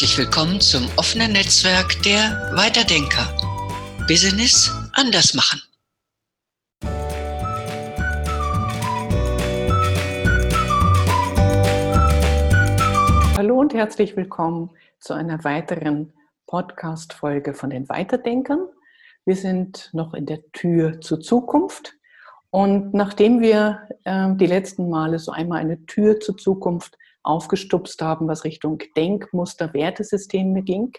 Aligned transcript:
Herzlich 0.00 0.16
willkommen 0.16 0.62
zum 0.62 0.88
offenen 0.96 1.32
Netzwerk 1.32 2.02
der 2.04 2.52
Weiterdenker. 2.54 3.36
Business 4.08 4.72
anders 4.94 5.34
machen. 5.34 5.60
Hallo 13.36 13.60
und 13.60 13.74
herzlich 13.74 14.16
willkommen 14.16 14.70
zu 15.00 15.12
einer 15.12 15.44
weiteren 15.44 16.14
Podcast-Folge 16.46 17.52
von 17.52 17.68
den 17.68 17.86
Weiterdenkern. 17.90 18.68
Wir 19.26 19.36
sind 19.36 19.90
noch 19.92 20.14
in 20.14 20.24
der 20.24 20.50
Tür 20.52 21.02
zur 21.02 21.20
Zukunft. 21.20 21.92
Und 22.48 22.94
nachdem 22.94 23.42
wir 23.42 23.86
äh, 24.04 24.34
die 24.36 24.46
letzten 24.46 24.88
Male 24.88 25.18
so 25.18 25.30
einmal 25.30 25.60
eine 25.60 25.84
Tür 25.84 26.20
zur 26.20 26.38
Zukunft 26.38 26.96
aufgestupst 27.22 28.00
haben, 28.02 28.28
was 28.28 28.44
Richtung 28.44 28.82
Denkmuster, 28.96 29.72
Wertesysteme 29.74 30.62
ging 30.62 30.92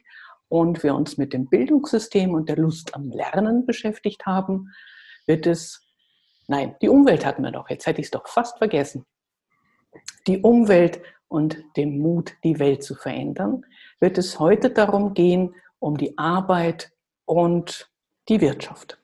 und 0.50 0.84
wir 0.84 0.96
uns 0.96 1.18
mit 1.18 1.34
dem 1.34 1.48
Bildungssystem 1.48 2.34
und 2.34 2.50
der 2.50 2.58
Lust 2.58 2.94
am 2.96 3.10
Lernen 3.10 3.66
beschäftigt 3.66 4.26
haben, 4.26 4.72
wird 5.26 5.48
es, 5.48 5.88
nein, 6.48 6.76
die 6.82 6.90
Umwelt 6.90 7.26
hatten 7.26 7.44
wir 7.44 7.52
doch, 7.52 7.70
jetzt 7.70 7.86
hätte 7.86 8.02
ich 8.02 8.08
es 8.08 8.12
doch 8.12 8.28
fast 8.28 8.58
vergessen. 8.58 9.06
Die 10.28 10.40
Umwelt 10.40 11.02
und 11.28 11.58
dem 11.78 12.00
Mut, 12.00 12.34
die 12.44 12.60
Welt 12.60 12.84
zu 12.84 12.96
verändern, 12.96 13.66
wird 14.00 14.18
es 14.18 14.40
heute 14.40 14.70
darum 14.70 15.14
gehen, 15.14 15.56
um 15.80 15.98
die 15.98 16.18
Arbeit 16.18 16.92
und 17.26 17.90
die 18.28 18.42
Wirtschaft. 18.42 19.00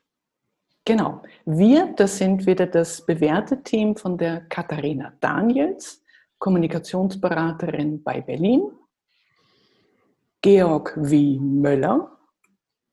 Genau. 0.84 1.22
Wir, 1.44 1.92
das 1.96 2.18
sind 2.18 2.46
wieder 2.46 2.66
das 2.66 3.04
bewährte 3.04 3.62
Team 3.62 3.96
von 3.96 4.16
der 4.16 4.42
Katharina 4.48 5.12
Daniels. 5.20 6.02
Kommunikationsberaterin 6.38 8.02
bei 8.02 8.20
Berlin, 8.20 8.70
Georg 10.40 10.94
W. 10.96 11.38
Möller, 11.40 12.16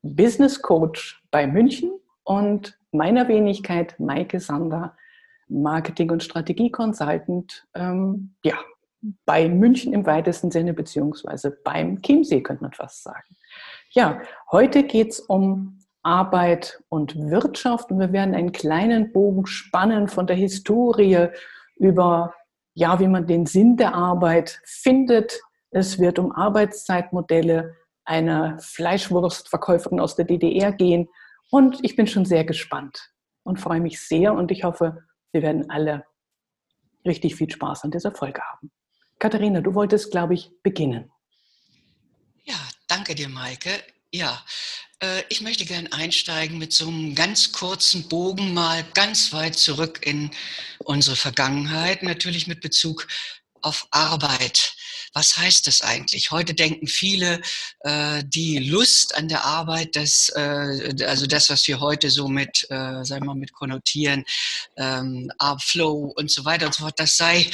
Business 0.02 0.60
Coach 0.60 1.22
bei 1.30 1.46
München 1.46 1.92
und 2.24 2.78
meiner 2.92 3.28
Wenigkeit 3.28 3.98
Maike 4.00 4.40
Sander, 4.40 4.96
Marketing- 5.48 6.10
und 6.10 6.22
Strategie-Consultant, 6.22 7.66
ähm, 7.74 8.34
ja, 8.42 8.56
bei 9.24 9.48
München 9.48 9.92
im 9.92 10.06
weitesten 10.06 10.50
Sinne, 10.50 10.74
beziehungsweise 10.74 11.50
beim 11.50 12.02
Chiemsee, 12.02 12.42
könnte 12.42 12.64
man 12.64 12.72
fast 12.72 13.04
sagen. 13.04 13.36
Ja, 13.90 14.20
heute 14.50 14.82
geht 14.82 15.10
es 15.10 15.20
um 15.20 15.78
Arbeit 16.02 16.82
und 16.88 17.16
Wirtschaft 17.16 17.90
und 17.90 18.00
wir 18.00 18.12
werden 18.12 18.34
einen 18.34 18.52
kleinen 18.52 19.12
Bogen 19.12 19.46
spannen 19.46 20.08
von 20.08 20.26
der 20.26 20.36
Historie 20.36 21.28
über 21.76 22.34
ja, 22.76 23.00
wie 23.00 23.08
man 23.08 23.26
den 23.26 23.46
Sinn 23.46 23.78
der 23.78 23.94
Arbeit 23.94 24.60
findet. 24.64 25.40
Es 25.70 25.98
wird 25.98 26.18
um 26.18 26.30
Arbeitszeitmodelle 26.30 27.74
einer 28.04 28.58
Fleischwurstverkäuferin 28.60 29.98
aus 29.98 30.14
der 30.14 30.26
DDR 30.26 30.72
gehen. 30.72 31.08
Und 31.50 31.82
ich 31.82 31.96
bin 31.96 32.06
schon 32.06 32.26
sehr 32.26 32.44
gespannt 32.44 33.10
und 33.44 33.60
freue 33.60 33.80
mich 33.80 34.00
sehr 34.00 34.34
und 34.34 34.50
ich 34.50 34.64
hoffe, 34.64 35.02
wir 35.32 35.40
werden 35.42 35.70
alle 35.70 36.04
richtig 37.06 37.36
viel 37.36 37.50
Spaß 37.50 37.84
an 37.84 37.92
dieser 37.92 38.14
Folge 38.14 38.42
haben. 38.42 38.70
Katharina, 39.18 39.62
du 39.62 39.74
wolltest, 39.74 40.10
glaube 40.10 40.34
ich, 40.34 40.50
beginnen. 40.62 41.10
Ja, 42.44 42.56
danke 42.88 43.14
dir, 43.14 43.30
Maike. 43.30 43.70
Ja, 44.12 44.38
ich 45.28 45.40
möchte 45.42 45.64
gerne 45.66 45.92
einsteigen 45.92 46.58
mit 46.58 46.72
so 46.72 46.88
einem 46.88 47.14
ganz 47.14 47.52
kurzen 47.52 48.08
Bogen 48.08 48.54
mal 48.54 48.84
ganz 48.94 49.32
weit 49.32 49.56
zurück 49.56 50.00
in 50.06 50.30
unsere 50.78 51.16
Vergangenheit, 51.16 52.02
natürlich 52.02 52.46
mit 52.46 52.60
Bezug 52.60 53.06
auf 53.60 53.88
Arbeit. 53.90 54.75
Was 55.12 55.36
heißt 55.36 55.66
das 55.66 55.82
eigentlich? 55.82 56.30
Heute 56.30 56.54
denken 56.54 56.86
viele, 56.86 57.40
äh, 57.80 58.22
die 58.24 58.58
Lust 58.58 59.16
an 59.16 59.28
der 59.28 59.44
Arbeit, 59.44 59.96
das, 59.96 60.30
äh, 60.34 60.94
also 61.04 61.26
das, 61.26 61.50
was 61.50 61.66
wir 61.68 61.80
heute 61.80 62.10
so 62.10 62.28
mit, 62.28 62.66
äh, 62.70 63.04
sagen 63.04 63.22
wir 63.22 63.26
mal, 63.26 63.34
mit 63.34 63.52
konnotieren, 63.52 64.24
ähm, 64.76 65.30
Flow 65.58 66.12
und 66.16 66.30
so 66.30 66.44
weiter 66.44 66.66
und 66.66 66.74
so 66.74 66.82
fort, 66.82 66.98
das 66.98 67.16
sei, 67.16 67.48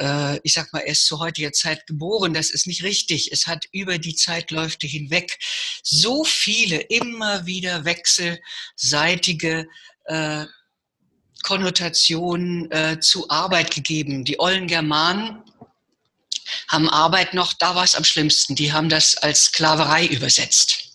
äh, 0.00 0.38
ich 0.42 0.54
sag 0.54 0.72
mal, 0.72 0.80
erst 0.80 1.06
zu 1.06 1.20
heutiger 1.20 1.52
Zeit 1.52 1.86
geboren. 1.86 2.34
Das 2.34 2.50
ist 2.50 2.66
nicht 2.66 2.82
richtig. 2.82 3.30
Es 3.32 3.46
hat 3.46 3.66
über 3.72 3.98
die 3.98 4.14
Zeitläufe 4.14 4.76
hinweg 4.82 5.38
so 5.82 6.24
viele 6.24 6.80
immer 6.80 7.46
wieder 7.46 7.84
wechselseitige 7.84 9.66
äh, 10.06 10.46
Konnotationen 11.42 12.70
äh, 12.70 12.98
zu 13.00 13.28
Arbeit 13.28 13.74
gegeben. 13.74 14.24
Die 14.24 14.40
ollen 14.40 14.66
Germanen 14.66 15.43
haben 16.68 16.88
Arbeit 16.88 17.34
noch, 17.34 17.52
da 17.52 17.74
war 17.74 17.84
es 17.84 17.94
am 17.94 18.04
schlimmsten. 18.04 18.54
Die 18.54 18.72
haben 18.72 18.88
das 18.88 19.16
als 19.16 19.46
Sklaverei 19.46 20.06
übersetzt. 20.06 20.90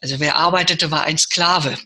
Also 0.00 0.18
wer 0.20 0.36
arbeitete, 0.36 0.90
war 0.90 1.04
ein 1.04 1.18
Sklave. 1.18 1.78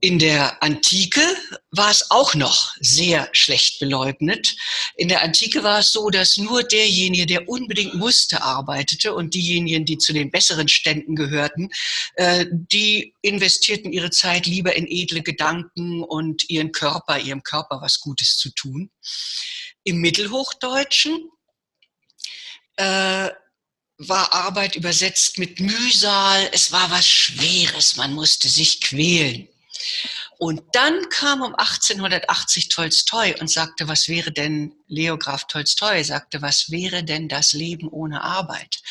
In 0.00 0.18
der 0.18 0.62
Antike 0.62 1.22
war 1.70 1.90
es 1.90 2.10
auch 2.10 2.34
noch 2.34 2.74
sehr 2.80 3.28
schlecht 3.32 3.78
beleugnet. 3.80 4.54
In 4.96 5.08
der 5.08 5.22
Antike 5.22 5.62
war 5.62 5.80
es 5.80 5.90
so, 5.90 6.10
dass 6.10 6.36
nur 6.36 6.62
derjenige, 6.62 7.24
der 7.24 7.48
unbedingt 7.48 7.94
musste, 7.94 8.42
arbeitete 8.42 9.14
und 9.14 9.32
diejenigen, 9.32 9.86
die 9.86 9.96
zu 9.96 10.12
den 10.12 10.30
besseren 10.30 10.68
Ständen 10.68 11.16
gehörten, 11.16 11.70
äh, 12.16 12.44
die 12.50 13.14
investierten 13.22 13.90
ihre 13.90 14.10
Zeit 14.10 14.46
lieber 14.46 14.76
in 14.76 14.86
edle 14.86 15.22
Gedanken 15.22 16.04
und 16.04 16.48
ihren 16.50 16.72
Körper, 16.72 17.18
ihrem 17.18 17.42
Körper 17.42 17.80
was 17.80 18.00
Gutes 18.00 18.36
zu 18.36 18.50
tun. 18.50 18.90
Im 19.82 20.00
Mittelhochdeutschen 20.00 21.30
äh, 22.76 23.30
war 23.98 24.32
Arbeit 24.32 24.76
übersetzt 24.76 25.38
mit 25.38 25.58
Mühsal, 25.60 26.48
es 26.52 26.70
war 26.70 26.90
was 26.90 27.06
Schweres, 27.06 27.96
man 27.96 28.12
musste 28.12 28.48
sich 28.48 28.80
quälen. 28.80 29.48
Und 30.38 30.62
dann 30.72 31.08
kam 31.08 31.42
um 31.42 31.54
1880 31.54 32.68
Tolstoi 32.68 33.34
und 33.40 33.50
sagte, 33.50 33.88
was 33.88 34.08
wäre 34.08 34.32
denn, 34.32 34.74
Leo 34.86 35.16
Graf 35.16 35.46
Tolstoi 35.46 36.02
sagte, 36.04 36.42
was 36.42 36.70
wäre 36.70 37.04
denn 37.04 37.28
das 37.28 37.52
Leben 37.52 37.88
ohne 37.88 38.22
Arbeit? 38.22 38.82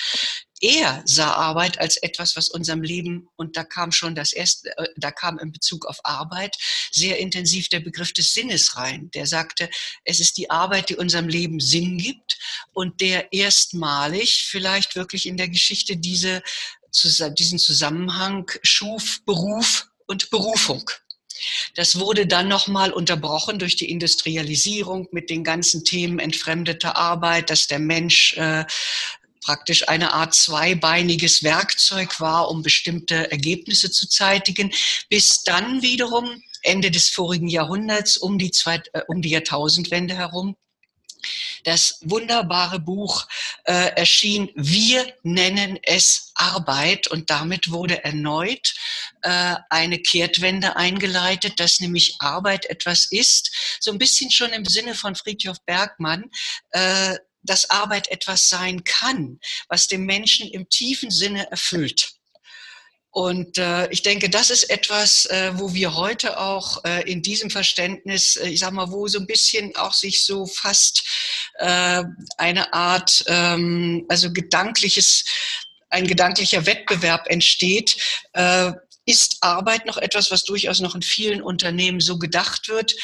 er 0.61 1.03
sah 1.05 1.33
Arbeit 1.33 1.79
als 1.79 1.97
etwas, 1.97 2.35
was 2.35 2.49
unserem 2.49 2.81
Leben, 2.81 3.27
und 3.35 3.57
da 3.57 3.63
kam 3.63 3.91
schon 3.91 4.15
das 4.15 4.33
erste, 4.33 4.75
äh, 4.77 4.87
da 4.95 5.11
kam 5.11 5.37
in 5.37 5.51
Bezug 5.51 5.85
auf 5.85 5.99
Arbeit 6.03 6.55
sehr 6.91 7.19
intensiv 7.19 7.69
der 7.69 7.81
Begriff 7.81 8.13
des 8.13 8.33
Sinnes 8.33 8.77
rein. 8.77 9.11
Der 9.13 9.27
sagte, 9.27 9.69
es 10.05 10.19
ist 10.19 10.37
die 10.37 10.49
Arbeit, 10.49 10.89
die 10.89 10.95
unserem 10.95 11.27
Leben 11.27 11.59
Sinn 11.59 11.97
gibt 11.97 12.37
und 12.73 13.01
der 13.01 13.33
erstmalig 13.33 14.45
vielleicht 14.49 14.95
wirklich 14.95 15.25
in 15.25 15.37
der 15.37 15.49
Geschichte 15.49 15.97
diese, 15.97 16.41
diesen 17.37 17.59
Zusammenhang 17.59 18.49
schuf, 18.63 19.21
Beruf 19.25 19.87
und 20.07 20.29
Berufung. 20.29 20.89
Das 21.75 21.99
wurde 21.99 22.27
dann 22.27 22.47
nochmal 22.47 22.91
unterbrochen 22.91 23.59
durch 23.59 23.75
die 23.75 23.91
Industrialisierung 23.91 25.07
mit 25.11 25.29
den 25.29 25.43
ganzen 25.43 25.83
Themen 25.83 26.19
entfremdeter 26.19 26.95
Arbeit, 26.95 27.49
dass 27.49 27.67
der 27.67 27.79
Mensch 27.79 28.37
äh, 28.37 28.65
praktisch 29.41 29.87
eine 29.87 30.13
Art 30.13 30.33
zweibeiniges 30.33 31.43
Werkzeug 31.43 32.19
war, 32.19 32.49
um 32.49 32.63
bestimmte 32.63 33.31
Ergebnisse 33.31 33.91
zu 33.91 34.07
zeitigen, 34.09 34.71
bis 35.09 35.43
dann 35.43 35.81
wiederum 35.81 36.41
Ende 36.63 36.89
des 36.89 37.09
vorigen 37.09 37.47
Jahrhunderts 37.47 38.17
um 38.17 38.39
die, 38.39 38.51
zwei, 38.51 38.81
äh, 38.93 39.01
um 39.07 39.21
die 39.21 39.29
Jahrtausendwende 39.29 40.15
herum 40.15 40.55
das 41.63 41.99
wunderbare 42.01 42.79
Buch 42.79 43.27
äh, 43.65 43.91
erschien, 43.95 44.49
wir 44.55 45.13
nennen 45.23 45.79
es 45.83 46.31
Arbeit 46.35 47.07
und 47.07 47.29
damit 47.29 47.71
wurde 47.71 48.03
erneut 48.03 48.75
äh, 49.21 49.55
eine 49.69 49.99
Kehrtwende 49.99 50.75
eingeleitet, 50.75 51.59
dass 51.59 51.79
nämlich 51.79 52.15
Arbeit 52.19 52.65
etwas 52.65 53.05
ist, 53.11 53.77
so 53.79 53.91
ein 53.91 53.97
bisschen 53.97 54.31
schon 54.31 54.51
im 54.51 54.65
Sinne 54.65 54.95
von 54.95 55.15
Friedhof 55.15 55.57
Bergmann, 55.65 56.25
äh, 56.71 57.15
dass 57.45 57.69
Arbeit 57.69 58.09
etwas 58.09 58.49
sein 58.49 58.83
kann, 58.83 59.39
was 59.69 59.87
dem 59.87 60.05
Menschen 60.05 60.49
im 60.49 60.67
tiefen 60.69 61.11
Sinne 61.11 61.49
erfüllt. 61.51 62.14
Und 63.15 63.57
äh, 63.57 63.89
ich 63.91 64.01
denke, 64.01 64.29
das 64.29 64.49
ist 64.49 64.69
etwas, 64.69 65.25
äh, 65.27 65.53
wo 65.55 65.73
wir 65.73 65.95
heute 65.95 66.37
auch 66.37 66.83
äh, 66.83 67.09
in 67.09 67.21
diesem 67.21 67.49
Verständnis, 67.49 68.35
äh, 68.35 68.49
ich 68.49 68.59
sag 68.59 68.73
mal, 68.73 68.91
wo 68.91 69.07
so 69.07 69.19
ein 69.19 69.25
bisschen 69.25 69.73
auch 69.77 69.93
sich 69.93 70.25
so 70.25 70.45
fast 70.45 71.01
äh, 71.59 72.03
eine 72.37 72.73
Art, 72.73 73.23
ähm, 73.27 74.05
also 74.09 74.33
gedankliches, 74.33 75.23
ein 75.89 76.07
gedanklicher 76.07 76.65
Wettbewerb 76.65 77.27
entsteht, 77.27 77.95
äh, 78.33 78.73
ist 79.05 79.37
Arbeit 79.39 79.85
noch 79.85 79.95
etwas, 79.95 80.29
was 80.29 80.43
durchaus 80.43 80.81
noch 80.81 80.93
in 80.93 81.01
vielen 81.01 81.41
Unternehmen 81.41 82.01
so 82.01 82.17
gedacht 82.17 82.67
wird, 82.69 82.95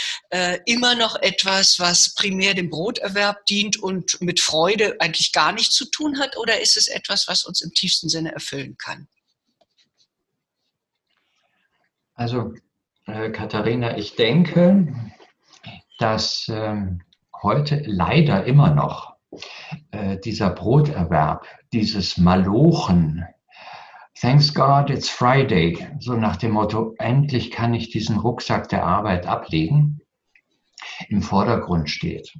immer 0.65 0.95
noch 0.95 1.15
etwas, 1.21 1.77
was 1.77 2.15
primär 2.15 2.55
dem 2.55 2.71
Broterwerb 2.71 3.45
dient 3.45 3.77
und 3.77 4.19
mit 4.19 4.39
Freude 4.39 4.95
eigentlich 4.99 5.31
gar 5.31 5.51
nichts 5.51 5.75
zu 5.75 5.85
tun 5.85 6.17
hat? 6.17 6.37
Oder 6.37 6.59
ist 6.59 6.75
es 6.75 6.87
etwas, 6.87 7.27
was 7.27 7.43
uns 7.43 7.61
im 7.61 7.71
tiefsten 7.75 8.09
Sinne 8.09 8.31
erfüllen 8.31 8.77
kann? 8.79 9.07
Also, 12.21 12.53
äh, 13.07 13.31
Katharina, 13.31 13.97
ich 13.97 14.15
denke, 14.15 14.93
dass 15.97 16.47
äh, 16.49 16.75
heute 17.41 17.81
leider 17.87 18.43
immer 18.45 18.75
noch 18.75 19.15
äh, 19.89 20.19
dieser 20.19 20.51
Broterwerb, 20.51 21.47
dieses 21.73 22.19
Malochen, 22.19 23.25
Thanks 24.19 24.53
God 24.53 24.91
it's 24.91 25.09
Friday, 25.09 25.87
so 25.99 26.13
nach 26.13 26.35
dem 26.35 26.51
Motto, 26.51 26.93
endlich 26.99 27.49
kann 27.49 27.73
ich 27.73 27.89
diesen 27.89 28.19
Rucksack 28.19 28.69
der 28.69 28.85
Arbeit 28.85 29.25
ablegen, 29.25 29.99
im 31.09 31.23
Vordergrund 31.23 31.89
steht. 31.89 32.31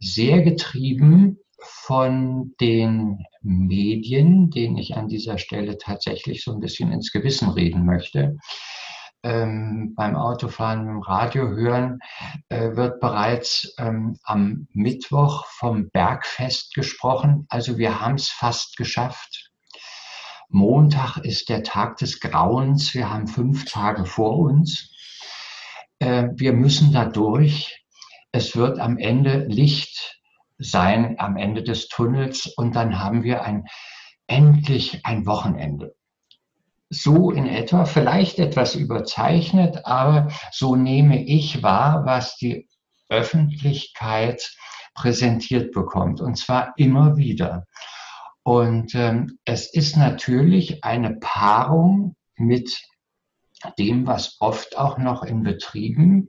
Sehr 0.00 0.42
getrieben 0.42 1.38
von 1.60 2.56
den 2.60 3.24
Medien, 3.40 4.50
denen 4.50 4.78
ich 4.78 4.96
an 4.96 5.06
dieser 5.06 5.38
Stelle 5.38 5.78
tatsächlich 5.78 6.42
so 6.42 6.52
ein 6.52 6.60
bisschen 6.60 6.90
ins 6.90 7.12
Gewissen 7.12 7.50
reden 7.50 7.84
möchte. 7.84 8.36
Ähm, 9.22 9.94
beim 9.94 10.16
Autofahren 10.16 10.88
im 10.88 11.02
Radio 11.02 11.48
hören, 11.48 12.00
äh, 12.48 12.74
wird 12.76 13.00
bereits 13.00 13.74
ähm, 13.78 14.16
am 14.22 14.66
Mittwoch 14.72 15.46
vom 15.46 15.90
Bergfest 15.90 16.74
gesprochen. 16.74 17.46
Also 17.50 17.76
wir 17.76 18.00
haben 18.00 18.14
es 18.14 18.30
fast 18.30 18.76
geschafft. 18.76 19.50
Montag 20.48 21.18
ist 21.18 21.48
der 21.48 21.62
Tag 21.62 21.98
des 21.98 22.20
Grauens. 22.20 22.94
Wir 22.94 23.10
haben 23.10 23.28
fünf 23.28 23.66
Tage 23.66 24.06
vor 24.06 24.38
uns. 24.38 24.90
Äh, 25.98 26.28
wir 26.36 26.54
müssen 26.54 26.92
da 26.92 27.04
durch. 27.04 27.84
Es 28.32 28.56
wird 28.56 28.78
am 28.80 28.96
Ende 28.96 29.44
Licht 29.46 30.20
sein 30.60 31.18
am 31.18 31.36
Ende 31.36 31.62
des 31.62 31.88
Tunnels 31.88 32.46
und 32.46 32.76
dann 32.76 32.98
haben 32.98 33.22
wir 33.22 33.42
ein 33.42 33.64
endlich 34.26 35.04
ein 35.04 35.26
Wochenende. 35.26 35.96
So 36.90 37.30
in 37.30 37.46
etwa, 37.46 37.84
vielleicht 37.84 38.38
etwas 38.40 38.74
überzeichnet, 38.74 39.86
aber 39.86 40.28
so 40.50 40.74
nehme 40.74 41.24
ich 41.24 41.62
wahr, 41.62 42.04
was 42.04 42.36
die 42.36 42.68
Öffentlichkeit 43.08 44.54
präsentiert 44.94 45.72
bekommt 45.72 46.20
und 46.20 46.36
zwar 46.36 46.74
immer 46.76 47.16
wieder. 47.16 47.66
Und 48.42 48.94
ähm, 48.94 49.38
es 49.44 49.72
ist 49.72 49.96
natürlich 49.96 50.82
eine 50.82 51.16
Paarung 51.20 52.16
mit 52.36 52.76
dem, 53.78 54.06
was 54.06 54.36
oft 54.40 54.76
auch 54.78 54.98
noch 54.98 55.22
in 55.22 55.42
Betrieben 55.42 56.28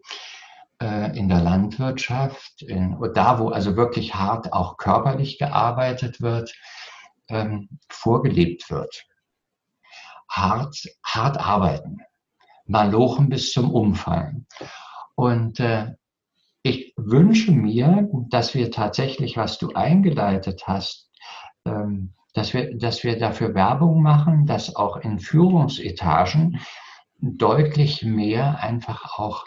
äh, 0.82 1.18
in 1.18 1.30
der 1.30 1.42
Landwirtschaft, 1.42 2.62
in, 2.62 2.98
da 3.14 3.40
wo 3.40 3.50
also 3.50 3.76
wirklich 3.78 4.16
hart 4.16 4.52
auch 4.52 4.78
körperlich 4.78 5.38
gearbeitet 5.38 6.22
wird, 6.22 6.54
ähm, 7.30 7.70
vorgelebt 7.90 8.70
wird. 8.70 9.06
Hart, 10.32 10.78
hart 11.04 11.38
arbeiten, 11.38 11.98
malochen 12.66 13.30
bis 13.30 13.52
zum 13.52 13.70
Umfallen. 13.70 14.48
Und 15.16 15.60
äh, 15.60 15.94
ich 16.64 16.94
wünsche 16.96 17.52
mir, 17.52 18.08
dass 18.30 18.54
wir 18.54 18.72
tatsächlich, 18.72 19.36
was 19.36 19.58
du 19.58 19.74
eingeleitet 19.74 20.64
hast, 20.68 21.10
ähm, 21.66 22.14
dass, 22.34 22.54
wir, 22.54 22.78
dass 22.78 23.04
wir 23.04 23.20
dafür 23.20 23.54
Werbung 23.54 24.02
machen, 24.02 24.46
dass 24.46 24.76
auch 24.76 24.98
in 24.98 25.20
Führungsetagen 25.20 26.62
deutlich 27.20 28.04
mehr 28.04 28.60
einfach 28.60 29.20
auch 29.20 29.46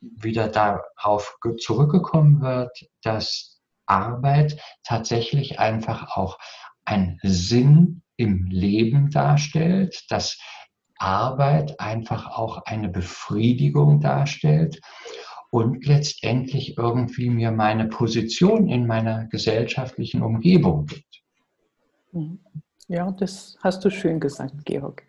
wieder 0.00 0.48
darauf 0.48 1.36
zurückgekommen 1.58 2.40
wird, 2.40 2.86
dass 3.02 3.60
Arbeit 3.86 4.60
tatsächlich 4.82 5.58
einfach 5.60 6.16
auch 6.16 6.38
einen 6.84 7.18
Sinn 7.22 8.01
im 8.16 8.46
Leben 8.46 9.10
darstellt, 9.10 10.04
dass 10.08 10.38
Arbeit 10.98 11.80
einfach 11.80 12.26
auch 12.28 12.64
eine 12.64 12.88
Befriedigung 12.88 14.00
darstellt 14.00 14.80
und 15.50 15.84
letztendlich 15.86 16.78
irgendwie 16.78 17.28
mir 17.28 17.50
meine 17.50 17.86
Position 17.86 18.68
in 18.68 18.86
meiner 18.86 19.26
gesellschaftlichen 19.26 20.22
Umgebung 20.22 20.86
gibt. 20.86 21.22
Mhm. 22.12 22.38
Ja, 22.88 23.10
das 23.10 23.56
hast 23.62 23.84
du 23.84 23.90
schön 23.90 24.20
gesagt, 24.20 24.64
Georg. 24.64 25.02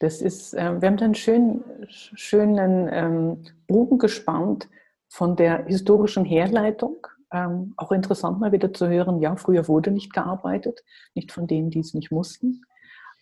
Das 0.00 0.20
ist, 0.20 0.54
äh, 0.54 0.80
wir 0.80 0.88
haben 0.88 0.98
einen 0.98 1.14
schönen, 1.14 1.64
schönen 1.88 2.88
ähm, 2.92 3.42
Bogen 3.66 3.98
gespannt 3.98 4.68
von 5.08 5.36
der 5.36 5.64
historischen 5.66 6.24
Herleitung. 6.24 7.06
Ähm, 7.32 7.74
auch 7.76 7.92
interessant 7.92 8.38
mal 8.38 8.52
wieder 8.52 8.72
zu 8.72 8.88
hören, 8.88 9.20
ja, 9.20 9.34
früher 9.36 9.66
wurde 9.68 9.90
nicht 9.90 10.12
gearbeitet, 10.12 10.80
nicht 11.14 11.32
von 11.32 11.46
denen, 11.46 11.70
die 11.70 11.80
es 11.80 11.94
nicht 11.94 12.12
mussten. 12.12 12.62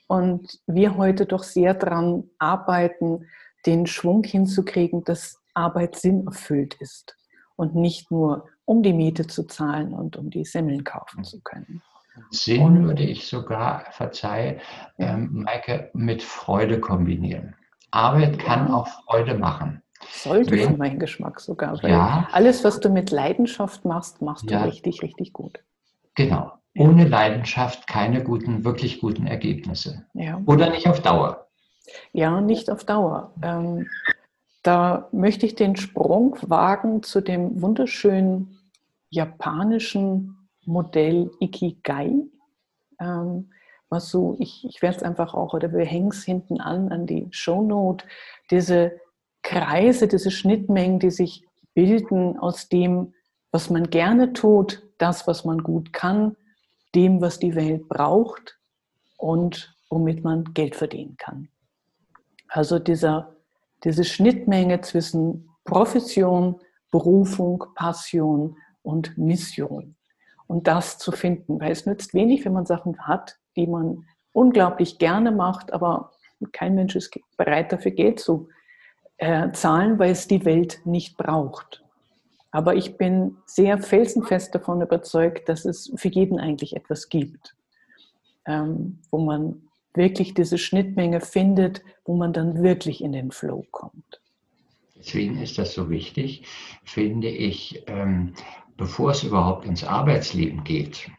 Und 0.07 0.61
wir 0.67 0.97
heute 0.97 1.25
doch 1.25 1.43
sehr 1.43 1.75
daran 1.75 2.25
arbeiten, 2.39 3.27
den 3.65 3.87
Schwung 3.87 4.23
hinzukriegen, 4.25 5.05
dass 5.05 5.41
Arbeit 5.55 5.97
sinnerfüllt 5.97 6.75
ist 6.75 7.17
und 7.57 7.75
nicht 7.75 8.11
nur 8.11 8.47
um 8.67 8.83
die 8.83 8.93
Miete 8.93 9.27
zu 9.27 9.45
zahlen 9.45 9.95
und 9.95 10.17
um 10.17 10.31
die 10.31 10.45
Semmeln 10.45 10.85
kaufen 10.85 11.25
zu 11.25 11.41
können. 11.41 11.83
Sinn 12.31 12.87
würde 12.87 13.03
ich 13.03 13.27
sogar, 13.27 13.87
verzeih, 13.91 14.61
ähm, 14.99 15.43
Maike, 15.45 15.91
mit 15.95 16.23
Freude 16.23 16.81
kombinieren. 16.81 17.57
Arbeit 17.91 18.39
kann 18.39 18.71
auch 18.71 18.87
Freude 18.87 19.35
machen. 19.35 19.83
Sollte 20.15 20.57
für 20.57 20.77
meinen 20.77 20.99
Geschmack 20.99 21.41
sogar. 21.41 21.83
ja, 21.85 22.29
alles, 22.33 22.63
was 22.65 22.81
du 22.81 22.89
mit 22.89 23.11
Leidenschaft 23.11 23.85
machst, 23.85 24.23
machst 24.23 24.49
du 24.49 24.55
ja, 24.55 24.65
richtig, 24.65 25.03
richtig 25.03 25.33
gut. 25.33 25.63
Genau. 26.15 26.53
Ohne 26.77 27.05
Leidenschaft 27.05 27.87
keine 27.87 28.23
guten, 28.23 28.65
wirklich 28.65 29.01
guten 29.01 29.27
Ergebnisse. 29.27 30.07
Ja. 30.15 30.41
Oder 30.47 30.71
nicht 30.71 30.89
auf 30.89 31.01
Dauer. 31.01 31.49
Ja, 32.13 32.41
nicht 32.41 32.71
auf 32.71 32.85
Dauer. 32.85 33.33
Ähm, 33.43 33.89
da 34.63 35.09
möchte 35.13 35.47
ich 35.47 35.55
den 35.55 35.77
Sprung 35.77 36.37
wagen 36.43 37.03
zu 37.03 37.21
dem 37.21 37.61
wunderschönen 37.61 38.59
japanischen 39.11 40.49
Modell 40.65 41.31
Ikigai. 41.41 42.15
Ähm, 43.01 43.51
was 43.89 44.11
so, 44.11 44.37
ich, 44.39 44.65
ich 44.65 44.83
werde 44.83 44.97
es 44.97 45.03
einfach 45.03 45.35
auch, 45.35 45.55
oder 45.55 45.73
wir 45.73 45.85
hängen 45.85 46.09
es 46.09 46.25
hinten 46.25 46.61
an, 46.61 46.91
an 46.91 47.07
die 47.07 47.29
Shownote, 47.31 48.07
diese 48.51 48.93
Kreise, 49.45 50.09
diese 50.09 50.33
Schnittmengen, 50.33 50.99
die 50.99 51.11
sich 51.11 51.45
bilden 51.75 52.39
aus 52.39 52.69
dem, 52.69 53.15
was 53.53 53.71
man 53.71 53.91
gerne 53.91 54.33
tut, 54.33 54.83
das, 54.99 55.29
was 55.29 55.45
man 55.45 55.63
gut 55.63 55.93
kann, 55.93 56.37
dem, 56.95 57.21
was 57.21 57.39
die 57.39 57.55
Welt 57.55 57.89
braucht 57.89 58.59
und 59.17 59.77
womit 59.91 60.25
man 60.25 60.53
Geld 60.55 60.75
verdienen 60.75 61.17
kann. 61.19 61.49
Also 62.49 62.79
dieser, 62.79 63.37
diese 63.85 64.05
Schnittmenge 64.05 64.81
zwischen 64.81 65.49
Profession, 65.65 66.61
Berufung, 66.91 67.65
Passion 67.75 68.57
und 68.83 69.17
Mission 69.19 69.95
und 70.47 70.67
das 70.67 70.99
zu 70.99 71.13
finden. 71.13 71.61
Weil 71.61 71.73
es 71.73 71.87
nützt 71.87 72.15
wenig, 72.15 72.45
wenn 72.45 72.53
man 72.53 72.67
Sachen 72.67 73.07
hat, 73.07 73.37
die 73.57 73.67
man 73.67 74.07
unglaublich 74.33 74.99
gerne 74.99 75.33
macht, 75.33 75.73
aber 75.73 76.13
kein 76.53 76.75
Mensch 76.75 76.97
ist 76.97 77.19
bereit 77.37 77.73
dafür 77.73 77.93
Geld 77.93 78.21
zu 78.21 78.49
äh, 79.19 79.51
zahlen, 79.53 79.99
weil 79.99 80.13
es 80.13 80.27
die 80.27 80.45
Welt 80.45 80.81
nicht 80.85 81.17
braucht. 81.17 81.83
Aber 82.51 82.77
ich 82.77 82.97
bin 82.97 83.37
sehr 83.47 83.79
felsenfest 83.79 84.55
davon 84.55 84.81
überzeugt, 84.81 85.49
dass 85.49 85.65
es 85.65 85.93
für 85.97 86.09
jeden 86.09 86.39
eigentlich 86.39 86.77
etwas 86.77 87.09
gibt, 87.09 87.57
ähm, 88.47 89.01
wo 89.11 89.19
man 89.19 89.63
wirklich 89.93 90.35
diese 90.35 90.59
Schnittmenge 90.59 91.21
findet, 91.21 91.83
wo 92.05 92.17
man 92.17 92.33
dann 92.33 92.63
wirklich 92.63 93.03
in 93.03 93.13
den 93.13 93.31
Flow 93.31 93.65
kommt. 93.71 94.21
Deswegen 94.97 95.39
ist 95.39 95.59
das 95.59 95.75
so 95.75 95.91
wichtig, 95.91 96.45
finde 96.85 97.29
ich, 97.29 97.83
ähm, 97.87 98.35
bevor 98.77 99.11
es 99.11 99.23
überhaupt 99.23 99.67
ins 99.67 99.85
Arbeitsleben 99.85 100.65
geht, 100.65 101.11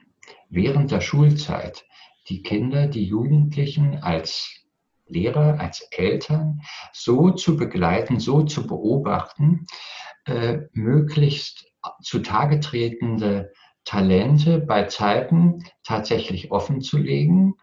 während 0.50 0.92
der 0.92 1.02
Schulzeit, 1.02 1.86
die 2.30 2.42
Kinder, 2.42 2.88
die 2.88 3.04
Jugendlichen 3.06 3.98
als 4.02 4.65
Lehrer, 5.08 5.60
als 5.60 5.82
Eltern 5.92 6.62
so 6.94 7.32
zu 7.32 7.58
begleiten, 7.58 8.20
so 8.20 8.44
zu 8.44 8.68
beobachten, 8.68 9.68
äh, 10.26 10.60
möglichst 10.74 11.66
zutage 12.02 12.60
tretende 12.60 13.52
Talente 13.84 14.60
bei 14.60 14.86
Zeiten 14.86 15.64
tatsächlich 15.84 16.52
offen 16.52 16.82
zu 16.82 16.98
legen, 16.98 17.56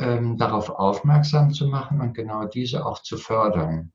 ähm, 0.00 0.36
darauf 0.36 0.70
aufmerksam 0.70 1.52
zu 1.52 1.68
machen 1.68 2.00
und 2.00 2.14
genau 2.14 2.46
diese 2.46 2.84
auch 2.84 3.00
zu 3.00 3.16
fördern. 3.16 3.92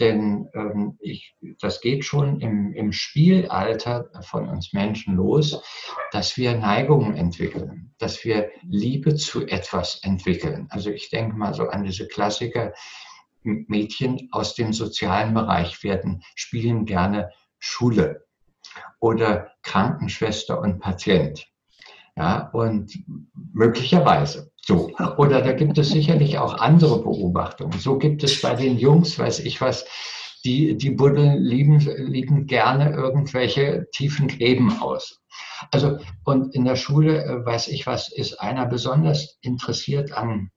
Denn 0.00 0.48
ähm, 0.54 0.96
ich, 1.00 1.36
das 1.60 1.80
geht 1.80 2.04
schon 2.04 2.40
im, 2.40 2.72
im 2.72 2.92
Spielalter 2.92 4.10
von 4.22 4.48
uns 4.48 4.72
Menschen 4.72 5.16
los, 5.16 5.62
dass 6.12 6.36
wir 6.36 6.56
Neigungen 6.56 7.14
entwickeln, 7.14 7.94
dass 7.98 8.24
wir 8.24 8.50
Liebe 8.62 9.16
zu 9.16 9.46
etwas 9.46 10.00
entwickeln. 10.02 10.66
Also 10.70 10.90
ich 10.90 11.10
denke 11.10 11.36
mal 11.36 11.52
so 11.52 11.68
an 11.68 11.84
diese 11.84 12.08
Klassiker, 12.08 12.72
Mädchen 13.42 14.28
aus 14.30 14.54
dem 14.54 14.72
sozialen 14.72 15.34
Bereich 15.34 15.82
werden, 15.82 16.22
spielen 16.36 16.84
gerne 16.84 17.30
Schule 17.58 18.24
oder 19.00 19.50
Krankenschwester 19.62 20.60
und 20.60 20.78
Patient. 20.78 21.51
Ja, 22.16 22.50
und 22.52 22.92
möglicherweise 23.52 24.52
so. 24.64 24.90
Oder 25.16 25.42
da 25.42 25.52
gibt 25.52 25.78
es 25.78 25.90
sicherlich 25.90 26.38
auch 26.38 26.58
andere 26.58 27.02
Beobachtungen. 27.02 27.78
So 27.78 27.98
gibt 27.98 28.22
es 28.22 28.40
bei 28.42 28.54
den 28.54 28.78
Jungs, 28.78 29.18
weiß 29.18 29.40
ich 29.40 29.60
was, 29.60 29.86
die, 30.44 30.76
die 30.76 30.90
buddeln 30.90 31.42
lieben, 31.42 31.78
lieben 31.80 32.46
gerne 32.46 32.90
irgendwelche 32.90 33.88
tiefen 33.92 34.28
Gräben 34.28 34.80
aus. 34.80 35.22
Also, 35.70 35.98
und 36.24 36.54
in 36.54 36.64
der 36.64 36.76
Schule, 36.76 37.24
äh, 37.24 37.44
weiß 37.44 37.68
ich 37.68 37.86
was, 37.86 38.12
ist 38.12 38.40
einer 38.40 38.66
besonders 38.66 39.38
interessiert 39.40 40.12
an, 40.12 40.50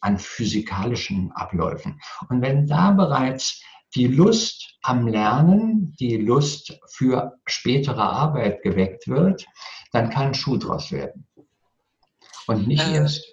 an 0.00 0.18
physikalischen 0.18 1.30
Abläufen. 1.32 2.00
Und 2.28 2.40
wenn 2.42 2.66
da 2.66 2.90
bereits 2.90 3.62
die 3.94 4.08
Lust 4.08 4.78
am 4.82 5.06
Lernen, 5.06 5.94
die 6.00 6.16
Lust 6.16 6.78
für 6.88 7.34
spätere 7.46 8.02
Arbeit 8.02 8.62
geweckt 8.62 9.08
wird, 9.08 9.46
dann 9.96 10.10
kann 10.10 10.26
ein 10.28 10.34
Schuh 10.34 10.56
draus 10.56 10.92
werden. 10.92 11.26
Und 12.46 12.68
nicht 12.68 12.82
äh, 12.82 12.94
erst. 12.94 13.24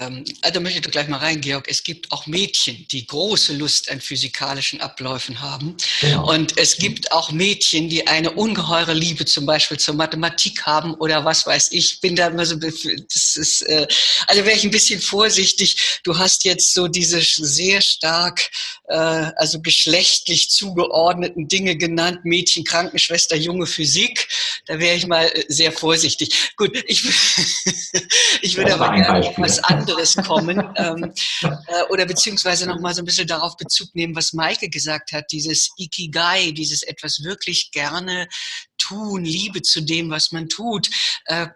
Ähm, 0.00 0.24
also 0.42 0.60
möchte 0.60 0.78
ich 0.78 0.90
gleich 0.92 1.08
mal 1.08 1.18
rein, 1.18 1.40
Georg. 1.40 1.66
Es 1.68 1.82
gibt 1.82 2.12
auch 2.12 2.26
Mädchen, 2.26 2.86
die 2.92 3.06
große 3.06 3.56
Lust 3.56 3.90
an 3.90 4.00
physikalischen 4.00 4.80
Abläufen 4.80 5.40
haben. 5.40 5.76
Genau. 6.00 6.32
Und 6.32 6.56
es 6.56 6.76
gibt 6.76 7.10
auch 7.10 7.32
Mädchen, 7.32 7.88
die 7.88 8.06
eine 8.06 8.30
ungeheure 8.30 8.94
Liebe 8.94 9.24
zum 9.24 9.44
Beispiel 9.44 9.78
zur 9.78 9.94
Mathematik 9.94 10.66
haben 10.66 10.94
oder 10.94 11.24
was 11.24 11.46
weiß 11.46 11.72
ich. 11.72 12.00
Bin 12.00 12.14
da 12.14 12.28
immer 12.28 12.46
so, 12.46 12.54
das 12.56 13.36
ist, 13.36 13.62
äh, 13.62 13.88
also 14.28 14.44
wäre 14.44 14.56
ich 14.56 14.64
ein 14.64 14.70
bisschen 14.70 15.00
vorsichtig. 15.00 16.00
Du 16.04 16.16
hast 16.16 16.44
jetzt 16.44 16.74
so 16.74 16.86
diese 16.86 17.20
sehr 17.20 17.80
stark, 17.80 18.50
äh, 18.88 19.32
also 19.36 19.60
geschlechtlich 19.60 20.50
zugeordneten 20.50 21.48
Dinge 21.48 21.76
genannt. 21.76 22.24
Mädchen, 22.24 22.64
Krankenschwester, 22.64 23.36
junge 23.36 23.66
Physik. 23.66 24.28
Da 24.66 24.78
wäre 24.78 24.96
ich 24.96 25.06
mal 25.06 25.26
äh, 25.26 25.44
sehr 25.48 25.72
vorsichtig. 25.72 26.52
Gut, 26.56 26.76
ich, 26.86 27.04
ich 28.42 28.56
würde 28.56 28.74
aber 28.74 28.94
gerne 28.94 29.32
was 29.36 29.58
anderes 29.60 29.98
anderes 29.98 30.16
kommen 30.16 30.58
ähm, 30.76 31.12
äh, 31.42 31.82
oder 31.90 32.06
beziehungsweise 32.06 32.66
nochmal 32.66 32.94
so 32.94 33.02
ein 33.02 33.04
bisschen 33.04 33.26
darauf 33.26 33.56
Bezug 33.56 33.94
nehmen, 33.94 34.14
was 34.14 34.32
Maike 34.32 34.68
gesagt 34.68 35.12
hat, 35.12 35.26
dieses 35.32 35.70
Ikigai, 35.76 36.52
dieses 36.52 36.82
etwas 36.82 37.22
wirklich 37.22 37.70
gerne 37.72 38.28
tun, 38.76 39.24
Liebe 39.24 39.62
zu 39.62 39.80
dem, 39.80 40.10
was 40.10 40.32
man 40.32 40.48
tut. 40.48 40.88
Äh, 41.26 41.48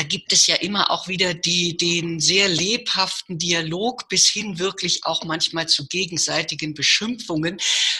da 0.00 0.06
gibt 0.06 0.32
es 0.32 0.46
ja 0.46 0.54
immer 0.54 0.90
auch 0.90 1.08
wieder 1.08 1.34
die, 1.34 1.76
den 1.76 2.20
sehr 2.20 2.48
lebhaften 2.48 3.36
Dialog 3.36 4.08
bis 4.08 4.30
hin 4.30 4.58
wirklich 4.58 5.04
auch 5.04 5.24
manchmal 5.24 5.68
zu 5.68 5.86
gegenseitigen 5.88 6.72
Beschimpfungen. 6.72 7.58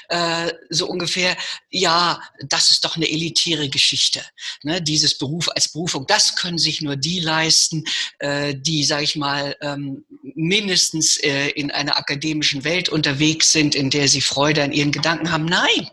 Äh, 0.09 0.51
so 0.71 0.89
ungefähr, 0.89 1.37
ja, 1.69 2.19
das 2.49 2.71
ist 2.71 2.87
doch 2.87 2.97
eine 2.97 3.07
elitäre 3.07 3.69
Geschichte. 3.69 4.25
Ne? 4.63 4.81
Dieses 4.81 5.19
Beruf 5.19 5.51
als 5.51 5.71
Berufung, 5.71 6.07
das 6.07 6.37
können 6.37 6.57
sich 6.57 6.81
nur 6.81 6.97
die 6.97 7.21
leisten, 7.21 7.85
äh, 8.19 8.55
die, 8.57 8.83
sage 8.85 9.05
ich 9.05 9.17
mal, 9.17 9.55
ähm, 9.61 10.07
mindestens 10.35 11.19
äh, 11.19 11.49
in 11.49 11.71
einer 11.71 11.99
akademischen 11.99 12.65
Welt 12.65 12.89
unterwegs 12.89 13.53
sind, 13.53 13.75
in 13.75 13.91
der 13.91 14.09
sie 14.09 14.23
Freude 14.23 14.63
an 14.63 14.73
ihren 14.73 14.91
Gedanken 14.91 15.31
haben. 15.31 15.45
Nein, 15.45 15.91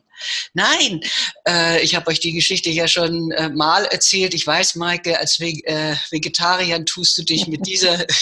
Nein, 0.54 1.02
äh, 1.48 1.82
ich 1.82 1.96
habe 1.96 2.08
euch 2.08 2.20
die 2.20 2.34
Geschichte 2.34 2.70
ja 2.70 2.88
schon 2.88 3.32
äh, 3.32 3.50
mal 3.50 3.86
erzählt. 3.86 4.34
Ich 4.34 4.46
weiß, 4.46 4.76
Maike, 4.76 5.20
als 5.20 5.40
Ve 5.40 5.62
äh, 5.66 5.96
Vegetarier 6.12 6.84
tust 6.86 7.18
du 7.18 7.24
dich 7.24 7.48
mit 7.48 7.66
dieser 7.66 8.06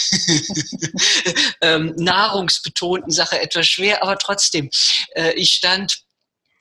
ähm, 1.60 1.94
nahrungsbetonten 1.96 3.10
Sache 3.10 3.40
etwas 3.40 3.66
schwer, 3.66 4.02
aber 4.02 4.18
trotzdem, 4.18 4.70
äh, 5.14 5.32
ich 5.32 5.50
stand 5.50 6.05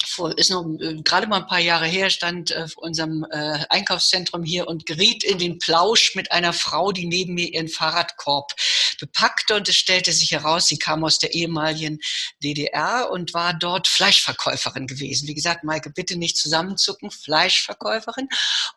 vor, 0.07 0.37
ist 0.37 0.49
noch 0.49 0.65
äh, 0.79 1.01
gerade 1.03 1.27
mal 1.27 1.41
ein 1.41 1.47
paar 1.47 1.59
Jahre 1.59 1.85
her, 1.85 2.09
stand 2.09 2.51
äh, 2.51 2.67
vor 2.67 2.83
unserem 2.83 3.25
äh, 3.29 3.65
Einkaufszentrum 3.69 4.43
hier 4.43 4.67
und 4.67 4.85
geriet 4.85 5.23
in 5.23 5.37
den 5.37 5.59
Plausch 5.59 6.15
mit 6.15 6.31
einer 6.31 6.53
Frau, 6.53 6.91
die 6.91 7.05
neben 7.05 7.33
mir 7.33 7.53
ihren 7.53 7.67
Fahrradkorb 7.67 8.53
bepackte 8.99 9.55
und 9.55 9.67
es 9.67 9.75
stellte 9.75 10.13
sich 10.13 10.31
heraus, 10.31 10.67
sie 10.67 10.77
kam 10.77 11.03
aus 11.03 11.19
der 11.19 11.33
ehemaligen 11.33 11.99
DDR 12.43 13.09
und 13.11 13.33
war 13.33 13.53
dort 13.53 13.87
Fleischverkäuferin 13.87 14.87
gewesen. 14.87 15.27
Wie 15.27 15.33
gesagt, 15.33 15.63
Maike, 15.63 15.89
bitte 15.89 16.17
nicht 16.17 16.37
zusammenzucken, 16.37 17.11
Fleischverkäuferin. 17.11 18.29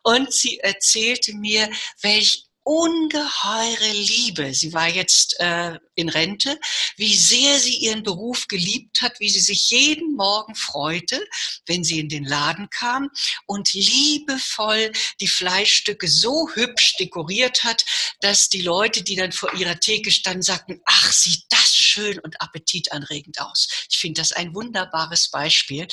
Und 0.03 0.33
sie 0.33 0.59
erzählte 0.59 1.33
mir, 1.33 1.69
welch 2.01 2.48
ungeheure 2.69 3.91
Liebe. 3.93 4.53
Sie 4.53 4.73
war 4.73 4.87
jetzt 4.87 5.39
äh, 5.39 5.79
in 5.95 6.07
Rente, 6.07 6.59
wie 6.97 7.15
sehr 7.15 7.57
sie 7.57 7.75
ihren 7.77 8.03
Beruf 8.03 8.47
geliebt 8.47 9.01
hat, 9.01 9.19
wie 9.19 9.29
sie 9.29 9.39
sich 9.39 9.71
jeden 9.71 10.15
Morgen 10.15 10.53
freute, 10.53 11.19
wenn 11.65 11.83
sie 11.83 11.99
in 11.99 12.09
den 12.09 12.25
Laden 12.25 12.69
kam 12.69 13.09
und 13.47 13.73
liebevoll 13.73 14.91
die 15.19 15.27
Fleischstücke 15.27 16.07
so 16.07 16.47
hübsch 16.53 16.95
dekoriert 16.97 17.63
hat, 17.63 17.83
dass 18.21 18.49
die 18.49 18.61
Leute, 18.61 19.01
die 19.01 19.15
dann 19.15 19.31
vor 19.31 19.51
ihrer 19.55 19.79
Theke 19.79 20.11
standen, 20.11 20.43
sagten, 20.43 20.79
ach, 20.85 21.11
sieht 21.11 21.45
das 21.49 21.73
schön 21.73 22.19
und 22.19 22.39
appetitanregend 22.39 23.41
aus. 23.41 23.67
Ich 23.89 23.97
finde 23.97 24.21
das 24.21 24.31
ein 24.31 24.53
wunderbares 24.53 25.31
Beispiel 25.31 25.87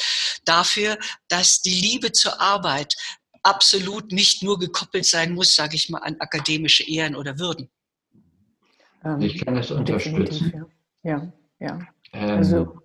dafür, 0.44 0.98
dass 1.28 1.62
die 1.62 1.74
Liebe 1.74 2.12
zur 2.12 2.38
Arbeit 2.38 2.96
absolut 3.46 4.12
nicht 4.12 4.42
nur 4.42 4.58
gekoppelt 4.58 5.06
sein 5.06 5.32
muss, 5.32 5.54
sage 5.54 5.76
ich 5.76 5.88
mal, 5.88 6.00
an 6.00 6.16
akademische 6.18 6.88
Ehren 6.88 7.14
oder 7.14 7.38
Würden. 7.38 7.70
Ähm, 9.04 9.20
ich 9.20 9.44
kann 9.44 9.54
das 9.54 9.70
unterstützen. 9.70 10.66
Ja, 11.02 11.32
ja. 11.60 11.78
Ähm, 12.12 12.30
also, 12.30 12.80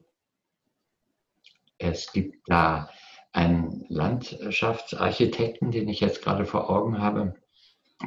es 1.78 2.12
gibt 2.12 2.48
da 2.48 2.90
einen 3.34 3.86
Landschaftsarchitekten, 3.90 5.72
den 5.72 5.90
ich 5.90 6.00
jetzt 6.00 6.22
gerade 6.22 6.46
vor 6.46 6.70
Augen 6.70 7.02
habe, 7.02 7.36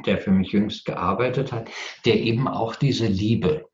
der 0.05 0.19
für 0.19 0.31
mich 0.31 0.51
jüngst 0.51 0.85
gearbeitet 0.85 1.51
hat, 1.51 1.69
der 2.05 2.21
eben 2.21 2.47
auch 2.47 2.75
diese 2.75 3.07
Liebe 3.07 3.67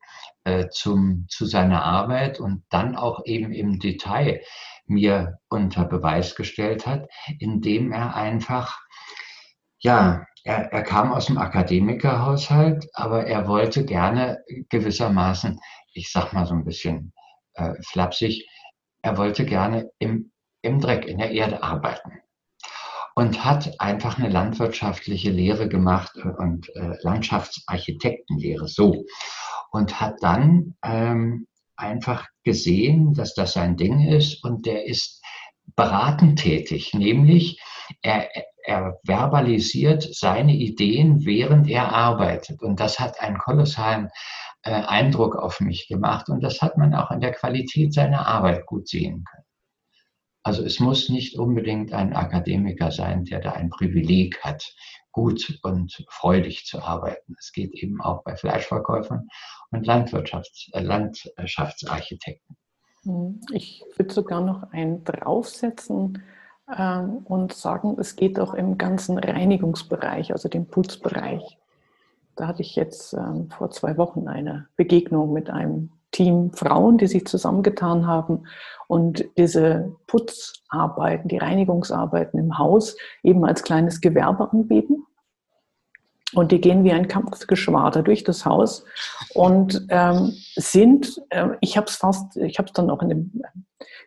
äh, 0.44 0.68
zum, 0.70 1.26
zu 1.28 1.46
seiner 1.46 1.84
Arbeit 1.84 2.40
und 2.40 2.64
dann 2.70 2.96
auch 2.96 3.24
eben 3.26 3.52
im 3.52 3.78
Detail 3.78 4.42
mir 4.92 5.38
unter 5.48 5.84
Beweis 5.84 6.34
gestellt 6.34 6.86
hat, 6.86 7.08
indem 7.38 7.92
er 7.92 8.14
einfach, 8.14 8.80
ja, 9.80 10.24
er, 10.44 10.72
er 10.72 10.82
kam 10.82 11.12
aus 11.12 11.26
dem 11.26 11.38
Akademikerhaushalt, 11.38 12.88
aber 12.94 13.26
er 13.26 13.46
wollte 13.46 13.84
gerne 13.84 14.42
gewissermaßen, 14.68 15.58
ich 15.94 16.10
sag 16.10 16.32
mal 16.32 16.46
so 16.46 16.54
ein 16.54 16.64
bisschen 16.64 17.12
äh, 17.54 17.74
flapsig, 17.88 18.48
er 19.02 19.16
wollte 19.16 19.44
gerne 19.44 19.90
im, 19.98 20.32
im 20.62 20.80
Dreck, 20.80 21.06
in 21.06 21.18
der 21.18 21.32
Erde 21.32 21.62
arbeiten 21.62 22.22
und 23.14 23.44
hat 23.44 23.80
einfach 23.80 24.18
eine 24.18 24.28
landwirtschaftliche 24.28 25.30
Lehre 25.30 25.68
gemacht 25.68 26.16
und 26.38 26.74
äh, 26.76 26.96
Landschaftsarchitektenlehre 27.02 28.68
so. 28.68 29.04
Und 29.70 30.00
hat 30.00 30.16
dann 30.20 30.74
ähm, 30.84 31.46
einfach 31.82 32.26
gesehen, 32.44 33.12
dass 33.14 33.34
das 33.34 33.52
sein 33.52 33.76
Ding 33.76 34.00
ist 34.08 34.42
und 34.44 34.66
der 34.66 34.86
ist 34.86 35.22
beratend 35.76 36.38
tätig, 36.38 36.94
nämlich 36.94 37.60
er, 38.02 38.28
er 38.64 38.98
verbalisiert 39.04 40.02
seine 40.14 40.54
Ideen, 40.54 41.24
während 41.24 41.68
er 41.68 41.92
arbeitet. 41.92 42.62
Und 42.62 42.80
das 42.80 42.98
hat 42.98 43.20
einen 43.20 43.38
kolossalen 43.38 44.08
äh, 44.62 44.70
Eindruck 44.70 45.36
auf 45.36 45.60
mich 45.60 45.88
gemacht 45.88 46.28
und 46.28 46.42
das 46.42 46.62
hat 46.62 46.78
man 46.78 46.94
auch 46.94 47.10
in 47.10 47.20
der 47.20 47.32
Qualität 47.32 47.92
seiner 47.92 48.26
Arbeit 48.26 48.66
gut 48.66 48.88
sehen 48.88 49.24
können. 49.24 49.44
Also 50.44 50.64
es 50.64 50.80
muss 50.80 51.08
nicht 51.08 51.38
unbedingt 51.38 51.92
ein 51.92 52.14
Akademiker 52.14 52.90
sein, 52.90 53.24
der 53.24 53.40
da 53.40 53.52
ein 53.52 53.70
Privileg 53.70 54.40
hat, 54.42 54.74
gut 55.12 55.58
und 55.62 56.04
freudig 56.08 56.66
zu 56.66 56.82
arbeiten. 56.82 57.36
Es 57.38 57.52
geht 57.52 57.72
eben 57.74 58.00
auch 58.00 58.24
bei 58.24 58.36
Fleischverkäufern 58.36 59.28
und 59.70 59.86
Landwirtschafts-, 59.86 60.72
äh, 60.72 60.80
Landschaftsarchitekten. 60.80 62.56
Hm, 63.04 63.40
ich 63.52 63.84
würde 63.96 64.12
sogar 64.12 64.40
noch 64.40 64.72
einen 64.72 65.04
draufsetzen 65.04 66.22
äh, 66.66 67.00
und 67.00 67.52
sagen, 67.52 67.96
es 67.98 68.16
geht 68.16 68.40
auch 68.40 68.54
im 68.54 68.78
ganzen 68.78 69.18
Reinigungsbereich, 69.18 70.32
also 70.32 70.48
dem 70.48 70.66
Putzbereich. 70.66 71.58
Da 72.36 72.46
hatte 72.46 72.62
ich 72.62 72.76
jetzt 72.76 73.12
äh, 73.12 73.44
vor 73.56 73.70
zwei 73.70 73.96
Wochen 73.98 74.28
eine 74.28 74.68
Begegnung 74.76 75.32
mit 75.32 75.50
einem 75.50 75.90
Team 76.12 76.52
Frauen, 76.52 76.98
die 76.98 77.06
sich 77.06 77.26
zusammengetan 77.26 78.06
haben 78.06 78.46
und 78.86 79.24
diese 79.36 79.96
Putzarbeiten, 80.06 81.28
die 81.28 81.38
Reinigungsarbeiten 81.38 82.38
im 82.38 82.58
Haus 82.58 82.96
eben 83.22 83.44
als 83.44 83.62
kleines 83.62 84.00
Gewerbe 84.00 84.50
anbieten. 84.52 85.04
Und 86.34 86.50
die 86.52 86.60
gehen 86.60 86.84
wie 86.84 86.92
ein 86.92 87.08
Kampfgeschwader 87.08 88.02
durch 88.02 88.24
das 88.24 88.46
Haus 88.46 88.86
und 89.34 89.86
ähm, 89.90 90.32
sind, 90.54 91.20
äh, 91.28 91.48
ich 91.60 91.76
habe 91.76 91.88
es 91.88 91.96
fast, 91.96 92.36
ich 92.38 92.58
habe 92.58 92.68
es 92.68 92.72
dann 92.72 92.88
auch 92.88 93.02
in 93.02 93.10
dem 93.10 93.42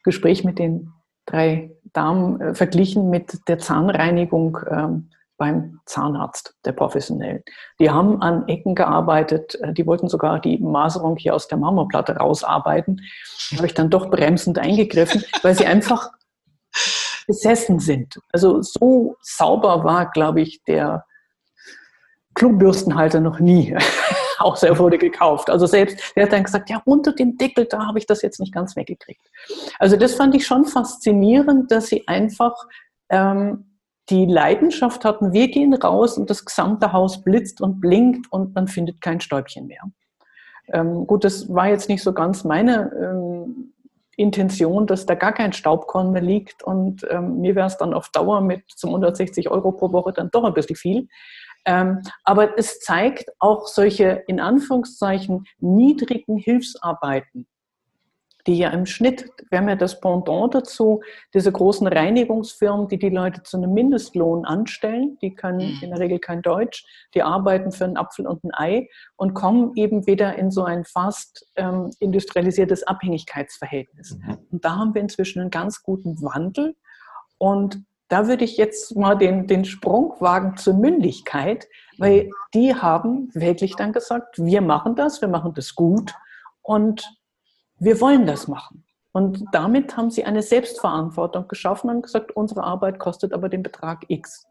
Gespräch 0.03 0.43
mit 0.43 0.57
den 0.57 0.91
drei 1.27 1.71
Damen 1.93 2.41
äh, 2.41 2.55
verglichen 2.55 3.11
mit 3.11 3.47
der 3.47 3.59
Zahnreinigung 3.59 4.57
ähm, 4.69 5.09
beim 5.37 5.79
Zahnarzt, 5.85 6.55
der 6.65 6.71
professionellen. 6.71 7.43
Die 7.79 7.89
haben 7.89 8.21
an 8.21 8.47
Ecken 8.47 8.75
gearbeitet, 8.75 9.55
äh, 9.61 9.73
die 9.73 9.85
wollten 9.85 10.07
sogar 10.07 10.39
die 10.39 10.57
Maserung 10.57 11.17
hier 11.17 11.35
aus 11.35 11.47
der 11.47 11.57
Marmorplatte 11.57 12.17
rausarbeiten. 12.17 13.01
Da 13.51 13.57
habe 13.57 13.67
ich 13.67 13.73
dann 13.73 13.89
doch 13.89 14.09
bremsend 14.09 14.57
eingegriffen, 14.57 15.23
weil 15.41 15.55
sie 15.55 15.65
einfach 15.65 16.11
besessen 17.27 17.79
sind. 17.79 18.19
Also 18.31 18.61
so 18.61 19.15
sauber 19.21 19.83
war, 19.83 20.11
glaube 20.11 20.41
ich, 20.41 20.63
der 20.63 21.05
Klobürstenhalter 22.35 23.19
noch 23.19 23.39
nie. 23.39 23.75
außer 24.39 24.67
er 24.67 24.79
wurde 24.79 24.97
gekauft. 24.97 25.49
Also 25.49 25.65
selbst, 25.65 25.97
der 26.15 26.23
hat 26.23 26.33
dann 26.33 26.43
gesagt, 26.43 26.69
ja, 26.69 26.81
unter 26.85 27.13
dem 27.13 27.37
Deckel, 27.37 27.65
da 27.65 27.85
habe 27.85 27.99
ich 27.99 28.05
das 28.05 28.21
jetzt 28.21 28.39
nicht 28.39 28.53
ganz 28.53 28.75
weggekriegt. 28.75 29.25
Also 29.79 29.97
das 29.97 30.15
fand 30.15 30.35
ich 30.35 30.45
schon 30.45 30.65
faszinierend, 30.65 31.71
dass 31.71 31.87
sie 31.87 32.07
einfach 32.07 32.53
ähm, 33.09 33.74
die 34.09 34.25
Leidenschaft 34.25 35.03
hatten, 35.03 35.33
wir 35.33 35.47
gehen 35.49 35.73
raus 35.73 36.17
und 36.17 36.29
das 36.29 36.45
gesamte 36.45 36.93
Haus 36.93 37.23
blitzt 37.23 37.61
und 37.61 37.79
blinkt 37.81 38.31
und 38.31 38.53
man 38.53 38.67
findet 38.67 39.01
kein 39.01 39.19
Stäubchen 39.19 39.67
mehr. 39.67 39.81
Ähm, 40.67 41.07
gut, 41.07 41.23
das 41.23 41.53
war 41.53 41.69
jetzt 41.69 41.89
nicht 41.89 42.03
so 42.03 42.13
ganz 42.13 42.43
meine 42.43 42.91
ähm, 42.99 43.73
Intention, 44.17 44.87
dass 44.87 45.05
da 45.05 45.15
gar 45.15 45.33
kein 45.33 45.53
Staubkorn 45.53 46.11
mehr 46.11 46.21
liegt 46.21 46.63
und 46.63 47.05
ähm, 47.09 47.41
mir 47.41 47.55
wäre 47.55 47.67
es 47.67 47.77
dann 47.77 47.93
auf 47.93 48.09
Dauer 48.09 48.41
mit 48.41 48.63
zum 48.69 48.91
160 48.91 49.49
Euro 49.49 49.71
pro 49.71 49.91
Woche 49.91 50.13
dann 50.13 50.29
doch 50.31 50.43
ein 50.43 50.53
bisschen 50.53 50.75
viel. 50.75 51.07
Ähm, 51.65 52.01
aber 52.23 52.57
es 52.57 52.79
zeigt 52.79 53.25
auch 53.39 53.67
solche 53.67 54.23
in 54.27 54.39
Anführungszeichen 54.39 55.45
niedrigen 55.59 56.37
Hilfsarbeiten, 56.37 57.47
die 58.47 58.57
ja 58.57 58.69
im 58.69 58.85
Schnitt, 58.85 59.31
wir 59.49 59.59
haben 59.59 59.69
ja 59.69 59.75
das 59.75 59.99
Pendant 59.99 60.53
dazu, 60.53 61.01
diese 61.33 61.51
großen 61.51 61.87
Reinigungsfirmen, 61.87 62.87
die 62.87 62.99
die 62.99 63.09
Leute 63.09 63.41
zu 63.43 63.57
einem 63.57 63.73
Mindestlohn 63.73 64.45
anstellen, 64.45 65.17
die 65.21 65.33
können 65.33 65.75
mhm. 65.75 65.79
in 65.81 65.89
der 65.89 65.99
Regel 65.99 66.19
kein 66.19 66.41
Deutsch, 66.41 66.85
die 67.13 67.23
arbeiten 67.23 67.71
für 67.71 67.85
einen 67.85 67.97
Apfel 67.97 68.27
und 68.27 68.43
ein 68.43 68.51
Ei 68.53 68.89
und 69.15 69.33
kommen 69.33 69.71
eben 69.75 70.05
wieder 70.05 70.35
in 70.35 70.51
so 70.51 70.63
ein 70.63 70.85
fast 70.85 71.47
ähm, 71.55 71.89
industrialisiertes 71.99 72.83
Abhängigkeitsverhältnis. 72.83 74.17
Mhm. 74.17 74.37
Und 74.51 74.65
da 74.65 74.75
haben 74.75 74.93
wir 74.93 75.01
inzwischen 75.01 75.41
einen 75.41 75.49
ganz 75.49 75.81
guten 75.81 76.21
Wandel 76.21 76.75
und 77.37 77.83
da 78.07 78.27
würde 78.27 78.45
ich 78.45 78.57
jetzt 78.57 78.95
mal 78.95 79.15
den, 79.15 79.47
den 79.47 79.65
Sprung 79.65 80.13
wagen 80.19 80.57
zur 80.57 80.75
Mündigkeit, 80.75 81.67
weil 81.97 82.25
mhm. 82.25 82.31
die 82.53 82.75
haben 82.75 83.29
wirklich 83.33 83.75
dann 83.75 83.93
gesagt, 83.93 84.37
wir 84.37 84.61
machen 84.61 84.95
das, 84.95 85.21
wir 85.21 85.27
machen 85.27 85.53
das 85.55 85.73
gut 85.73 86.13
und 86.61 87.03
wir 87.79 88.01
wollen 88.01 88.25
das 88.25 88.47
machen. 88.47 88.83
Und 89.11 89.45
damit 89.53 89.95
haben 89.95 90.09
sie 90.09 90.25
eine 90.25 90.41
Selbstverantwortung 90.41 91.47
geschaffen 91.47 91.89
und 91.89 92.01
gesagt, 92.01 92.35
unsere 92.35 92.63
Arbeit 92.63 92.99
kostet 92.99 93.33
aber 93.33 93.47
den 93.47 93.63
Betrag 93.63 94.03
X. 94.09 94.45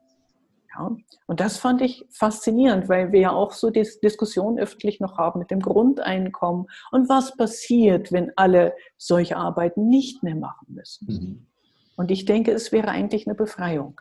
Ja, 0.75 0.97
und 1.27 1.41
das 1.41 1.59
fand 1.59 1.83
ich 1.83 2.07
faszinierend, 2.11 2.89
weil 2.89 3.13
wir 3.13 3.21
ja 3.21 3.31
auch 3.31 3.53
so 3.53 3.71
die 3.71 3.87
Diskussion 4.03 4.59
öffentlich 4.59 5.01
noch 5.01 5.19
haben 5.19 5.39
mit 5.39 5.51
dem 5.51 5.61
Grundeinkommen 5.61 6.67
und 6.91 7.09
was 7.09 7.37
passiert, 7.37 8.11
wenn 8.11 8.33
alle 8.37 8.75
solche 8.97 9.37
Arbeiten 9.37 9.89
nicht 9.89 10.23
mehr 10.23 10.35
machen 10.35 10.67
müssen. 10.69 11.07
Mhm. 11.07 11.47
Und 11.97 12.11
ich 12.11 12.25
denke, 12.25 12.51
es 12.51 12.73
wäre 12.73 12.89
eigentlich 12.89 13.27
eine 13.27 13.37
Befreiung. 13.37 14.01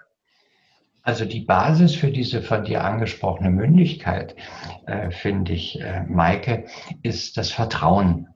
Also 1.04 1.26
die 1.26 1.42
Basis 1.42 1.94
für 1.94 2.10
diese 2.10 2.42
von 2.42 2.64
dir 2.64 2.84
angesprochene 2.86 3.50
Mündigkeit, 3.50 4.36
äh, 4.86 5.12
finde 5.12 5.52
ich, 5.52 5.80
äh, 5.82 6.04
Maike, 6.04 6.66
ist 7.02 7.36
das 7.36 7.52
Vertrauen 7.52 8.33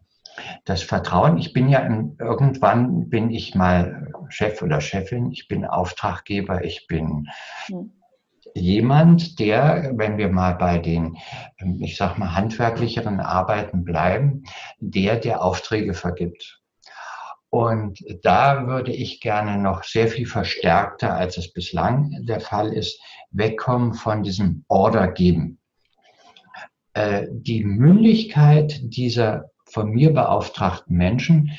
das 0.65 0.84
Vertrauen, 0.84 1.38
ich 1.38 1.53
bin 1.53 1.70
ja 1.70 1.79
in, 1.79 2.15
irgendwann 2.20 3.10
bin 3.10 3.29
ich 3.29 3.56
mal 3.56 4.12
Chef 4.29 4.62
oder 4.62 4.82
Chefin, 4.82 5.32
ich 5.32 5.48
bin 5.48 5.65
Auftraggeber, 5.65 6.63
ich 6.63 6.88
bin 6.88 7.27
hm. 7.67 7.91
jemand, 8.53 9.39
der, 9.39 9.94
wenn 9.96 10.17
wir 10.17 10.29
mal 10.29 10.53
bei 10.53 10.77
den, 10.77 11.17
ich 11.79 11.98
sag 11.98 12.17
mal, 12.17 12.36
handwerklicheren 12.36 13.20
Arbeiten 13.20 13.84
bleiben, 13.84 14.44
der, 14.79 15.17
der 15.17 15.44
Aufträge 15.44 15.94
vergibt. 15.94 16.62
Und 17.50 18.00
da 18.24 18.67
würde 18.67 18.91
ich 18.91 19.22
gerne 19.22 19.58
noch 19.58 19.84
sehr 19.84 20.10
viel 20.10 20.25
verstärkter, 20.25 21.15
als 21.15 21.38
es 21.38 21.53
bislang 21.53 22.25
der 22.25 22.41
Fall 22.41 22.74
ist, 22.74 23.01
wegkommen 23.32 23.94
von 23.94 24.22
diesem 24.22 24.65
Order 24.67 25.08
geben. 25.08 25.60
Äh, 26.93 27.28
die 27.30 27.63
Mündigkeit 27.63 28.80
dieser 28.84 29.50
von 29.69 29.89
mir 29.89 30.13
beauftragten 30.13 30.95
Menschen 30.95 31.51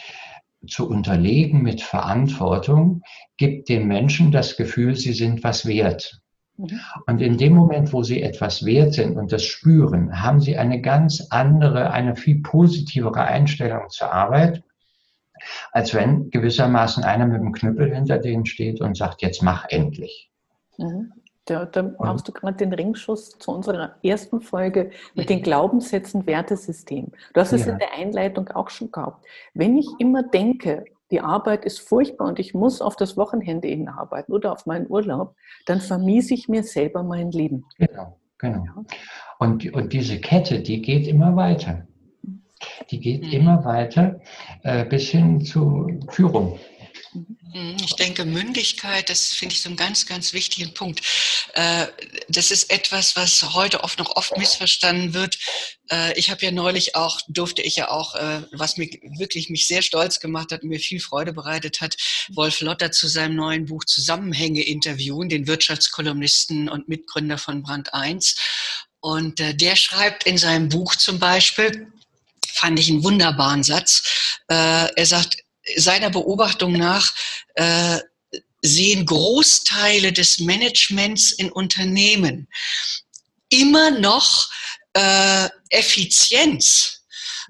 zu 0.66 0.88
unterlegen 0.88 1.62
mit 1.62 1.82
Verantwortung, 1.82 3.02
gibt 3.36 3.68
den 3.68 3.86
Menschen 3.86 4.32
das 4.32 4.56
Gefühl, 4.56 4.96
sie 4.96 5.12
sind 5.12 5.44
was 5.44 5.66
wert. 5.66 6.20
Mhm. 6.56 6.80
Und 7.06 7.22
in 7.22 7.38
dem 7.38 7.54
Moment, 7.54 7.92
wo 7.92 8.02
sie 8.02 8.22
etwas 8.22 8.64
wert 8.64 8.94
sind 8.94 9.16
und 9.16 9.32
das 9.32 9.44
spüren, 9.44 10.20
haben 10.22 10.40
sie 10.40 10.56
eine 10.56 10.80
ganz 10.80 11.28
andere, 11.30 11.92
eine 11.92 12.16
viel 12.16 12.42
positivere 12.42 13.22
Einstellung 13.22 13.88
zur 13.88 14.12
Arbeit, 14.12 14.64
als 15.70 15.94
wenn 15.94 16.30
gewissermaßen 16.30 17.04
einer 17.04 17.26
mit 17.26 17.40
dem 17.40 17.52
Knüppel 17.52 17.94
hinter 17.94 18.18
denen 18.18 18.44
steht 18.44 18.80
und 18.80 18.96
sagt, 18.96 19.22
jetzt 19.22 19.42
mach 19.42 19.66
endlich. 19.68 20.30
Mhm. 20.76 21.12
Da, 21.48 21.64
da 21.64 21.82
machst 21.98 22.28
du 22.28 22.32
gerade 22.32 22.58
den 22.58 22.74
Ringschuss 22.74 23.30
zu 23.38 23.50
unserer 23.50 23.94
ersten 24.02 24.42
Folge 24.42 24.90
mit 25.14 25.30
den 25.30 25.40
Glaubenssätzen 25.40 26.26
Wertesystem. 26.26 27.06
Du 27.32 27.40
hast 27.40 27.52
es 27.54 27.64
ja. 27.64 27.72
in 27.72 27.78
der 27.78 27.94
Einleitung 27.94 28.48
auch 28.48 28.68
schon 28.68 28.92
gehabt. 28.92 29.24
Wenn 29.54 29.78
ich 29.78 29.88
immer 29.98 30.22
denke, 30.22 30.84
die 31.10 31.20
Arbeit 31.20 31.64
ist 31.64 31.80
furchtbar 31.80 32.28
und 32.28 32.38
ich 32.38 32.52
muss 32.52 32.82
auf 32.82 32.96
das 32.96 33.16
Wochenende 33.16 33.66
hinarbeiten 33.68 34.34
oder 34.34 34.52
auf 34.52 34.66
meinen 34.66 34.86
Urlaub, 34.90 35.34
dann 35.64 35.80
vermiese 35.80 36.34
ich 36.34 36.48
mir 36.48 36.62
selber 36.64 37.02
mein 37.02 37.30
Leben. 37.30 37.64
Genau, 37.78 38.18
genau. 38.36 38.64
Ja. 38.66 38.84
Und, 39.38 39.72
und 39.72 39.94
diese 39.94 40.20
Kette, 40.20 40.60
die 40.60 40.82
geht 40.82 41.08
immer 41.08 41.34
weiter. 41.34 41.86
Die 42.90 43.00
geht 43.00 43.22
mhm. 43.22 43.30
immer 43.30 43.64
weiter 43.64 44.20
äh, 44.64 44.84
bis 44.84 45.08
hin 45.08 45.40
zu 45.40 45.86
Führung. 46.08 46.58
Mhm, 47.54 47.76
ich 47.82 47.96
denke, 47.96 48.24
Mündigkeit, 48.24 49.08
das 49.08 49.28
finde 49.28 49.54
ich 49.54 49.62
so 49.62 49.68
einen 49.68 49.76
ganz, 49.76 50.06
ganz 50.06 50.32
wichtigen 50.32 50.74
Punkt. 50.74 51.00
Äh, 51.54 51.86
das 52.28 52.50
ist 52.50 52.70
etwas, 52.70 53.16
was 53.16 53.54
heute 53.54 53.82
oft 53.84 53.98
noch 53.98 54.16
oft 54.16 54.36
missverstanden 54.36 55.14
wird. 55.14 55.38
Äh, 55.90 56.18
ich 56.18 56.30
habe 56.30 56.44
ja 56.44 56.50
neulich 56.50 56.94
auch, 56.94 57.20
durfte 57.28 57.62
ich 57.62 57.76
ja 57.76 57.90
auch, 57.90 58.14
äh, 58.14 58.42
was 58.52 58.76
mich 58.76 59.00
wirklich 59.16 59.48
mich 59.48 59.66
sehr 59.66 59.82
stolz 59.82 60.20
gemacht 60.20 60.52
hat 60.52 60.62
und 60.62 60.68
mir 60.68 60.80
viel 60.80 61.00
Freude 61.00 61.32
bereitet 61.32 61.80
hat, 61.80 61.96
Wolf 62.30 62.60
Lotter 62.60 62.92
zu 62.92 63.08
seinem 63.08 63.36
neuen 63.36 63.66
Buch 63.66 63.84
Zusammenhänge 63.84 64.62
interviewen, 64.62 65.28
den 65.28 65.46
Wirtschaftskolumnisten 65.46 66.68
und 66.68 66.88
Mitgründer 66.88 67.38
von 67.38 67.62
Brand 67.62 67.94
1. 67.94 68.36
Und 69.00 69.38
der 69.38 69.76
schreibt 69.76 70.24
in 70.24 70.38
seinem 70.38 70.68
Buch 70.68 70.96
zum 70.96 71.20
Beispiel, 71.20 71.86
fand 72.52 72.80
ich 72.80 72.90
einen 72.90 73.04
wunderbaren 73.04 73.62
Satz, 73.62 74.38
er 74.48 75.06
sagt, 75.06 75.36
seiner 75.76 76.10
Beobachtung 76.10 76.72
nach 76.72 77.12
äh, 77.54 77.98
sehen 78.62 79.06
Großteile 79.06 80.12
des 80.12 80.40
Managements 80.40 81.32
in 81.32 81.50
Unternehmen 81.50 82.48
immer 83.50 83.90
noch 83.90 84.50
äh, 84.94 85.48
Effizienz. 85.70 86.94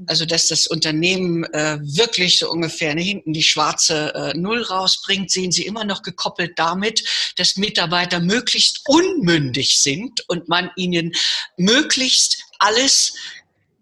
Also 0.06 0.26
dass 0.26 0.46
das 0.46 0.68
Unternehmen 0.68 1.42
äh, 1.52 1.78
wirklich 1.82 2.38
so 2.38 2.48
ungefähr 2.50 2.94
ne, 2.94 3.02
hinten 3.02 3.32
die 3.32 3.42
schwarze 3.42 4.14
äh, 4.14 4.38
Null 4.38 4.62
rausbringt, 4.62 5.28
sehen 5.28 5.50
Sie 5.50 5.66
immer 5.66 5.82
noch 5.82 6.02
gekoppelt 6.02 6.52
damit, 6.56 7.02
dass 7.36 7.56
Mitarbeiter 7.56 8.20
möglichst 8.20 8.82
unmündig 8.86 9.80
sind 9.80 10.22
und 10.28 10.48
man 10.48 10.70
ihnen 10.76 11.12
möglichst 11.56 12.38
alles 12.60 13.14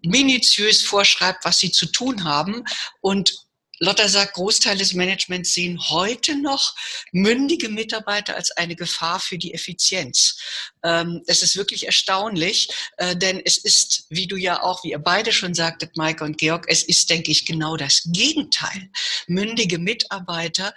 minutiös 0.02 0.82
vorschreibt, 0.82 1.44
was 1.44 1.58
sie 1.58 1.72
zu 1.72 1.86
tun 1.86 2.24
haben 2.24 2.64
und 3.00 3.45
Lotta 3.78 4.08
sagt, 4.08 4.34
Großteil 4.34 4.78
des 4.78 4.94
Managements 4.94 5.52
sehen 5.52 5.78
heute 5.90 6.40
noch 6.40 6.74
mündige 7.12 7.68
Mitarbeiter 7.68 8.36
als 8.36 8.50
eine 8.52 8.76
Gefahr 8.76 9.20
für 9.20 9.38
die 9.38 9.52
Effizienz. 9.52 10.38
Ähm, 10.82 11.22
es 11.26 11.42
ist 11.42 11.56
wirklich 11.56 11.86
erstaunlich, 11.86 12.68
äh, 12.96 13.16
denn 13.16 13.40
es 13.44 13.58
ist, 13.58 14.06
wie 14.08 14.26
du 14.26 14.36
ja 14.36 14.62
auch, 14.62 14.82
wie 14.84 14.90
ihr 14.90 14.98
beide 14.98 15.32
schon 15.32 15.54
sagtet, 15.54 15.96
Maike 15.96 16.24
und 16.24 16.38
Georg, 16.38 16.66
es 16.68 16.82
ist, 16.82 17.10
denke 17.10 17.30
ich, 17.30 17.44
genau 17.44 17.76
das 17.76 18.02
Gegenteil. 18.06 18.90
Mündige 19.26 19.78
Mitarbeiter 19.78 20.72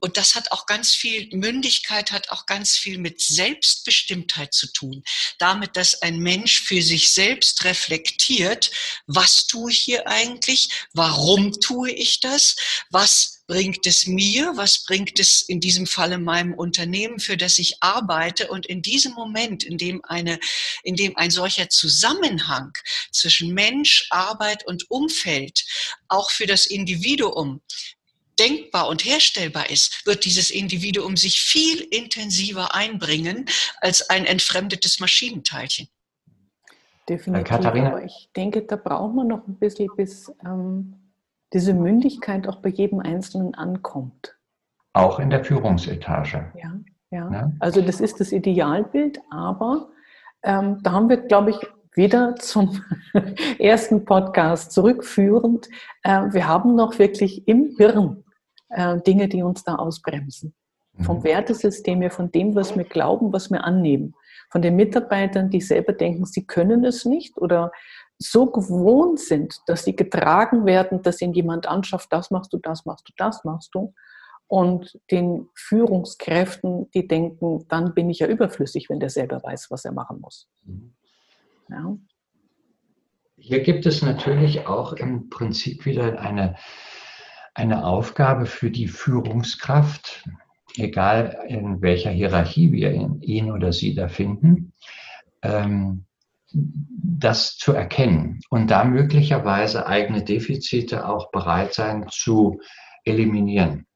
und 0.00 0.16
das 0.16 0.34
hat 0.34 0.52
auch 0.52 0.66
ganz 0.66 0.94
viel, 0.94 1.28
Mündigkeit 1.32 2.12
hat 2.12 2.30
auch 2.30 2.46
ganz 2.46 2.76
viel 2.76 2.98
mit 2.98 3.20
Selbstbestimmtheit 3.20 4.54
zu 4.54 4.72
tun. 4.72 5.02
Damit, 5.38 5.76
dass 5.76 6.02
ein 6.02 6.18
Mensch 6.18 6.62
für 6.62 6.82
sich 6.82 7.10
selbst 7.10 7.64
reflektiert, 7.64 8.70
was 9.06 9.46
tue 9.46 9.72
ich 9.72 9.80
hier 9.80 10.06
eigentlich? 10.06 10.68
Warum 10.92 11.52
tue 11.60 11.90
ich 11.90 12.20
das? 12.20 12.56
Was 12.90 13.42
bringt 13.48 13.86
es 13.86 14.06
mir? 14.06 14.52
Was 14.54 14.84
bringt 14.84 15.18
es 15.18 15.42
in 15.42 15.60
diesem 15.60 15.86
Falle 15.86 16.18
meinem 16.18 16.54
Unternehmen, 16.54 17.18
für 17.18 17.36
das 17.36 17.58
ich 17.58 17.82
arbeite? 17.82 18.48
Und 18.48 18.66
in 18.66 18.82
diesem 18.82 19.12
Moment, 19.14 19.64
in 19.64 19.78
dem 19.78 20.04
eine, 20.04 20.38
in 20.84 20.94
dem 20.94 21.16
ein 21.16 21.30
solcher 21.30 21.68
Zusammenhang 21.68 22.72
zwischen 23.10 23.52
Mensch, 23.52 24.06
Arbeit 24.10 24.64
und 24.66 24.90
Umfeld 24.90 25.64
auch 26.08 26.30
für 26.30 26.46
das 26.46 26.66
Individuum 26.66 27.62
denkbar 28.38 28.88
und 28.88 29.04
herstellbar 29.04 29.70
ist, 29.70 30.06
wird 30.06 30.24
dieses 30.24 30.50
Individuum 30.50 31.16
sich 31.16 31.40
viel 31.40 31.80
intensiver 31.80 32.74
einbringen 32.74 33.46
als 33.80 34.08
ein 34.10 34.24
entfremdetes 34.24 35.00
Maschinenteilchen. 35.00 35.88
Definitiv. 37.08 37.48
Katharina. 37.48 37.88
Aber 37.88 38.04
ich 38.04 38.30
denke, 38.36 38.62
da 38.62 38.76
braucht 38.76 39.14
man 39.14 39.26
noch 39.26 39.46
ein 39.46 39.56
bisschen, 39.56 39.88
bis 39.96 40.32
ähm, 40.44 40.94
diese 41.52 41.74
Mündigkeit 41.74 42.48
auch 42.48 42.56
bei 42.56 42.70
jedem 42.70 43.00
Einzelnen 43.00 43.54
ankommt. 43.54 44.36
Auch 44.94 45.18
in 45.18 45.30
der 45.30 45.44
Führungsetage. 45.44 46.52
Ja, 46.54 46.78
ja. 47.10 47.30
ja? 47.32 47.52
Also 47.60 47.82
das 47.82 48.00
ist 48.00 48.20
das 48.20 48.32
Idealbild, 48.32 49.20
aber 49.30 49.90
ähm, 50.42 50.78
da 50.82 50.92
haben 50.92 51.08
wir, 51.08 51.16
glaube 51.16 51.50
ich, 51.50 51.56
wieder 51.94 52.36
zum 52.36 52.82
ersten 53.58 54.04
Podcast 54.04 54.72
zurückführend. 54.72 55.68
Äh, 56.02 56.32
wir 56.32 56.48
haben 56.48 56.74
noch 56.74 56.98
wirklich 56.98 57.46
im 57.46 57.74
Hirn 57.76 58.24
äh, 58.70 59.00
Dinge, 59.00 59.28
die 59.28 59.42
uns 59.42 59.64
da 59.64 59.76
ausbremsen. 59.76 60.54
Vom 61.00 61.18
mhm. 61.18 61.24
Wertesystem 61.24 62.00
her, 62.00 62.10
von 62.10 62.30
dem, 62.30 62.54
was 62.54 62.76
wir 62.76 62.84
glauben, 62.84 63.32
was 63.32 63.50
wir 63.50 63.64
annehmen. 63.64 64.14
Von 64.50 64.62
den 64.62 64.76
Mitarbeitern, 64.76 65.48
die 65.48 65.60
selber 65.60 65.92
denken, 65.94 66.26
sie 66.26 66.46
können 66.46 66.84
es 66.84 67.04
nicht 67.04 67.38
oder 67.38 67.72
so 68.18 68.46
gewohnt 68.46 69.18
sind, 69.18 69.60
dass 69.66 69.84
sie 69.84 69.96
getragen 69.96 70.66
werden, 70.66 71.02
dass 71.02 71.20
ihnen 71.22 71.32
jemand 71.32 71.66
anschafft, 71.66 72.12
das 72.12 72.30
machst 72.30 72.52
du, 72.52 72.58
das 72.58 72.84
machst 72.84 73.08
du, 73.08 73.12
das 73.16 73.44
machst 73.44 73.74
du. 73.74 73.94
Und 74.46 75.00
den 75.10 75.48
Führungskräften, 75.54 76.90
die 76.90 77.08
denken, 77.08 77.66
dann 77.68 77.94
bin 77.94 78.10
ich 78.10 78.18
ja 78.18 78.26
überflüssig, 78.26 78.90
wenn 78.90 79.00
der 79.00 79.08
selber 79.08 79.42
weiß, 79.42 79.70
was 79.70 79.86
er 79.86 79.92
machen 79.92 80.20
muss. 80.20 80.48
Mhm. 80.64 80.94
Ja. 81.72 81.96
Hier 83.38 83.62
gibt 83.62 83.86
es 83.86 84.02
natürlich 84.02 84.66
auch 84.66 84.92
im 84.92 85.30
Prinzip 85.30 85.86
wieder 85.86 86.20
eine, 86.20 86.56
eine 87.54 87.84
Aufgabe 87.84 88.46
für 88.46 88.70
die 88.70 88.88
Führungskraft, 88.88 90.28
egal 90.76 91.44
in 91.48 91.80
welcher 91.80 92.10
Hierarchie 92.10 92.72
wir 92.72 92.92
ihn 92.92 93.50
oder 93.50 93.72
sie 93.72 93.94
da 93.94 94.08
finden, 94.08 94.74
ähm, 95.42 96.04
das 96.52 97.56
zu 97.56 97.72
erkennen 97.72 98.40
und 98.50 98.70
da 98.70 98.84
möglicherweise 98.84 99.86
eigene 99.86 100.22
Defizite 100.22 101.08
auch 101.08 101.30
bereit 101.30 101.72
sein 101.72 102.06
zu 102.10 102.60
eliminieren. 103.04 103.86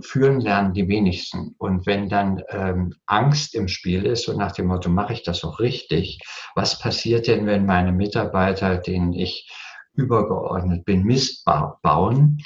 Führen 0.00 0.40
lernen 0.40 0.72
die 0.72 0.88
wenigsten. 0.88 1.54
Und 1.58 1.86
wenn 1.86 2.08
dann 2.08 2.42
ähm, 2.48 2.94
Angst 3.06 3.54
im 3.54 3.68
Spiel 3.68 4.06
ist 4.06 4.28
und 4.28 4.38
nach 4.38 4.52
dem 4.52 4.66
Motto, 4.66 4.88
mache 4.88 5.12
ich 5.12 5.22
das 5.22 5.44
auch 5.44 5.60
richtig, 5.60 6.18
was 6.54 6.78
passiert 6.78 7.26
denn, 7.26 7.46
wenn 7.46 7.66
meine 7.66 7.92
Mitarbeiter, 7.92 8.78
denen 8.78 9.12
ich 9.12 9.48
übergeordnet 9.94 10.84
bin, 10.84 11.04
Mist 11.04 11.44
bauen, 11.44 12.38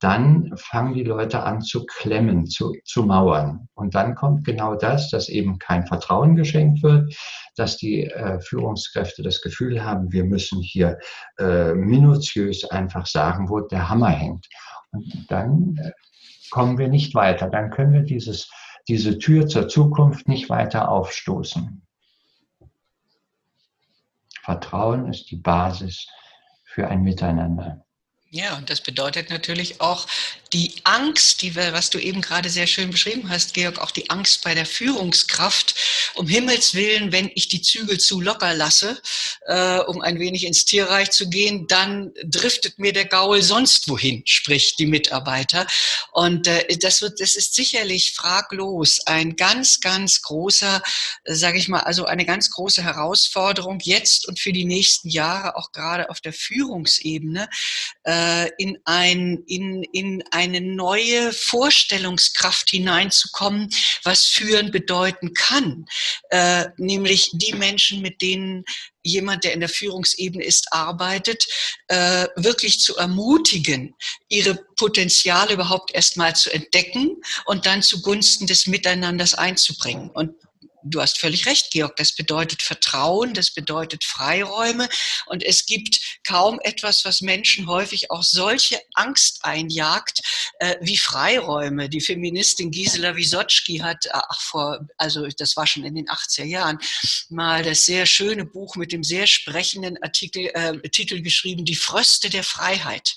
dann 0.00 0.52
fangen 0.56 0.94
die 0.94 1.04
Leute 1.04 1.42
an 1.42 1.62
zu 1.62 1.86
klemmen, 1.86 2.46
zu, 2.46 2.74
zu 2.84 3.04
mauern. 3.04 3.68
Und 3.74 3.94
dann 3.94 4.14
kommt 4.14 4.44
genau 4.44 4.74
das, 4.74 5.08
dass 5.10 5.28
eben 5.28 5.58
kein 5.58 5.86
Vertrauen 5.86 6.36
geschenkt 6.36 6.82
wird, 6.82 7.14
dass 7.56 7.78
die 7.78 8.04
äh, 8.04 8.38
Führungskräfte 8.40 9.22
das 9.22 9.40
Gefühl 9.40 9.82
haben, 9.82 10.12
wir 10.12 10.24
müssen 10.24 10.60
hier 10.60 10.98
äh, 11.38 11.72
minutiös 11.72 12.64
einfach 12.64 13.06
sagen, 13.06 13.48
wo 13.48 13.60
der 13.60 13.88
Hammer 13.88 14.10
hängt. 14.10 14.46
Und 14.92 15.26
dann 15.28 15.76
äh, 15.82 15.92
kommen 16.50 16.78
wir 16.78 16.88
nicht 16.88 17.14
weiter. 17.14 17.48
Dann 17.48 17.70
können 17.70 17.92
wir 17.92 18.02
dieses, 18.02 18.50
diese 18.88 19.18
Tür 19.18 19.48
zur 19.48 19.68
Zukunft 19.68 20.28
nicht 20.28 20.48
weiter 20.48 20.88
aufstoßen. 20.88 21.82
Vertrauen 24.42 25.08
ist 25.08 25.30
die 25.30 25.36
Basis 25.36 26.06
für 26.64 26.86
ein 26.88 27.02
Miteinander. 27.02 27.84
Ja, 28.30 28.56
und 28.56 28.70
das 28.70 28.80
bedeutet 28.80 29.30
natürlich 29.30 29.80
auch 29.80 30.06
die 30.52 30.74
Angst, 30.84 31.42
die 31.42 31.54
wir, 31.54 31.72
was 31.72 31.90
du 31.90 31.98
eben 31.98 32.20
gerade 32.20 32.50
sehr 32.50 32.66
schön 32.66 32.90
beschrieben 32.90 33.30
hast, 33.30 33.54
Georg, 33.54 33.78
auch 33.78 33.92
die 33.92 34.10
Angst 34.10 34.44
bei 34.44 34.54
der 34.54 34.66
Führungskraft. 34.66 35.74
Um 36.16 36.28
Himmels 36.28 36.74
Willen, 36.74 37.12
wenn 37.12 37.30
ich 37.34 37.48
die 37.48 37.62
Zügel 37.62 37.98
zu 37.98 38.20
locker 38.20 38.54
lasse, 38.54 39.00
äh, 39.46 39.78
um 39.80 40.00
ein 40.00 40.18
wenig 40.18 40.44
ins 40.44 40.64
Tierreich 40.64 41.10
zu 41.10 41.28
gehen, 41.28 41.66
dann 41.68 42.12
driftet 42.24 42.78
mir 42.78 42.92
der 42.92 43.04
Gaul 43.04 43.42
sonst 43.42 43.88
wohin, 43.88 44.22
sprich 44.24 44.76
die 44.76 44.86
Mitarbeiter. 44.86 45.66
Und 46.12 46.46
äh, 46.46 46.76
das 46.78 47.02
wird, 47.02 47.20
das 47.20 47.36
ist 47.36 47.54
sicherlich 47.54 48.12
fraglos 48.12 49.00
ein 49.06 49.36
ganz, 49.36 49.80
ganz 49.80 50.22
großer, 50.22 50.82
äh, 51.24 51.34
sage 51.34 51.58
ich 51.58 51.68
mal, 51.68 51.80
also 51.80 52.06
eine 52.06 52.24
ganz 52.24 52.50
große 52.50 52.82
Herausforderung 52.82 53.80
jetzt 53.82 54.26
und 54.26 54.40
für 54.40 54.52
die 54.52 54.64
nächsten 54.64 55.08
Jahre, 55.08 55.56
auch 55.56 55.72
gerade 55.72 56.10
auf 56.10 56.20
der 56.20 56.32
Führungsebene. 56.32 57.48
Äh, 58.04 58.50
in, 58.58 58.78
ein, 58.84 59.42
in, 59.46 59.82
in 59.82 60.24
eine 60.30 60.60
neue 60.60 61.32
Vorstellungskraft 61.32 62.70
hineinzukommen, 62.70 63.70
was 64.02 64.26
führen 64.26 64.70
bedeuten 64.70 65.34
kann. 65.34 65.86
Äh, 66.30 66.66
nämlich 66.76 67.30
die 67.32 67.52
Menschen, 67.54 68.02
mit 68.02 68.20
denen 68.22 68.64
jemand, 69.02 69.44
der 69.44 69.52
in 69.52 69.60
der 69.60 69.68
Führungsebene 69.68 70.44
ist, 70.44 70.72
arbeitet, 70.72 71.46
äh, 71.88 72.26
wirklich 72.36 72.80
zu 72.80 72.96
ermutigen, 72.96 73.94
ihre 74.28 74.56
Potenziale 74.76 75.54
überhaupt 75.54 75.94
erstmal 75.94 76.34
zu 76.34 76.52
entdecken 76.52 77.16
und 77.44 77.66
dann 77.66 77.82
zugunsten 77.82 78.46
des 78.46 78.66
Miteinanders 78.66 79.34
einzubringen. 79.34 80.10
Und 80.10 80.34
du 80.90 81.00
hast 81.00 81.18
völlig 81.18 81.46
recht, 81.46 81.70
Georg, 81.70 81.96
das 81.96 82.12
bedeutet 82.12 82.62
Vertrauen, 82.62 83.34
das 83.34 83.50
bedeutet 83.50 84.04
Freiräume 84.04 84.88
und 85.26 85.42
es 85.42 85.66
gibt 85.66 86.00
kaum 86.26 86.60
etwas, 86.62 87.04
was 87.04 87.20
Menschen 87.20 87.66
häufig 87.68 88.10
auch 88.10 88.22
solche 88.22 88.80
Angst 88.94 89.40
einjagt 89.42 90.20
äh, 90.58 90.76
wie 90.80 90.96
Freiräume. 90.96 91.88
Die 91.88 92.00
Feministin 92.00 92.70
Gisela 92.70 93.16
Wisotski 93.16 93.78
hat, 93.78 94.06
ach 94.12 94.40
vor, 94.40 94.86
also 94.96 95.26
das 95.26 95.56
war 95.56 95.66
schon 95.66 95.84
in 95.84 95.94
den 95.94 96.06
80er 96.06 96.44
Jahren, 96.44 96.78
mal 97.28 97.62
das 97.62 97.84
sehr 97.84 98.06
schöne 98.06 98.44
Buch 98.44 98.76
mit 98.76 98.92
dem 98.92 99.02
sehr 99.02 99.26
sprechenden 99.26 100.02
Artikel, 100.02 100.50
äh, 100.54 100.76
Titel 100.88 101.22
geschrieben, 101.22 101.64
Die 101.64 101.76
Fröste 101.76 102.30
der 102.30 102.44
Freiheit. 102.44 103.16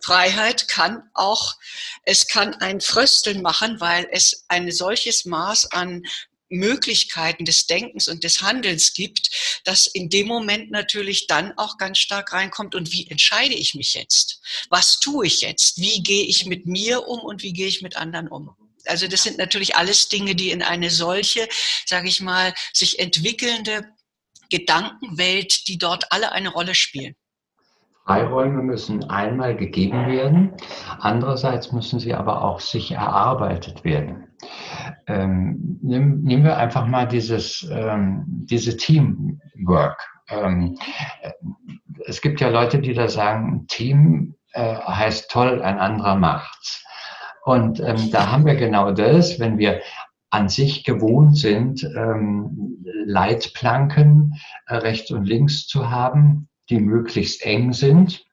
Freiheit 0.00 0.68
kann 0.68 1.02
auch, 1.14 1.56
es 2.04 2.26
kann 2.26 2.54
ein 2.54 2.80
Frösteln 2.80 3.42
machen, 3.42 3.80
weil 3.80 4.08
es 4.10 4.44
ein 4.48 4.70
solches 4.70 5.24
Maß 5.24 5.72
an 5.72 6.02
Möglichkeiten 6.48 7.44
des 7.44 7.66
Denkens 7.66 8.08
und 8.08 8.24
des 8.24 8.40
Handelns 8.40 8.92
gibt, 8.92 9.30
dass 9.64 9.86
in 9.86 10.08
dem 10.08 10.28
Moment 10.28 10.70
natürlich 10.70 11.26
dann 11.26 11.52
auch 11.56 11.78
ganz 11.78 11.98
stark 11.98 12.32
reinkommt 12.32 12.74
und 12.74 12.92
wie 12.92 13.08
entscheide 13.08 13.54
ich 13.54 13.74
mich 13.74 13.94
jetzt? 13.94 14.40
Was 14.70 15.00
tue 15.00 15.26
ich 15.26 15.40
jetzt? 15.40 15.78
Wie 15.78 16.02
gehe 16.02 16.24
ich 16.24 16.46
mit 16.46 16.66
mir 16.66 17.06
um 17.06 17.20
und 17.20 17.42
wie 17.42 17.52
gehe 17.52 17.66
ich 17.66 17.82
mit 17.82 17.96
anderen 17.96 18.28
um? 18.28 18.56
Also 18.84 19.08
das 19.08 19.22
sind 19.22 19.38
natürlich 19.38 19.76
alles 19.76 20.08
Dinge, 20.08 20.34
die 20.34 20.50
in 20.50 20.62
eine 20.62 20.90
solche, 20.90 21.48
sage 21.86 22.08
ich 22.08 22.20
mal, 22.20 22.54
sich 22.72 22.98
entwickelnde 23.00 23.88
Gedankenwelt, 24.48 25.66
die 25.66 25.78
dort 25.78 26.12
alle 26.12 26.32
eine 26.32 26.50
Rolle 26.50 26.74
spielen. 26.74 27.16
Freiräume 28.06 28.62
müssen 28.62 29.10
einmal 29.10 29.56
gegeben 29.56 30.06
werden, 30.06 30.52
andererseits 31.00 31.72
müssen 31.72 31.98
sie 31.98 32.14
aber 32.14 32.42
auch 32.42 32.60
sich 32.60 32.92
erarbeitet 32.92 33.82
werden. 33.84 34.28
Ähm, 35.08 35.80
nehmen, 35.82 36.22
nehmen 36.22 36.44
wir 36.44 36.56
einfach 36.56 36.86
mal 36.86 37.06
dieses, 37.06 37.68
ähm, 37.70 38.24
diese 38.26 38.76
Teamwork. 38.76 40.00
Ähm, 40.28 40.78
äh, 41.22 41.32
es 42.06 42.20
gibt 42.20 42.40
ja 42.40 42.48
Leute, 42.48 42.78
die 42.78 42.94
da 42.94 43.08
sagen, 43.08 43.66
Team 43.66 44.36
äh, 44.52 44.76
heißt 44.76 45.28
toll, 45.30 45.60
ein 45.62 45.78
anderer 45.78 46.14
macht's. 46.14 46.84
Und 47.44 47.80
ähm, 47.80 48.10
da 48.12 48.30
haben 48.30 48.46
wir 48.46 48.54
genau 48.54 48.92
das, 48.92 49.40
wenn 49.40 49.58
wir 49.58 49.80
an 50.30 50.48
sich 50.48 50.84
gewohnt 50.84 51.38
sind, 51.38 51.82
ähm, 51.96 52.84
Leitplanken 53.04 54.34
äh, 54.66 54.76
rechts 54.76 55.10
und 55.10 55.24
links 55.24 55.66
zu 55.66 55.90
haben, 55.90 56.48
die 56.70 56.78
möglichst 56.78 57.44
eng 57.44 57.72
sind, 57.72 58.26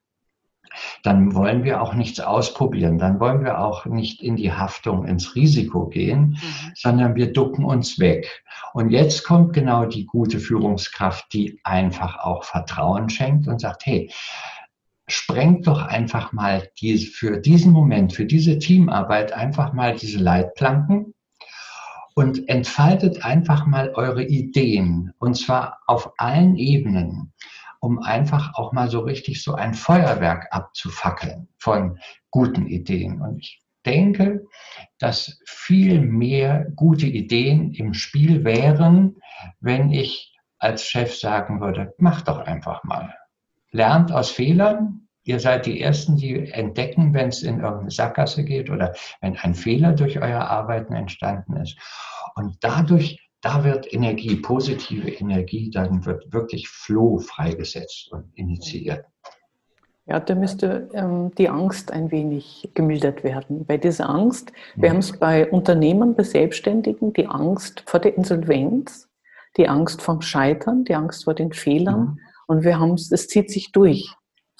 dann 1.04 1.36
wollen 1.36 1.64
wir 1.64 1.82
auch 1.82 1.94
nichts 1.94 2.20
ausprobieren. 2.20 2.98
Dann 2.98 3.20
wollen 3.20 3.44
wir 3.44 3.60
auch 3.60 3.86
nicht 3.86 4.22
in 4.22 4.36
die 4.36 4.52
Haftung, 4.52 5.06
ins 5.06 5.36
Risiko 5.36 5.88
gehen, 5.88 6.30
mhm. 6.30 6.72
sondern 6.76 7.16
wir 7.16 7.32
ducken 7.32 7.66
uns 7.66 8.00
weg. 8.00 8.44
Und 8.74 8.90
jetzt 8.90 9.24
kommt 9.24 9.54
genau 9.54 9.86
die 9.86 10.06
gute 10.06 10.40
Führungskraft, 10.40 11.32
die 11.34 11.60
einfach 11.64 12.18
auch 12.20 12.44
Vertrauen 12.44 13.10
schenkt 13.10 13.48
und 13.48 13.62
sagt, 13.62 13.86
hey, 13.86 14.12
sprengt 15.08 15.68
doch 15.68 15.82
einfach 15.82 16.32
mal 16.32 16.68
diese, 16.80 17.08
für 17.08 17.40
diesen 17.40 17.72
Moment, 17.72 18.14
für 18.14 18.26
diese 18.26 18.58
Teamarbeit 18.58 19.34
einfach 19.34 19.74
mal 19.74 19.96
diese 19.96 20.18
Leitplanken 20.18 21.14
und 22.16 22.48
entfaltet 22.48 23.26
einfach 23.26 23.66
mal 23.66 23.92
eure 23.96 24.24
Ideen 24.24 25.14
und 25.20 25.36
zwar 25.36 25.80
auf 25.88 26.14
allen 26.18 26.56
Ebenen 26.56 27.34
um 27.84 28.00
einfach 28.00 28.56
auch 28.56 28.72
mal 28.72 28.90
so 28.90 29.02
richtig 29.02 29.44
so 29.44 29.56
ein 29.56 29.74
Feuerwerk 29.74 30.48
abzufackeln 30.52 31.50
von 31.58 32.00
guten 32.32 32.66
Ideen. 32.66 33.22
Und 33.22 33.40
ich 33.40 33.62
denke, 33.86 34.46
dass 35.00 35.42
viel 35.46 36.00
mehr 36.00 36.66
gute 36.78 37.08
Ideen 37.08 37.74
im 37.74 37.94
Spiel 37.94 38.46
wären, 38.46 39.18
wenn 39.60 39.92
ich 39.92 40.34
als 40.60 40.86
Chef 40.86 41.14
sagen 41.14 41.60
würde, 41.60 41.94
macht 41.98 42.30
doch 42.30 42.40
einfach 42.40 42.86
mal. 42.86 43.14
Lernt 43.72 44.14
aus 44.14 44.32
Fehlern. 44.32 45.10
Ihr 45.26 45.42
seid 45.42 45.66
die 45.66 45.82
Ersten, 45.82 46.16
die 46.16 46.52
entdecken, 46.52 47.14
wenn 47.14 47.28
es 47.28 47.44
in 47.44 47.60
irgendeine 47.60 47.92
Sackgasse 47.92 48.46
geht 48.46 48.70
oder 48.70 48.94
wenn 49.20 49.36
ein 49.36 49.56
Fehler 49.56 49.92
durch 49.92 50.22
euer 50.22 50.46
Arbeiten 50.46 50.94
entstanden 50.94 51.58
ist. 51.58 51.78
Und 52.36 52.56
dadurch 52.62 53.23
da 53.44 53.64
wird 53.64 53.94
Energie, 53.94 54.38
positive 54.38 55.10
Energie, 55.10 55.70
dann 55.70 56.06
wird 56.06 56.32
wirklich 56.32 56.70
Flow 56.70 57.20
freigesetzt 57.20 58.12
und 58.12 58.32
initiiert. 58.36 59.06
Ja, 60.06 60.20
da 60.20 60.36
müsste 60.36 60.90
ähm, 60.94 61.32
die 61.38 61.50
Angst 61.50 61.92
ein 61.92 62.12
wenig 62.12 62.70
gemildert 62.74 63.24
werden. 63.24 63.66
Bei 63.66 63.78
dieser 63.78 64.10
Angst, 64.10 64.52
wir 64.76 64.90
mhm. 64.90 64.94
haben 64.94 65.00
es 65.00 65.18
bei 65.18 65.50
Unternehmen, 65.50 66.16
bei 66.16 66.24
Selbstständigen, 66.24 67.14
die 67.14 67.28
Angst 67.28 67.84
vor 67.86 68.00
der 68.00 68.18
Insolvenz, 68.18 69.10
die 69.56 69.68
Angst 69.68 70.02
vom 70.02 70.22
Scheitern, 70.22 70.84
die 70.86 70.96
Angst 70.96 71.26
vor 71.26 71.34
den 71.34 71.54
Fehlern. 71.54 72.02
Mhm. 72.02 72.20
Und 72.48 72.64
wir 72.64 72.80
haben 72.80 72.94
es, 72.94 73.12
es 73.12 73.28
zieht 73.28 73.50
sich 73.50 73.72
durch 73.72 74.14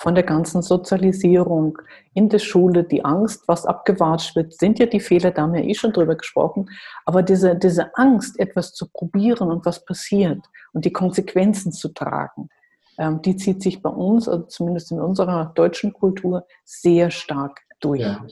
von 0.04 0.16
der 0.16 0.26
ganzen 0.26 0.62
Sozialisierung 0.62 1.78
in 2.14 2.28
der 2.28 2.40
Schule, 2.40 2.84
die 2.84 3.06
Angst, 3.06 3.48
was 3.48 3.66
abgewatscht 3.66 4.36
wird, 4.36 4.54
sind 4.54 4.78
ja 4.78 4.86
die 4.86 5.00
Fehler, 5.00 5.32
da 5.32 5.44
haben 5.44 5.54
wir 5.54 5.64
eh 5.64 5.74
schon 5.74 5.94
drüber 5.94 6.16
gesprochen, 6.16 6.70
aber 7.06 7.24
diese, 7.24 7.56
diese 7.56 7.96
Angst, 7.96 8.38
etwas 8.38 8.74
zu 8.74 8.90
probieren 8.90 9.50
und 9.50 9.66
was 9.66 9.86
passiert 9.86 10.40
und 10.74 10.84
die 10.84 10.92
Konsequenzen 10.92 11.72
zu 11.72 11.88
tragen, 11.88 12.50
ähm, 12.98 13.22
die 13.22 13.38
zieht 13.38 13.64
sich 13.64 13.82
bei 13.82 13.90
uns, 13.90 14.28
also 14.28 14.44
zumindest 14.44 14.92
in 14.92 15.00
unserer 15.00 15.54
deutschen 15.56 15.94
Kultur, 15.94 16.46
sehr 16.66 17.10
stark 17.10 17.62
durch. 17.80 18.02
Ja. 18.02 18.26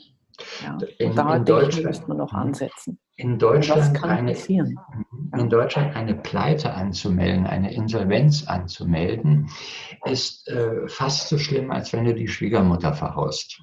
Ja, 0.62 0.78
in, 0.98 1.14
da 1.14 1.36
in 1.36 1.44
denke 1.44 1.68
ich, 1.68 1.84
müsste 1.84 2.08
man 2.08 2.18
noch 2.18 2.32
ansetzen. 2.32 2.98
In 3.22 3.38
Deutschland, 3.38 4.02
eine, 4.02 4.34
mhm. 4.34 4.78
in 5.38 5.48
Deutschland 5.48 5.94
eine 5.94 6.14
Pleite 6.14 6.74
anzumelden, 6.74 7.46
eine 7.46 7.72
Insolvenz 7.72 8.48
anzumelden, 8.48 9.48
ist 10.04 10.48
äh, 10.48 10.88
fast 10.88 11.28
so 11.28 11.38
schlimm, 11.38 11.70
als 11.70 11.92
wenn 11.92 12.04
du 12.04 12.14
die 12.14 12.26
Schwiegermutter 12.26 12.92
verhaust. 12.94 13.62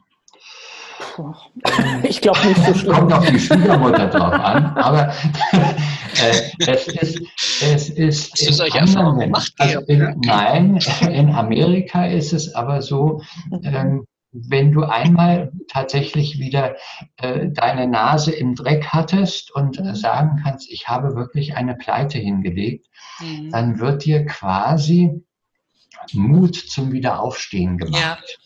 Ich 2.04 2.22
glaube 2.22 2.40
nicht 2.48 2.66
so 2.66 2.74
schlimm. 2.74 2.94
Kommt 2.94 3.14
auf 3.14 3.26
die 3.26 3.40
Schwiegermutter 3.40 4.08
drauf 4.08 4.34
an, 4.34 4.66
aber 4.78 5.10
äh, 6.22 6.72
es 6.72 6.88
ist, 6.88 7.22
es 7.62 7.90
ist 7.90 8.32
Hast 8.32 8.48
du 8.48 8.54
solche 8.54 8.78
Erfahrungen 8.80 9.20
gemacht? 9.20 9.54
Also 9.58 9.80
in, 9.82 10.16
nein, 10.24 10.80
in 11.10 11.30
Amerika 11.36 12.06
ist 12.06 12.32
es 12.32 12.56
aber 12.56 12.82
so, 12.82 13.22
mhm. 13.50 13.60
ähm, 13.64 14.06
wenn 14.32 14.72
du 14.72 14.84
einmal 14.84 15.52
tatsächlich 15.68 16.40
wieder 16.40 16.76
äh, 17.18 17.48
deine 17.50 17.88
Nase 17.88 18.32
im 18.32 18.56
Dreck 18.56 18.88
hattest 18.88 19.52
und 19.52 19.80
mhm. 19.80 19.96
sagen 19.96 20.42
kannst, 20.44 20.70
ich 20.70 20.88
habe 20.88 21.16
wirklich 21.16 21.56
eine 21.56 21.76
Pleite 21.76 22.20
hingelegt, 22.20 22.88
mhm. 23.20 23.50
dann 23.52 23.80
wird 23.80 24.06
dir 24.06 24.26
quasi 24.26 25.24
Mut 26.14 26.56
zum 26.56 26.92
Wiederaufstehen 26.92 27.78
gemacht. 27.78 28.40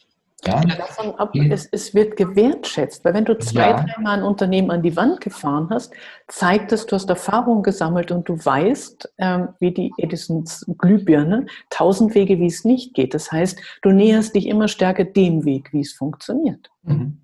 Ja. 0.46 0.62
Davon 0.62 1.16
ab, 1.16 1.34
es, 1.36 1.68
es, 1.72 1.94
wird 1.94 2.18
gewertschätzt, 2.18 3.06
weil 3.06 3.14
wenn 3.14 3.26
du 3.26 3.38
zwei, 3.38 3.70
ja. 3.70 3.84
dreimal 3.84 4.20
ein 4.20 4.24
Unternehmen 4.24 4.72
an 4.72 4.82
die 4.82 4.96
Wand 4.96 5.22
gefahren 5.22 5.70
hast, 5.70 5.94
zeigt 6.28 6.72
es, 6.72 6.86
du 6.86 6.96
hast 6.96 7.10
Erfahrung 7.10 7.64
gesammelt 7.64 8.12
und 8.12 8.28
du 8.28 8.34
weißt, 8.34 9.14
ähm, 9.20 9.50
wie 9.60 9.72
die 9.72 9.92
Edisons 9.98 10.66
Glühbirne, 10.78 11.46
tausend 11.70 12.14
Wege, 12.14 12.40
wie 12.40 12.48
es 12.48 12.66
nicht 12.66 12.94
geht. 12.94 13.14
Das 13.14 13.32
heißt, 13.32 13.60
du 13.82 13.92
näherst 13.92 14.36
dich 14.36 14.48
immer 14.48 14.68
stärker 14.68 15.06
dem 15.06 15.46
Weg, 15.46 15.72
wie 15.72 15.82
es 15.82 15.94
funktioniert, 15.94 16.72
mhm. 16.84 17.22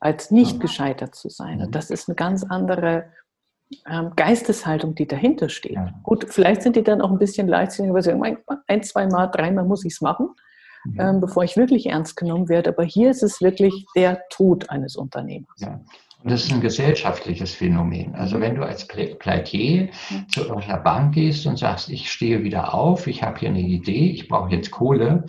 als 0.00 0.30
nicht 0.30 0.58
gescheitert 0.58 1.14
zu 1.14 1.28
sein. 1.28 1.60
Und 1.60 1.68
mhm. 1.68 1.72
das 1.72 1.90
ist 1.90 2.08
eine 2.08 2.16
ganz 2.16 2.42
andere 2.42 3.04
ähm, 3.88 4.12
Geisteshaltung, 4.16 4.94
die 4.94 5.06
dahinter 5.06 5.48
steht. 5.48 5.72
Ja. 5.72 5.92
Gut, 6.02 6.26
vielleicht 6.28 6.62
sind 6.62 6.74
die 6.76 6.82
dann 6.82 7.00
auch 7.00 7.10
ein 7.10 7.18
bisschen 7.18 7.46
leichtsinnig, 7.46 7.92
weil 7.92 8.02
sie 8.02 8.10
sagen, 8.10 8.38
ein, 8.66 8.82
zwei 8.82 9.06
Mal, 9.06 9.26
dreimal 9.28 9.64
muss 9.64 9.84
ich 9.84 9.92
es 9.92 10.00
machen 10.00 10.26
mhm. 10.26 10.45
Ähm, 10.98 11.20
bevor 11.20 11.44
ich 11.44 11.56
wirklich 11.56 11.86
ernst 11.86 12.16
genommen 12.16 12.48
werde. 12.48 12.70
Aber 12.70 12.84
hier 12.84 13.10
ist 13.10 13.22
es 13.22 13.40
wirklich 13.40 13.86
der 13.94 14.22
Tod 14.30 14.70
eines 14.70 14.96
Unternehmers. 14.96 15.58
Ja. 15.58 15.80
Und 16.22 16.32
das 16.32 16.44
ist 16.44 16.52
ein 16.52 16.60
gesellschaftliches 16.60 17.54
Phänomen. 17.54 18.14
Also 18.14 18.40
wenn 18.40 18.56
du 18.56 18.62
als 18.64 18.88
Pleitier 18.88 19.90
mhm. 20.10 20.28
zu 20.28 20.40
irgendeiner 20.40 20.78
Bank 20.78 21.14
gehst 21.14 21.46
und 21.46 21.58
sagst, 21.58 21.88
ich 21.88 22.10
stehe 22.10 22.42
wieder 22.42 22.74
auf, 22.74 23.06
ich 23.06 23.22
habe 23.22 23.38
hier 23.38 23.50
eine 23.50 23.60
Idee, 23.60 24.10
ich 24.10 24.26
brauche 24.26 24.50
jetzt 24.50 24.70
Kohle, 24.70 25.24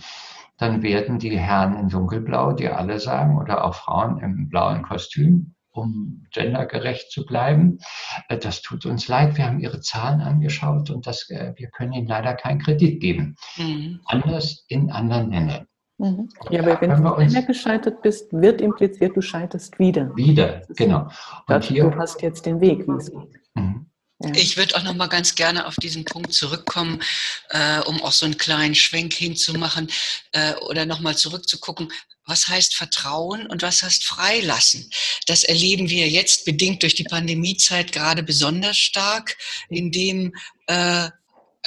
dann 0.58 0.82
werden 0.82 1.20
die 1.20 1.38
Herren 1.38 1.78
in 1.78 1.90
Dunkelblau 1.90 2.54
dir 2.54 2.78
alle 2.78 3.00
sagen 3.00 3.38
oder 3.38 3.64
auch 3.64 3.76
Frauen 3.76 4.20
im 4.20 4.50
blauen 4.50 4.82
Kostüm, 4.82 5.54
um 5.78 6.26
gendergerecht 6.32 7.12
zu 7.12 7.26
bleiben. 7.26 7.80
Äh, 8.28 8.38
das 8.38 8.62
tut 8.62 8.86
uns 8.86 9.08
leid. 9.08 9.38
Wir 9.38 9.46
haben 9.46 9.60
Ihre 9.60 9.80
Zahlen 9.80 10.22
angeschaut 10.22 10.90
und 10.90 11.08
das, 11.08 11.30
äh, 11.30 11.54
wir 11.56 11.70
können 11.70 11.94
Ihnen 11.94 12.08
leider 12.08 12.34
keinen 12.34 12.60
Kredit 12.60 13.00
geben. 13.00 13.36
Mhm. 13.58 14.02
Anders 14.06 14.66
in 14.68 14.92
anderen 14.92 15.32
Ländern. 15.32 15.68
Mhm. 16.00 16.30
Ja, 16.52 16.62
aber 16.62 16.80
wenn 16.82 16.90
du 16.92 17.16
einmal 17.16 17.46
gescheitert 17.46 18.02
bist, 18.02 18.32
wird 18.32 18.62
impliziert, 18.62 19.16
du 19.16 19.22
scheiterst 19.22 19.80
wieder. 19.80 20.16
Wieder, 20.16 20.62
genau. 20.76 21.10
Und 21.48 21.64
hier, 21.64 21.86
du 21.86 21.98
hast 21.98 22.22
jetzt 22.22 22.46
den 22.46 22.62
Weg, 22.62 22.88
wie 22.88 22.98
es 22.98 23.12
geht. 23.12 23.40
Mhm. 23.56 23.88
Ja. 24.20 24.32
Ich 24.34 24.58
würde 24.58 24.76
auch 24.76 24.84
noch 24.84 24.96
mal 24.96 25.08
ganz 25.08 25.36
gerne 25.36 25.68
auf 25.68 25.76
diesen 25.76 26.04
Punkt 26.04 26.34
zurückkommen, 26.34 27.02
äh, 27.50 27.82
um 27.82 28.02
auch 28.02 28.12
so 28.12 28.26
einen 28.26 28.38
kleinen 28.38 28.74
Schwenk 28.74 29.14
hinzumachen 29.14 29.90
äh, 30.32 30.56
oder 30.68 30.88
noch 30.88 31.02
mal 31.02 31.16
zurückzugucken 31.16 31.90
was 32.28 32.48
heißt 32.48 32.76
Vertrauen 32.76 33.48
und 33.48 33.64
was 33.64 33.82
heißt 33.82 34.04
Freilassen. 34.04 34.90
Das 35.26 35.44
erleben 35.44 35.90
wir 35.90 36.08
jetzt 36.10 36.46
bedingt 36.46 36.84
durch 36.84 36.94
die 36.94 37.06
Pandemiezeit 37.06 37.92
gerade 37.92 38.22
besonders 38.22 38.78
stark, 38.78 39.38
indem 39.70 40.36
äh, 40.68 41.10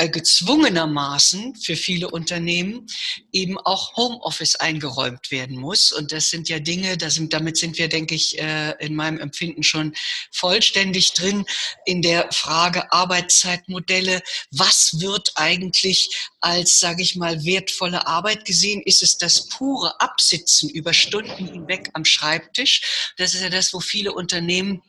gezwungenermaßen 0.08 1.56
für 1.56 1.76
viele 1.76 2.10
Unternehmen 2.10 2.86
eben 3.32 3.58
auch 3.58 3.96
Homeoffice 3.96 4.56
eingeräumt 4.56 5.30
werden 5.30 5.56
muss. 5.56 5.92
Und 5.92 6.12
das 6.12 6.30
sind 6.30 6.48
ja 6.48 6.58
Dinge, 6.58 6.96
sind, 7.08 7.32
damit 7.32 7.56
sind 7.56 7.78
wir, 7.78 7.88
denke 7.88 8.14
ich, 8.14 8.38
äh, 8.38 8.74
in 8.78 8.94
meinem 8.94 9.18
Empfinden 9.18 9.62
schon 9.62 9.94
vollständig 10.32 11.12
drin 11.12 11.44
in 11.84 12.02
der 12.02 12.28
Frage 12.32 12.92
Arbeitszeitmodelle. 12.92 14.22
Was 14.50 15.00
wird 15.00 15.32
eigentlich 15.34 16.28
als, 16.40 16.78
sage 16.78 17.02
ich 17.02 17.16
mal, 17.16 17.44
wertvolle 17.44 18.06
Arbeit 18.06 18.44
gesehen? 18.44 18.82
Ist 18.84 19.02
es 19.02 19.18
das 19.18 19.48
pure 19.48 20.00
Absitzen 20.00 20.68
über 20.70 20.92
Stunden 20.92 21.46
hinweg 21.46 21.90
am 21.94 22.04
Schreibtisch? 22.04 23.12
Das 23.16 23.34
ist 23.34 23.42
ja 23.42 23.50
das, 23.50 23.72
wo 23.72 23.80
viele 23.80 24.12
Unternehmen 24.12 24.82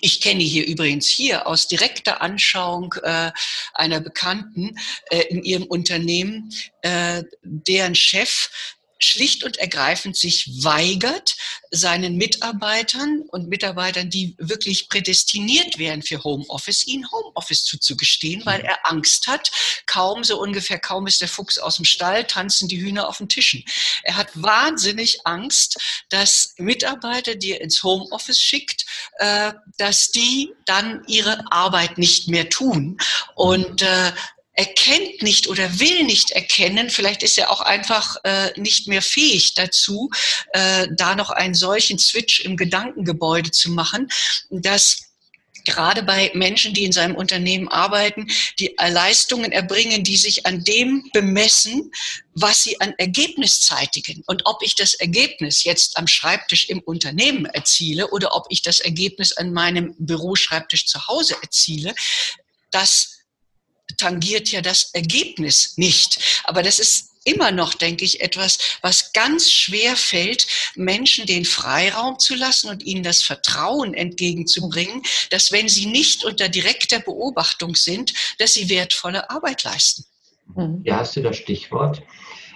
ich 0.00 0.20
kenne 0.20 0.42
hier 0.42 0.66
übrigens 0.66 1.08
hier 1.08 1.46
aus 1.46 1.66
direkter 1.66 2.20
Anschauung 2.20 2.94
äh, 3.02 3.30
einer 3.74 4.00
Bekannten 4.00 4.76
äh, 5.10 5.22
in 5.28 5.42
ihrem 5.42 5.64
Unternehmen, 5.64 6.50
äh, 6.82 7.22
deren 7.42 7.94
Chef 7.94 8.50
schlicht 8.98 9.44
und 9.44 9.58
ergreifend 9.58 10.16
sich 10.16 10.64
weigert, 10.64 11.36
seinen 11.70 12.16
Mitarbeitern 12.16 13.22
und 13.28 13.48
Mitarbeitern, 13.48 14.10
die 14.10 14.34
wirklich 14.38 14.88
prädestiniert 14.88 15.78
wären 15.78 16.02
für 16.02 16.22
Homeoffice, 16.24 16.86
ihnen 16.86 17.10
Homeoffice 17.10 17.64
zuzugestehen, 17.64 18.44
weil 18.44 18.60
er 18.60 18.78
Angst 18.90 19.26
hat. 19.26 19.50
Kaum, 19.86 20.24
so 20.24 20.40
ungefähr, 20.40 20.78
kaum 20.78 21.06
ist 21.06 21.20
der 21.20 21.28
Fuchs 21.28 21.58
aus 21.58 21.76
dem 21.76 21.84
Stall, 21.84 22.24
tanzen 22.24 22.68
die 22.68 22.80
Hühner 22.80 23.08
auf 23.08 23.18
den 23.18 23.28
Tischen. 23.28 23.64
Er 24.02 24.16
hat 24.16 24.28
wahnsinnig 24.34 25.26
Angst, 25.26 25.78
dass 26.08 26.54
Mitarbeiter, 26.58 27.34
die 27.34 27.52
er 27.52 27.60
ins 27.60 27.82
Homeoffice 27.82 28.40
schickt, 28.40 28.84
äh, 29.18 29.52
dass 29.76 30.10
die 30.10 30.52
dann 30.66 31.02
ihre 31.06 31.50
Arbeit 31.52 31.98
nicht 31.98 32.28
mehr 32.28 32.48
tun. 32.48 32.98
Und 33.34 33.82
äh, 33.82 34.12
erkennt 34.58 35.22
nicht 35.22 35.46
oder 35.46 35.78
will 35.78 36.02
nicht 36.02 36.32
erkennen, 36.32 36.90
vielleicht 36.90 37.22
ist 37.22 37.38
er 37.38 37.52
auch 37.52 37.60
einfach 37.60 38.16
äh, 38.24 38.50
nicht 38.58 38.88
mehr 38.88 39.02
fähig 39.02 39.54
dazu, 39.54 40.10
äh, 40.52 40.88
da 40.96 41.14
noch 41.14 41.30
einen 41.30 41.54
solchen 41.54 42.00
Switch 42.00 42.40
im 42.40 42.56
Gedankengebäude 42.56 43.52
zu 43.52 43.70
machen, 43.70 44.08
dass 44.50 45.04
gerade 45.64 46.02
bei 46.02 46.32
Menschen, 46.34 46.74
die 46.74 46.82
in 46.82 46.90
seinem 46.90 47.14
Unternehmen 47.14 47.68
arbeiten, 47.68 48.26
die 48.58 48.74
Leistungen 48.78 49.52
erbringen, 49.52 50.02
die 50.02 50.16
sich 50.16 50.44
an 50.44 50.64
dem 50.64 51.08
bemessen, 51.12 51.92
was 52.34 52.64
sie 52.64 52.80
an 52.80 52.94
Ergebnis 52.98 53.60
zeitigen. 53.60 54.24
Und 54.26 54.42
ob 54.44 54.62
ich 54.62 54.74
das 54.74 54.94
Ergebnis 54.94 55.62
jetzt 55.62 55.96
am 55.98 56.08
Schreibtisch 56.08 56.68
im 56.68 56.80
Unternehmen 56.80 57.46
erziele 57.46 58.08
oder 58.10 58.34
ob 58.34 58.46
ich 58.48 58.62
das 58.62 58.80
Ergebnis 58.80 59.32
an 59.32 59.52
meinem 59.52 59.94
Büroschreibtisch 59.98 60.86
zu 60.86 61.06
Hause 61.06 61.36
erziele, 61.42 61.94
das 62.72 63.17
tangiert 63.96 64.50
ja 64.50 64.60
das 64.60 64.90
Ergebnis 64.92 65.74
nicht. 65.76 66.42
Aber 66.44 66.62
das 66.62 66.78
ist 66.78 67.08
immer 67.24 67.50
noch, 67.50 67.74
denke 67.74 68.04
ich, 68.04 68.20
etwas, 68.20 68.58
was 68.80 69.12
ganz 69.12 69.50
schwer 69.50 69.96
fällt, 69.96 70.46
Menschen 70.76 71.26
den 71.26 71.44
Freiraum 71.44 72.18
zu 72.18 72.34
lassen 72.34 72.70
und 72.70 72.82
ihnen 72.82 73.02
das 73.02 73.22
Vertrauen 73.22 73.94
entgegenzubringen, 73.94 75.02
dass 75.30 75.52
wenn 75.52 75.68
sie 75.68 75.86
nicht 75.86 76.24
unter 76.24 76.48
direkter 76.48 77.00
Beobachtung 77.00 77.74
sind, 77.74 78.14
dass 78.38 78.54
sie 78.54 78.70
wertvolle 78.70 79.28
Arbeit 79.30 79.64
leisten. 79.64 80.04
Mhm. 80.54 80.80
Hier 80.84 80.96
hast 80.96 81.16
du 81.16 81.22
das 81.22 81.36
Stichwort, 81.36 82.02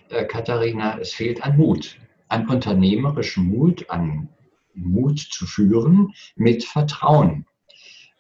äh, 0.09 0.25
Katharina, 0.25 0.99
es 0.99 1.12
fehlt 1.12 1.42
an 1.42 1.57
Mut, 1.57 1.97
an 2.29 2.49
unternehmerischem 2.49 3.45
Mut, 3.45 3.88
an 3.90 4.29
Mut 4.75 5.18
zu 5.18 5.47
führen 5.47 6.14
mit 6.35 6.64
Vertrauen 6.64 7.47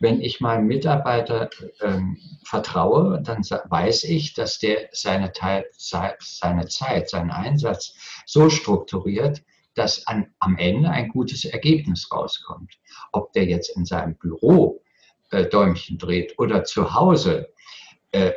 wenn 0.02 0.20
ich 0.20 0.40
meinem 0.40 0.66
Mitarbeiter 0.66 1.48
ähm, 1.80 2.18
vertraue, 2.44 3.22
dann 3.22 3.42
weiß 3.42 4.02
ich, 4.04 4.34
dass 4.34 4.58
der 4.58 4.88
seine, 4.90 5.30
Teil, 5.30 5.64
seine 5.76 6.66
Zeit, 6.66 7.08
seinen 7.08 7.30
Einsatz 7.30 7.94
so 8.26 8.50
strukturiert, 8.50 9.42
dass 9.74 10.04
an, 10.08 10.26
am 10.40 10.58
Ende 10.58 10.90
ein 10.90 11.08
gutes 11.08 11.44
Ergebnis 11.44 12.10
rauskommt. 12.10 12.80
Ob 13.12 13.32
der 13.32 13.44
jetzt 13.44 13.76
in 13.76 13.86
seinem 13.86 14.16
Büro 14.16 14.82
äh, 15.30 15.46
Däumchen 15.46 15.98
dreht 15.98 16.36
oder 16.36 16.64
zu 16.64 16.94
Hause, 16.94 17.48
äh, 18.10 18.32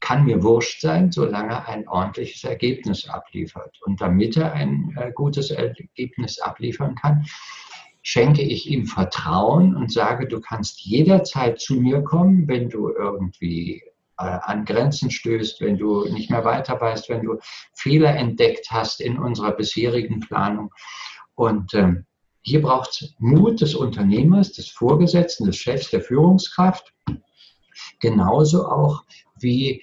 kann 0.00 0.24
mir 0.24 0.42
wurscht 0.42 0.80
sein, 0.80 1.12
solange 1.12 1.52
er 1.52 1.68
ein 1.68 1.86
ordentliches 1.86 2.44
Ergebnis 2.44 3.06
abliefert. 3.06 3.78
Und 3.84 4.00
damit 4.00 4.38
er 4.38 4.54
ein 4.54 4.96
äh, 4.96 5.12
gutes 5.12 5.50
Ergebnis 5.50 6.40
abliefern 6.40 6.94
kann, 6.94 7.26
schenke 8.02 8.42
ich 8.42 8.70
ihm 8.70 8.86
Vertrauen 8.86 9.76
und 9.76 9.92
sage, 9.92 10.26
du 10.26 10.40
kannst 10.40 10.80
jederzeit 10.80 11.60
zu 11.60 11.74
mir 11.74 12.02
kommen, 12.02 12.48
wenn 12.48 12.68
du 12.68 12.88
irgendwie 12.88 13.82
an 14.16 14.66
Grenzen 14.66 15.10
stößt, 15.10 15.60
wenn 15.62 15.78
du 15.78 16.04
nicht 16.04 16.30
mehr 16.30 16.44
weiter 16.44 16.78
weißt, 16.78 17.08
wenn 17.08 17.22
du 17.22 17.38
Fehler 17.72 18.14
entdeckt 18.16 18.66
hast 18.70 19.00
in 19.00 19.18
unserer 19.18 19.52
bisherigen 19.52 20.20
Planung. 20.20 20.72
Und 21.34 21.72
ähm, 21.72 22.04
hier 22.42 22.60
braucht 22.60 22.90
es 22.90 23.14
Mut 23.18 23.60
des 23.60 23.74
Unternehmers, 23.74 24.52
des 24.52 24.68
Vorgesetzten, 24.68 25.46
des 25.46 25.56
Chefs, 25.56 25.90
der 25.90 26.02
Führungskraft, 26.02 26.92
genauso 27.98 28.66
auch 28.66 29.04
wie 29.38 29.82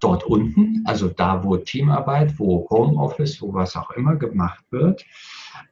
dort 0.00 0.24
unten, 0.24 0.82
also 0.84 1.08
da, 1.08 1.44
wo 1.44 1.56
Teamarbeit, 1.56 2.38
wo 2.38 2.68
Homeoffice, 2.68 3.40
wo 3.40 3.54
was 3.54 3.76
auch 3.76 3.90
immer 3.92 4.16
gemacht 4.16 4.64
wird, 4.70 5.04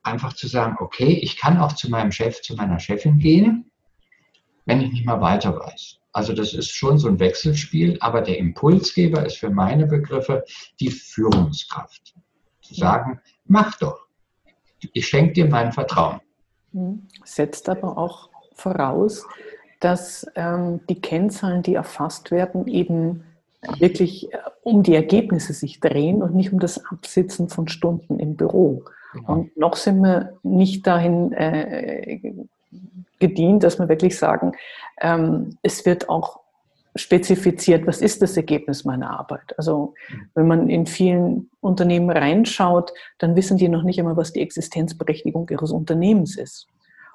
einfach 0.03 0.33
zu 0.33 0.49
sagen, 0.49 0.77
okay, 0.81 1.19
ich 1.23 1.37
kann 1.37 1.59
auch 1.59 1.75
zu 1.75 1.91
meinem 1.91 2.13
Chef, 2.13 2.41
zu 2.43 2.55
meiner 2.55 2.79
Chefin 2.79 3.19
gehen, 3.19 3.71
wenn 4.67 4.81
ich 4.81 4.93
nicht 4.93 5.07
mal 5.07 5.21
weiter 5.21 5.57
weiß. 5.57 5.99
Also 6.13 6.33
das 6.33 6.55
ist 6.55 6.71
schon 6.71 6.99
so 6.99 7.09
ein 7.09 7.21
Wechselspiel, 7.21 7.97
aber 8.01 8.21
der 8.21 8.39
Impulsgeber 8.39 9.25
ist 9.25 9.37
für 9.37 9.51
meine 9.51 9.87
Begriffe 9.87 10.45
die 10.81 10.91
Führungskraft. 10.91 12.15
Zu 12.63 12.75
sagen, 12.75 13.21
mach 13.47 13.79
doch. 13.79 14.07
Ich 14.93 15.07
schenke 15.07 15.35
dir 15.35 15.47
mein 15.47 15.73
Vertrauen. 15.73 16.21
Hm. 16.73 17.07
Setzt 17.25 17.69
aber 17.69 17.97
auch 17.97 18.31
voraus, 18.55 19.27
dass 19.81 20.27
ähm, 20.35 20.81
die 20.89 21.01
Kennzahlen, 21.01 21.63
die 21.63 21.75
erfasst 21.75 22.31
werden, 22.31 22.67
eben 22.67 23.25
wirklich 23.79 24.33
äh, 24.33 24.39
um 24.63 24.83
die 24.83 24.95
Ergebnisse 24.95 25.53
sich 25.53 25.81
drehen 25.81 26.23
und 26.23 26.35
nicht 26.35 26.53
um 26.53 26.61
das 26.61 26.85
Absitzen 26.87 27.49
von 27.49 27.69
Stunden 27.69 28.19
im 28.19 28.37
Büro. 28.37 28.85
Genau. 29.12 29.33
Und 29.33 29.57
noch 29.57 29.77
sind 29.77 30.01
wir 30.03 30.38
nicht 30.42 30.87
dahin 30.87 31.33
äh, 31.33 32.20
gedient, 33.18 33.62
dass 33.62 33.79
wir 33.79 33.88
wirklich 33.88 34.18
sagen, 34.18 34.53
ähm, 35.01 35.57
es 35.62 35.85
wird 35.87 36.09
auch 36.09 36.40
spezifiziert, 36.96 37.87
was 37.87 38.01
ist 38.01 38.20
das 38.20 38.37
Ergebnis 38.37 38.85
meiner 38.85 39.11
Arbeit. 39.11 39.57
Also 39.57 39.94
wenn 40.35 40.49
man 40.49 40.68
in 40.68 40.87
vielen 40.87 41.49
Unternehmen 41.61 42.11
reinschaut, 42.11 42.92
dann 43.18 43.37
wissen 43.37 43.57
die 43.57 43.68
noch 43.68 43.85
nicht 43.85 44.01
einmal, 44.01 44.16
was 44.16 44.33
die 44.33 44.40
Existenzberechtigung 44.40 45.49
ihres 45.51 45.70
Unternehmens 45.70 46.37
ist. 46.37 46.66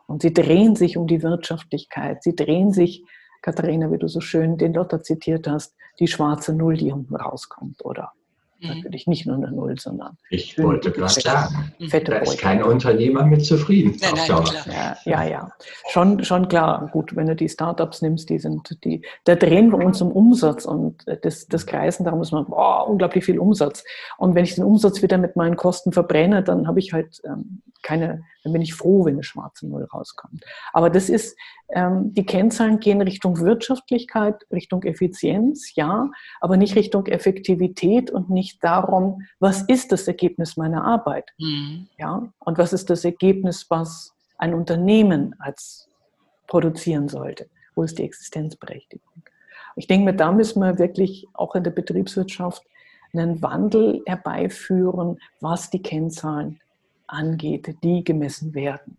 Und 0.08 0.22
sie 0.22 0.34
drehen 0.34 0.76
sich 0.76 0.98
um 0.98 1.08
die 1.08 1.24
Wirtschaftlichkeit, 1.24 2.24
sie 2.24 2.36
drehen 2.36 2.72
sich 2.72 3.04
Katharina, 3.42 3.92
wie 3.92 3.98
du 3.98 4.08
so 4.08 4.22
schön 4.22 4.58
den 4.58 4.74
Lotter 4.74 5.04
zitiert 5.04 5.48
hast, 5.48 5.76
die 6.00 6.08
schwarze 6.08 6.54
Null, 6.54 6.78
die 6.78 6.92
unten 6.92 7.16
rauskommt, 7.16 7.84
oder? 7.84 8.12
Mhm. 8.60 8.70
Natürlich 8.70 9.08
nicht 9.08 9.26
nur 9.26 9.36
eine 9.36 9.52
Null, 9.52 9.78
sondern. 9.78 10.18
Ich 10.30 10.58
wollte 10.58 10.92
gerade 10.92 11.14
sagen, 11.14 11.74
fette 11.90 12.12
da 12.12 12.18
ist 12.20 12.38
kein 12.38 12.64
Unternehmer 12.64 13.26
mit 13.26 13.46
zufrieden. 13.46 13.98
Nein, 14.02 14.14
nein, 14.16 14.44
ja, 14.66 14.98
ja, 15.04 15.24
ja, 15.24 15.52
Schon, 15.90 16.24
schon 16.24 16.48
klar. 16.48 16.90
Gut, 16.92 17.16
wenn 17.16 17.28
du 17.28 17.36
die 17.36 17.50
Startups 17.50 18.02
nimmst, 18.02 18.30
die 18.30 18.40
sind, 18.40 18.78
die, 18.84 19.02
da 19.26 19.36
drehen 19.36 19.72
wir 19.72 19.86
uns 19.86 20.02
um 20.02 20.12
Umsatz 20.12 20.66
und 20.66 21.04
das, 21.24 21.48
das 21.48 21.66
Kreisen, 21.66 22.06
darum 22.06 22.22
ist 22.22 22.32
man, 22.32 22.46
boah, 22.46 22.88
unglaublich 22.88 23.26
viel 23.26 23.40
Umsatz. 23.40 23.84
Und 24.18 24.36
wenn 24.36 24.46
ich 24.46 24.56
den 24.56 24.64
Umsatz 24.64 25.02
wieder 25.02 25.18
mit 25.18 25.36
meinen 25.36 25.58
Kosten 25.58 25.92
verbrenne, 25.92 26.42
dann 26.42 26.68
habe 26.68 26.80
ich 26.80 26.94
halt 26.94 27.22
ähm, 27.26 27.62
keine, 27.82 28.24
dann 28.46 28.54
bin 28.54 28.62
ich 28.62 28.76
froh, 28.76 29.06
wenn 29.06 29.16
eine 29.16 29.24
schwarze 29.24 29.68
Null 29.68 29.86
rauskommt. 29.86 30.46
Aber 30.72 30.92
das 30.92 31.10
ist, 31.10 31.36
ähm, 31.70 32.14
die 32.14 32.28
Kennzahlen 32.28 32.80
gehen 32.80 33.02
Richtung 33.02 33.40
Wirtschaftlichkeit, 33.40 34.36
Richtung 34.52 34.84
Effizienz, 34.84 35.74
ja, 35.74 36.12
aber 36.40 36.56
nicht 36.56 36.76
Richtung 36.76 37.08
Effektivität 37.08 38.12
und 38.12 38.30
nicht 38.30 38.64
darum, 38.64 39.24
was 39.40 39.64
ist 39.64 39.92
das 39.92 40.08
Ergebnis 40.08 40.58
meiner 40.58 40.86
Arbeit, 40.86 41.32
mhm. 41.40 41.88
ja, 41.98 42.32
und 42.38 42.58
was 42.60 42.72
ist 42.72 42.92
das 42.92 43.04
Ergebnis, 43.04 43.66
was 43.70 44.14
ein 44.38 44.54
Unternehmen 44.54 45.34
als 45.40 45.90
produzieren 46.46 47.10
sollte, 47.10 47.50
wo 47.74 47.82
ist 47.82 47.98
die 47.98 48.04
Existenzberechtigung. 48.04 49.24
Ich 49.76 49.88
denke 49.88 50.06
mir, 50.06 50.16
da 50.16 50.32
müssen 50.32 50.60
wir 50.60 50.78
wirklich 50.78 51.28
auch 51.34 51.56
in 51.56 51.64
der 51.64 51.72
Betriebswirtschaft 51.72 52.64
einen 53.12 53.42
Wandel 53.42 54.04
herbeiführen, 54.06 55.18
was 55.42 55.72
die 55.72 55.82
Kennzahlen 55.82 56.60
angeht, 57.08 57.76
die 57.84 58.04
gemessen 58.04 58.54
werden. 58.54 58.98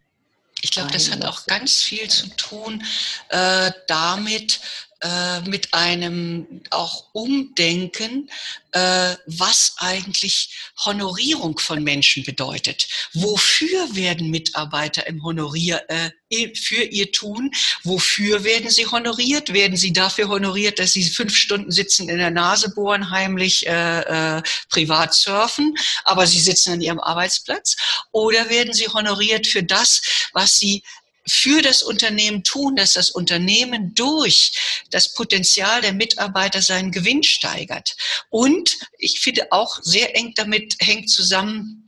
Ich 0.62 0.70
glaube, 0.70 0.90
das 0.90 1.10
hat 1.10 1.24
auch 1.24 1.46
ganz 1.46 1.82
viel 1.82 2.08
zu 2.08 2.28
tun 2.30 2.82
äh, 3.28 3.70
damit, 3.86 4.60
äh, 5.02 5.40
mit 5.42 5.74
einem 5.74 6.62
auch 6.70 7.08
Umdenken, 7.12 8.30
äh, 8.72 9.14
was 9.26 9.74
eigentlich 9.76 10.56
Honorierung 10.84 11.58
von 11.58 11.82
Menschen 11.82 12.24
bedeutet. 12.24 12.88
Wofür 13.12 13.94
werden 13.94 14.30
Mitarbeiter 14.30 15.06
im 15.06 15.22
Honorier 15.22 15.82
äh, 15.88 16.10
für 16.54 16.82
ihr 16.82 17.12
Tun? 17.12 17.50
Wofür 17.84 18.42
werden 18.44 18.70
sie 18.70 18.86
honoriert? 18.86 19.52
Werden 19.52 19.76
sie 19.76 19.92
dafür 19.92 20.28
honoriert, 20.28 20.78
dass 20.78 20.92
sie 20.92 21.04
fünf 21.04 21.36
Stunden 21.36 21.70
sitzen 21.70 22.08
in 22.08 22.18
der 22.18 22.30
Nase 22.30 22.70
bohren, 22.74 23.10
heimlich 23.10 23.66
äh, 23.66 24.38
äh, 24.38 24.42
privat 24.70 25.14
surfen, 25.14 25.74
aber 26.04 26.26
sie 26.26 26.40
sitzen 26.40 26.72
an 26.72 26.80
ihrem 26.80 27.00
Arbeitsplatz? 27.00 27.76
Oder 28.12 28.48
werden 28.48 28.72
sie 28.72 28.88
honoriert 28.88 29.46
für 29.46 29.62
das, 29.62 30.00
was 30.32 30.54
sie 30.54 30.82
für 31.28 31.62
das 31.62 31.82
Unternehmen 31.82 32.44
tun, 32.44 32.76
dass 32.76 32.92
das 32.92 33.10
Unternehmen 33.10 33.94
durch 33.94 34.52
das 34.90 35.12
Potenzial 35.12 35.80
der 35.80 35.92
Mitarbeiter 35.92 36.62
seinen 36.62 36.92
Gewinn 36.92 37.22
steigert. 37.22 37.96
Und 38.30 38.76
ich 38.98 39.20
finde 39.20 39.50
auch 39.50 39.78
sehr 39.82 40.16
eng 40.16 40.32
damit 40.36 40.76
hängt 40.80 41.10
zusammen, 41.10 41.86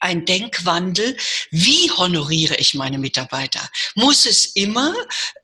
ein 0.00 0.24
Denkwandel. 0.24 1.16
Wie 1.50 1.90
honoriere 1.90 2.56
ich 2.56 2.74
meine 2.74 2.98
Mitarbeiter? 2.98 3.60
Muss 3.94 4.26
es 4.26 4.46
immer 4.46 4.94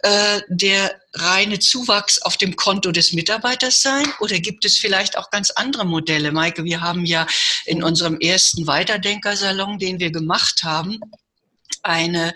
äh, 0.00 0.40
der 0.48 1.00
reine 1.14 1.58
Zuwachs 1.58 2.20
auf 2.22 2.36
dem 2.36 2.56
Konto 2.56 2.92
des 2.92 3.12
Mitarbeiters 3.12 3.82
sein 3.82 4.06
oder 4.20 4.38
gibt 4.38 4.64
es 4.64 4.78
vielleicht 4.78 5.16
auch 5.16 5.30
ganz 5.30 5.50
andere 5.50 5.84
Modelle? 5.84 6.32
Maike, 6.32 6.64
wir 6.64 6.80
haben 6.80 7.04
ja 7.04 7.26
in 7.64 7.82
unserem 7.82 8.18
ersten 8.20 8.66
Weiterdenkersalon, 8.66 9.78
den 9.78 10.00
wir 10.00 10.10
gemacht 10.10 10.62
haben, 10.62 11.00
eine 11.82 12.34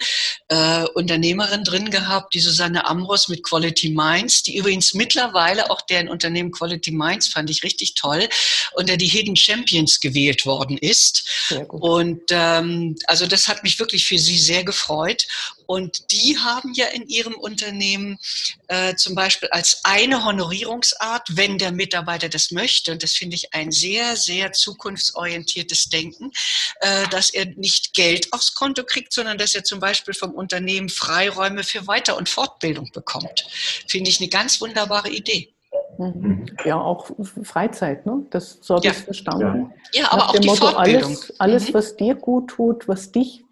äh, 0.48 0.84
Unternehmerin 0.94 1.64
drin 1.64 1.90
gehabt, 1.90 2.34
die 2.34 2.40
Susanne 2.40 2.86
Amros 2.86 3.28
mit 3.28 3.42
Quality 3.42 3.90
Minds, 3.90 4.42
die 4.42 4.56
übrigens 4.56 4.94
mittlerweile 4.94 5.70
auch 5.70 5.82
deren 5.82 6.08
Unternehmen 6.08 6.50
Quality 6.50 6.92
Minds 6.92 7.28
fand 7.28 7.50
ich 7.50 7.62
richtig 7.62 7.94
toll, 7.94 8.28
unter 8.74 8.96
die 8.96 9.08
Hidden 9.08 9.36
Champions 9.36 10.00
gewählt 10.00 10.46
worden 10.46 10.78
ist. 10.78 11.28
Und 11.68 12.22
ähm, 12.30 12.96
also 13.06 13.26
das 13.26 13.48
hat 13.48 13.62
mich 13.62 13.78
wirklich 13.78 14.06
für 14.06 14.18
sie 14.18 14.38
sehr 14.38 14.64
gefreut. 14.64 15.26
Und 15.66 16.12
die 16.12 16.38
haben 16.38 16.72
ja 16.74 16.86
in 16.86 17.06
ihrem 17.08 17.34
Unternehmen 17.34 18.18
äh, 18.68 18.94
zum 18.94 19.14
Beispiel 19.14 19.48
als 19.50 19.80
eine 19.84 20.24
Honorierungsart, 20.24 21.36
wenn 21.36 21.58
der 21.58 21.72
Mitarbeiter 21.72 22.28
das 22.28 22.50
möchte, 22.50 22.92
und 22.92 23.02
das 23.02 23.12
finde 23.12 23.36
ich 23.36 23.52
ein 23.54 23.70
sehr, 23.72 24.16
sehr 24.16 24.52
zukunftsorientiertes 24.52 25.88
Denken, 25.88 26.30
äh, 26.80 27.08
dass 27.08 27.30
er 27.30 27.46
nicht 27.46 27.94
Geld 27.94 28.32
aufs 28.32 28.54
Konto 28.54 28.84
kriegt, 28.84 29.12
sondern 29.12 29.38
dass 29.38 29.54
er 29.54 29.64
zum 29.64 29.80
Beispiel 29.80 30.14
vom 30.14 30.32
Unternehmen 30.32 30.88
Freiräume 30.88 31.64
für 31.64 31.86
Weiter- 31.86 32.16
und 32.16 32.28
Fortbildung 32.28 32.90
bekommt. 32.92 33.46
Finde 33.88 34.10
ich 34.10 34.20
eine 34.20 34.28
ganz 34.28 34.60
wunderbare 34.60 35.10
Idee. 35.10 35.52
Mhm. 35.98 36.46
Ja, 36.64 36.80
auch 36.80 37.10
Freizeit, 37.42 38.06
ne? 38.06 38.26
Das 38.30 38.58
so 38.60 38.76
habe 38.76 38.86
ja. 38.86 38.92
ich 38.92 38.98
verstanden. 38.98 39.72
Ja, 39.92 40.12
aber 40.12 40.16
Nach 40.16 40.28
auch 40.28 40.38
die 40.38 40.46
Motto, 40.46 40.70
Fortbildung. 40.70 41.10
Alles, 41.10 41.40
alles 41.40 41.68
mhm. 41.68 41.74
was 41.74 41.96
dir 41.96 42.14
gut 42.14 42.48
tut, 42.48 42.88
was 42.88 43.12
dich 43.12 43.44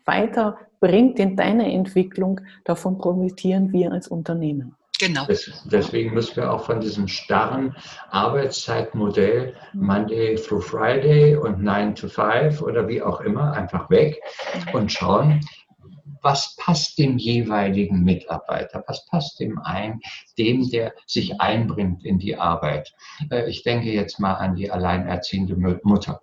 weiterbringt 0.85 1.19
in 1.19 1.37
deiner 1.37 1.67
Entwicklung, 1.67 2.41
davon 2.65 2.99
profitieren 2.99 3.73
wir 3.73 3.93
als 3.93 4.09
Unternehmen. 4.09 4.77
Genau. 5.01 5.27
deswegen 5.65 6.15
müssen 6.15 6.37
wir 6.37 6.53
auch 6.53 6.67
von 6.67 6.81
diesem 6.81 7.09
starren 7.09 7.75
Arbeitszeitmodell 8.11 9.55
mhm. 9.73 9.87
Monday 9.87 10.37
through 10.37 10.63
Friday 10.63 11.35
und 11.35 11.61
9 11.61 11.97
to 11.97 12.07
5 12.07 12.63
oder 12.63 12.87
wie 12.87 13.03
auch 13.03 13.21
immer 13.21 13.53
einfach 13.55 13.91
weg 13.91 14.21
mhm. 14.55 14.75
und 14.75 14.93
schauen, 14.93 15.41
was 16.23 16.55
passt 16.57 16.97
dem 16.97 17.19
jeweiligen 17.19 18.05
Mitarbeiter, 18.05 18.85
was 18.87 19.05
passt 19.07 19.41
dem 19.41 19.59
ein, 19.59 20.01
dem, 20.39 20.71
der 20.71 20.95
sich 21.07 21.41
einbringt 21.41 22.05
in 22.05 22.19
die 22.19 22.37
Arbeit. 22.37 22.95
Äh, 23.31 23.51
ich 23.51 23.65
denke 23.65 23.91
jetzt 23.91 24.21
mal 24.21 24.35
an 24.35 24.55
die 24.55 24.71
alleinerziehende 24.71 25.57
Mutter. 25.83 26.21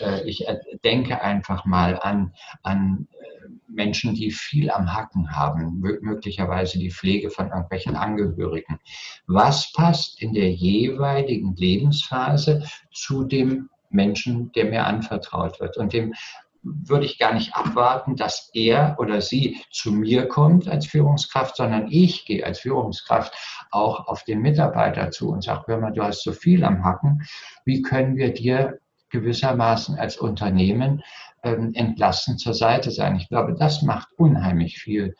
Äh, 0.00 0.28
ich 0.28 0.46
denke 0.84 1.20
einfach 1.20 1.64
mal 1.64 1.98
an, 2.00 2.34
an 2.62 3.08
äh, 3.12 3.48
Menschen, 3.68 4.14
die 4.14 4.30
viel 4.30 4.70
am 4.70 4.94
Hacken 4.94 5.36
haben, 5.36 5.80
möglicherweise 5.80 6.78
die 6.78 6.90
Pflege 6.90 7.30
von 7.30 7.48
irgendwelchen 7.48 7.96
Angehörigen. 7.96 8.78
Was 9.26 9.72
passt 9.72 10.20
in 10.20 10.34
der 10.34 10.50
jeweiligen 10.50 11.54
Lebensphase 11.54 12.64
zu 12.92 13.24
dem 13.24 13.68
Menschen, 13.90 14.52
der 14.52 14.66
mir 14.66 14.86
anvertraut 14.86 15.60
wird 15.60 15.76
und 15.76 15.92
dem 15.92 16.14
würde 16.62 17.06
ich 17.06 17.18
gar 17.18 17.32
nicht 17.32 17.54
abwarten, 17.54 18.16
dass 18.16 18.50
er 18.52 18.96
oder 18.98 19.20
sie 19.20 19.58
zu 19.70 19.92
mir 19.92 20.28
kommt 20.28 20.68
als 20.68 20.86
Führungskraft, 20.86 21.56
sondern 21.56 21.88
ich 21.90 22.26
gehe 22.26 22.44
als 22.44 22.60
Führungskraft 22.60 23.32
auch 23.70 24.06
auf 24.08 24.24
den 24.24 24.40
Mitarbeiter 24.40 25.10
zu 25.10 25.30
und 25.30 25.42
sage, 25.42 25.64
hör 25.68 25.78
mal, 25.78 25.92
du 25.92 26.02
hast 26.02 26.22
so 26.22 26.32
viel 26.32 26.64
am 26.64 26.84
Hacken, 26.84 27.26
wie 27.64 27.82
können 27.82 28.16
wir 28.16 28.34
dir 28.34 28.78
gewissermaßen 29.10 29.98
als 29.98 30.16
Unternehmen 30.16 31.02
ähm, 31.42 31.72
entlasten 31.74 32.38
zur 32.38 32.54
Seite 32.54 32.90
sein? 32.90 33.16
Ich 33.16 33.28
glaube, 33.28 33.54
das 33.58 33.82
macht 33.82 34.08
unheimlich 34.16 34.78
viel, 34.78 35.14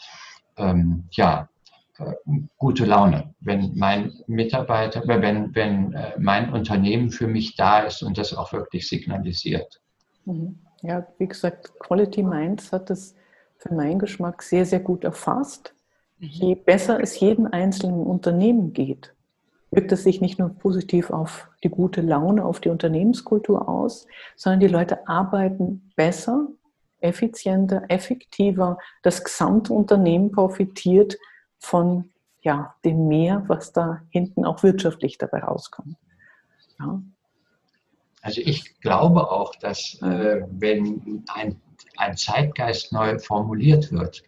ähm, 0.57 1.05
ja, 1.11 1.49
äh, 1.99 2.15
gute 2.57 2.85
Laune, 2.87 3.35
wenn 3.41 3.73
mein 3.75 4.13
Mitarbeiter, 4.27 5.03
wenn, 5.07 5.55
wenn 5.55 5.93
äh, 5.93 6.13
mein 6.19 6.53
Unternehmen 6.53 7.11
für 7.11 7.27
mich 7.27 7.57
da 7.57 7.81
ist 7.81 8.03
und 8.03 8.17
das 8.17 8.35
auch 8.35 8.53
wirklich 8.53 8.89
signalisiert. 8.89 9.81
Mhm. 10.25 10.59
Ja, 10.83 11.07
wie 11.19 11.29
gesagt, 11.29 11.79
Quality 11.79 12.23
Minds 12.23 12.73
hat 12.73 12.89
das 12.89 13.15
für 13.59 13.75
meinen 13.75 13.99
Geschmack 13.99 14.43
sehr, 14.43 14.65
sehr 14.65 14.81
gut 14.81 15.05
erfasst. 15.05 15.75
Mhm. 16.19 16.29
Je 16.29 16.55
besser 16.55 17.01
es 17.01 17.21
jedem 17.21 17.47
einzelnen 17.47 18.01
Unternehmen 18.01 18.73
geht, 18.73 19.15
wirkt 19.71 19.93
es 19.93 20.03
sich 20.03 20.21
nicht 20.21 20.39
nur 20.39 20.51
positiv 20.51 21.11
auf 21.11 21.49
die 21.63 21.69
gute 21.69 22.01
Laune, 22.01 22.45
auf 22.45 22.61
die 22.61 22.69
Unternehmenskultur 22.69 23.69
aus, 23.69 24.07
sondern 24.37 24.61
die 24.61 24.69
Leute 24.69 25.07
arbeiten 25.07 25.93
besser, 25.97 26.49
effizienter, 27.01 27.85
effektiver. 27.89 28.79
Das 29.03 29.25
gesamte 29.25 29.73
Unternehmen 29.73 30.33
profitiert 30.33 31.17
von 31.59 32.11
ja, 32.43 32.75
dem 32.85 33.09
Mehr, 33.09 33.45
was 33.49 33.73
da 33.73 34.03
hinten 34.11 34.45
auch 34.45 34.63
wirtschaftlich 34.63 35.19
dabei 35.19 35.41
rauskommt. 35.41 35.97
Ja. 36.79 37.03
Also 38.23 38.41
ich 38.43 38.81
glaube 38.81 39.31
auch, 39.31 39.55
dass 39.57 40.01
äh, 40.03 40.43
wenn 40.51 41.25
ein, 41.35 41.61
ein 41.97 42.17
Zeitgeist 42.17 42.93
neu 42.93 43.19
formuliert 43.19 43.93
wird, 43.93 44.23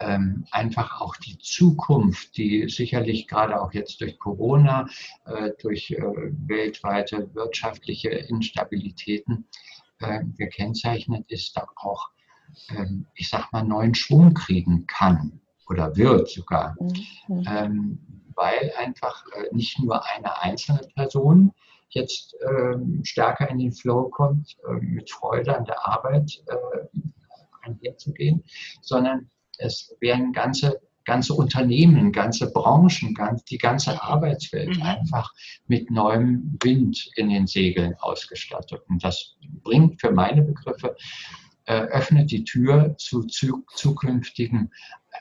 ähm, 0.00 0.46
einfach 0.50 1.00
auch 1.00 1.16
die 1.16 1.38
Zukunft, 1.38 2.36
die 2.36 2.68
sicherlich 2.68 3.28
gerade 3.28 3.60
auch 3.60 3.72
jetzt 3.72 4.00
durch 4.00 4.18
Corona, 4.18 4.88
äh, 5.24 5.52
durch 5.60 5.90
äh, 5.90 6.02
weltweite 6.02 7.34
wirtschaftliche 7.34 8.10
Instabilitäten 8.10 9.46
äh, 10.00 10.24
gekennzeichnet 10.36 11.24
ist, 11.28 11.56
da 11.56 11.66
auch, 11.76 12.10
ähm, 12.70 13.06
ich 13.14 13.28
sag 13.28 13.52
mal, 13.52 13.62
neuen 13.62 13.94
Schwung 13.94 14.34
kriegen 14.34 14.86
kann 14.86 15.40
oder 15.68 15.96
wird 15.96 16.28
sogar. 16.28 16.76
Mhm. 17.28 17.44
Ähm, 17.48 17.98
weil 18.34 18.72
einfach 18.78 19.24
äh, 19.34 19.54
nicht 19.54 19.80
nur 19.80 20.04
eine 20.06 20.42
einzelne 20.42 20.86
Person 20.94 21.52
jetzt 21.88 22.36
ähm, 22.46 23.00
stärker 23.04 23.48
in 23.48 23.58
den 23.58 23.72
Flow 23.72 24.08
kommt, 24.08 24.56
äh, 24.68 24.72
mit 24.72 25.10
Freude 25.10 25.56
an 25.56 25.64
der 25.64 25.86
Arbeit 25.86 26.42
äh, 26.46 26.98
einherzugehen, 27.62 28.44
sondern 28.82 29.30
es 29.58 29.94
werden 30.00 30.32
ganze, 30.32 30.80
ganze 31.04 31.34
Unternehmen, 31.34 32.12
ganze 32.12 32.52
Branchen, 32.52 33.14
ganz, 33.14 33.44
die 33.44 33.58
ganze 33.58 34.02
Arbeitswelt 34.02 34.76
mhm. 34.76 34.82
einfach 34.82 35.32
mit 35.66 35.90
neuem 35.90 36.58
Wind 36.62 37.10
in 37.16 37.28
den 37.28 37.46
Segeln 37.46 37.94
ausgestattet. 38.00 38.82
Und 38.88 39.02
das 39.02 39.36
bringt 39.62 40.00
für 40.00 40.10
meine 40.10 40.42
Begriffe, 40.42 40.96
äh, 41.66 41.80
öffnet 41.80 42.30
die 42.30 42.44
Tür 42.44 42.94
zu, 42.98 43.24
zu 43.24 43.64
zukünftigen 43.74 44.70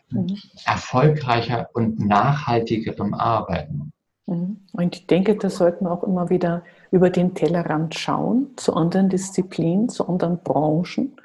mhm. 0.09 0.37
erfolgreicher 0.65 1.69
und 1.73 1.99
nachhaltigerem 1.99 3.13
Arbeiten. 3.13 3.91
Mhm. 4.27 4.61
Und 4.73 4.95
ich 4.95 5.07
denke, 5.07 5.35
da 5.35 5.49
sollten 5.49 5.85
wir 5.85 5.91
auch 5.91 6.03
immer 6.03 6.29
wieder 6.29 6.63
über 6.91 7.09
den 7.09 7.35
Tellerrand 7.35 7.95
schauen, 7.95 8.49
zu 8.57 8.73
anderen 8.73 9.09
Disziplinen, 9.09 9.89
zu 9.89 10.07
anderen 10.07 10.41
Branchen 10.43 11.15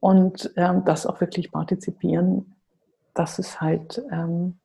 und 0.00 0.52
ähm, 0.56 0.84
das 0.84 1.06
auch 1.06 1.20
wirklich 1.20 1.52
partizipieren, 1.52 2.54
dass 3.14 3.38
es 3.38 3.60
halt, 3.60 4.02
ähm, 4.10 4.58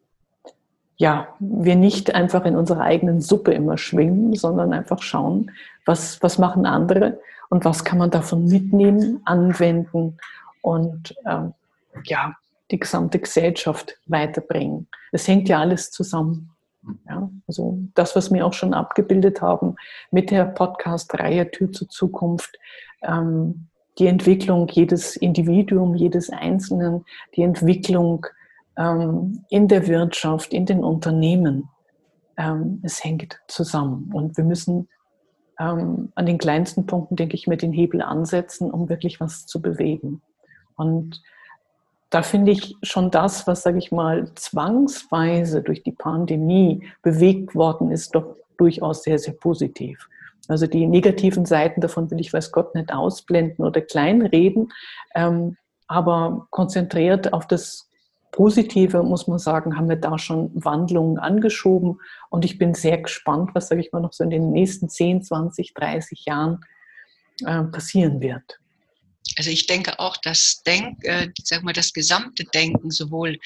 ja, 0.98 1.28
wir 1.40 1.76
nicht 1.76 2.14
einfach 2.14 2.46
in 2.46 2.56
unserer 2.56 2.82
eigenen 2.82 3.22
Suppe 3.22 3.54
immer 3.54 3.78
schwimmen, 3.78 4.36
sondern 4.36 4.74
einfach 4.74 5.02
schauen, 5.02 5.52
was, 5.86 6.22
was 6.22 6.38
machen 6.38 6.66
andere 6.66 7.20
und 7.50 7.66
was 7.66 7.84
kann 7.84 7.98
man 7.98 8.12
davon 8.12 8.46
mitnehmen, 8.46 9.22
anwenden 9.26 10.18
und 10.62 11.16
ähm, 11.26 11.54
ja, 12.06 12.36
die 12.70 12.80
gesamte 12.80 13.20
Gesellschaft 13.20 13.98
weiterbringen. 14.06 14.88
Es 15.12 15.28
hängt 15.28 15.50
ja 15.50 15.60
alles 15.60 15.92
zusammen. 15.92 16.52
Ja, 17.08 17.30
also 17.48 17.78
das, 17.94 18.16
was 18.16 18.32
wir 18.34 18.46
auch 18.46 18.54
schon 18.54 18.74
abgebildet 18.74 19.42
haben 19.42 19.76
mit 20.10 20.32
der 20.32 20.46
Podcast-Reihe 20.46 21.52
Tür 21.52 21.72
zur 21.72 21.90
Zukunft, 21.90 22.58
ähm, 23.04 23.68
die 24.00 24.08
Entwicklung 24.08 24.68
jedes 24.70 25.16
Individuum, 25.16 25.96
jedes 25.96 26.30
Einzelnen, 26.30 27.06
die 27.36 27.44
Entwicklung 27.44 28.26
ähm, 28.78 29.44
in 29.50 29.68
der 29.68 29.88
Wirtschaft, 29.88 30.54
in 30.54 30.66
den 30.66 30.84
Unternehmen. 30.84 31.70
Ähm, 32.38 32.80
es 32.84 33.04
hängt 33.04 33.40
zusammen 33.48 34.10
und 34.14 34.38
wir 34.38 34.44
müssen 34.44 34.88
ähm, 35.60 36.12
an 36.16 36.26
den 36.26 36.38
kleinsten 36.38 36.86
Punkten, 36.86 37.16
denke 37.16 37.36
ich, 37.36 37.48
mit 37.48 37.62
den 37.62 37.74
Hebel 37.74 38.02
ansetzen, 38.02 38.72
um 38.72 38.90
wirklich 38.90 39.20
was 39.20 39.46
zu 39.46 39.62
bewegen. 39.62 40.22
Und 40.76 41.22
da 42.10 42.24
finde 42.24 42.52
ich 42.52 42.76
schon 42.84 43.12
das, 43.12 43.48
was, 43.48 43.64
sage 43.64 43.78
ich 43.78 43.92
mal, 43.92 44.34
zwangsweise 44.36 45.62
durch 45.62 45.84
die 45.84 45.94
Pandemie 45.94 46.84
bewegt 47.04 47.56
worden 47.56 47.92
ist, 47.92 48.16
doch 48.16 48.36
durchaus 48.58 49.04
sehr, 49.04 49.20
sehr 49.20 49.34
positiv. 49.34 50.10
Also 50.52 50.68
die 50.68 50.86
negativen 50.86 51.46
Seiten 51.46 51.82
davon 51.82 52.12
will 52.12 52.20
ich, 52.20 52.34
weiß 52.34 52.52
Gott, 52.52 52.76
nicht 52.76 52.94
ausblenden 52.94 53.66
oder 53.66 53.82
kleinreden, 53.82 54.72
ähm, 55.16 55.58
aber 55.88 56.48
konzentriert 56.52 57.34
auf 57.34 57.48
das 57.48 57.90
Positive, 58.32 59.04
muss 59.04 59.28
man 59.28 59.40
sagen, 59.40 59.78
haben 59.78 59.90
wir 59.90 59.98
da 59.98 60.18
schon 60.18 60.52
Wandlungen 60.54 61.20
angeschoben. 61.20 62.00
Und 62.30 62.46
ich 62.46 62.58
bin 62.58 62.74
sehr 62.74 62.98
gespannt, 62.98 63.52
was, 63.54 63.68
sage 63.68 63.82
ich 63.82 63.92
mal, 63.92 64.02
noch 64.02 64.14
so 64.14 64.24
in 64.24 64.30
den 64.30 64.52
nächsten 64.52 64.88
10, 64.88 65.24
20, 65.24 65.74
30 65.74 66.26
Jahren 66.26 66.64
äh, 67.46 67.64
passieren 67.64 68.22
wird. 68.22 68.60
Also 69.38 69.50
ich 69.50 69.68
denke 69.68 70.00
auch, 70.00 70.18
dass 70.18 70.64
Denk, 70.66 71.04
äh, 71.04 71.30
sag 71.44 71.64
mal, 71.64 71.74
das 71.74 71.94
gesamte 71.94 72.46
Denken 72.46 72.90
sowohl 72.90 73.38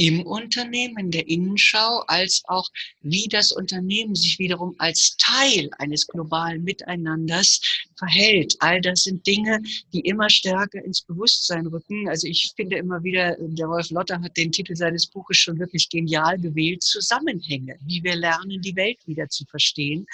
im 0.00 0.22
Unternehmen, 0.22 0.96
in 0.96 1.10
der 1.10 1.28
Innenschau, 1.28 2.02
als 2.06 2.42
auch 2.46 2.66
wie 3.02 3.28
das 3.28 3.52
Unternehmen 3.52 4.14
sich 4.14 4.38
wiederum 4.38 4.74
als 4.78 5.14
Teil 5.18 5.68
eines 5.76 6.06
globalen 6.06 6.64
Miteinanders 6.64 7.60
verhält. 7.98 8.56
All 8.60 8.80
das 8.80 9.02
sind 9.02 9.26
Dinge, 9.26 9.60
die 9.92 10.00
immer 10.00 10.30
stärker 10.30 10.82
ins 10.82 11.02
Bewusstsein 11.02 11.66
rücken. 11.66 12.08
Also 12.08 12.26
ich 12.28 12.50
finde 12.56 12.78
immer 12.78 13.02
wieder, 13.04 13.36
der 13.38 13.68
Wolf 13.68 13.90
Lotter 13.90 14.18
hat 14.22 14.38
den 14.38 14.50
Titel 14.50 14.74
seines 14.74 15.06
Buches 15.06 15.36
schon 15.36 15.58
wirklich 15.58 15.90
genial 15.90 16.38
gewählt, 16.38 16.82
Zusammenhänge, 16.82 17.76
wie 17.84 18.02
wir 18.02 18.16
lernen, 18.16 18.62
die 18.62 18.76
Welt 18.76 19.06
wieder 19.06 19.28
zu 19.28 19.44
verstehen. 19.44 20.06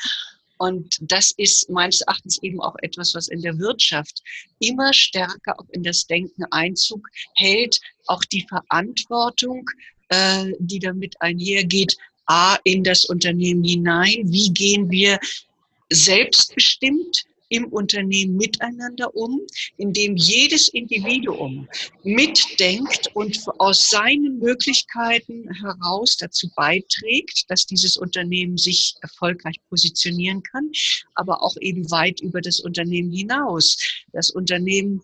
Und 0.58 0.98
das 1.00 1.32
ist 1.36 1.68
meines 1.68 2.00
Erachtens 2.00 2.42
eben 2.42 2.60
auch 2.60 2.76
etwas, 2.82 3.14
was 3.14 3.28
in 3.28 3.42
der 3.42 3.58
Wirtschaft 3.58 4.22
immer 4.58 4.92
stärker 4.92 5.58
auch 5.58 5.68
in 5.70 5.82
das 5.82 6.06
Denken 6.06 6.44
Einzug 6.50 7.08
hält. 7.34 7.80
Auch 8.06 8.24
die 8.24 8.46
Verantwortung, 8.48 9.68
äh, 10.08 10.52
die 10.58 10.78
damit 10.78 11.20
einhergeht, 11.20 11.96
A, 12.26 12.56
in 12.64 12.82
das 12.82 13.04
Unternehmen 13.04 13.64
hinein. 13.64 14.32
Wie 14.32 14.50
gehen 14.50 14.90
wir 14.90 15.18
selbstbestimmt 15.90 17.25
im 17.48 17.66
Unternehmen 17.66 18.36
miteinander 18.36 19.14
um, 19.14 19.40
indem 19.76 20.16
jedes 20.16 20.68
Individuum 20.68 21.68
mitdenkt 22.02 23.10
und 23.14 23.38
aus 23.58 23.88
seinen 23.88 24.38
Möglichkeiten 24.38 25.48
heraus 25.60 26.16
dazu 26.16 26.48
beiträgt, 26.56 27.44
dass 27.48 27.66
dieses 27.66 27.96
Unternehmen 27.96 28.56
sich 28.56 28.94
erfolgreich 29.02 29.56
positionieren 29.68 30.42
kann, 30.42 30.70
aber 31.14 31.42
auch 31.42 31.56
eben 31.60 31.90
weit 31.90 32.20
über 32.20 32.40
das 32.40 32.60
Unternehmen 32.60 33.10
hinaus. 33.10 33.78
Das 34.12 34.30
Unternehmen 34.30 35.02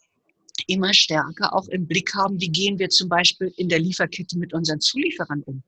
immer 0.66 0.94
stärker 0.94 1.54
auch 1.54 1.68
im 1.68 1.86
Blick 1.86 2.14
haben, 2.14 2.40
wie 2.40 2.50
gehen 2.50 2.78
wir 2.78 2.88
zum 2.88 3.08
Beispiel 3.08 3.52
in 3.56 3.68
der 3.68 3.78
Lieferkette 3.78 4.38
mit 4.38 4.52
unseren 4.52 4.80
Zulieferern 4.80 5.42
um. 5.44 5.62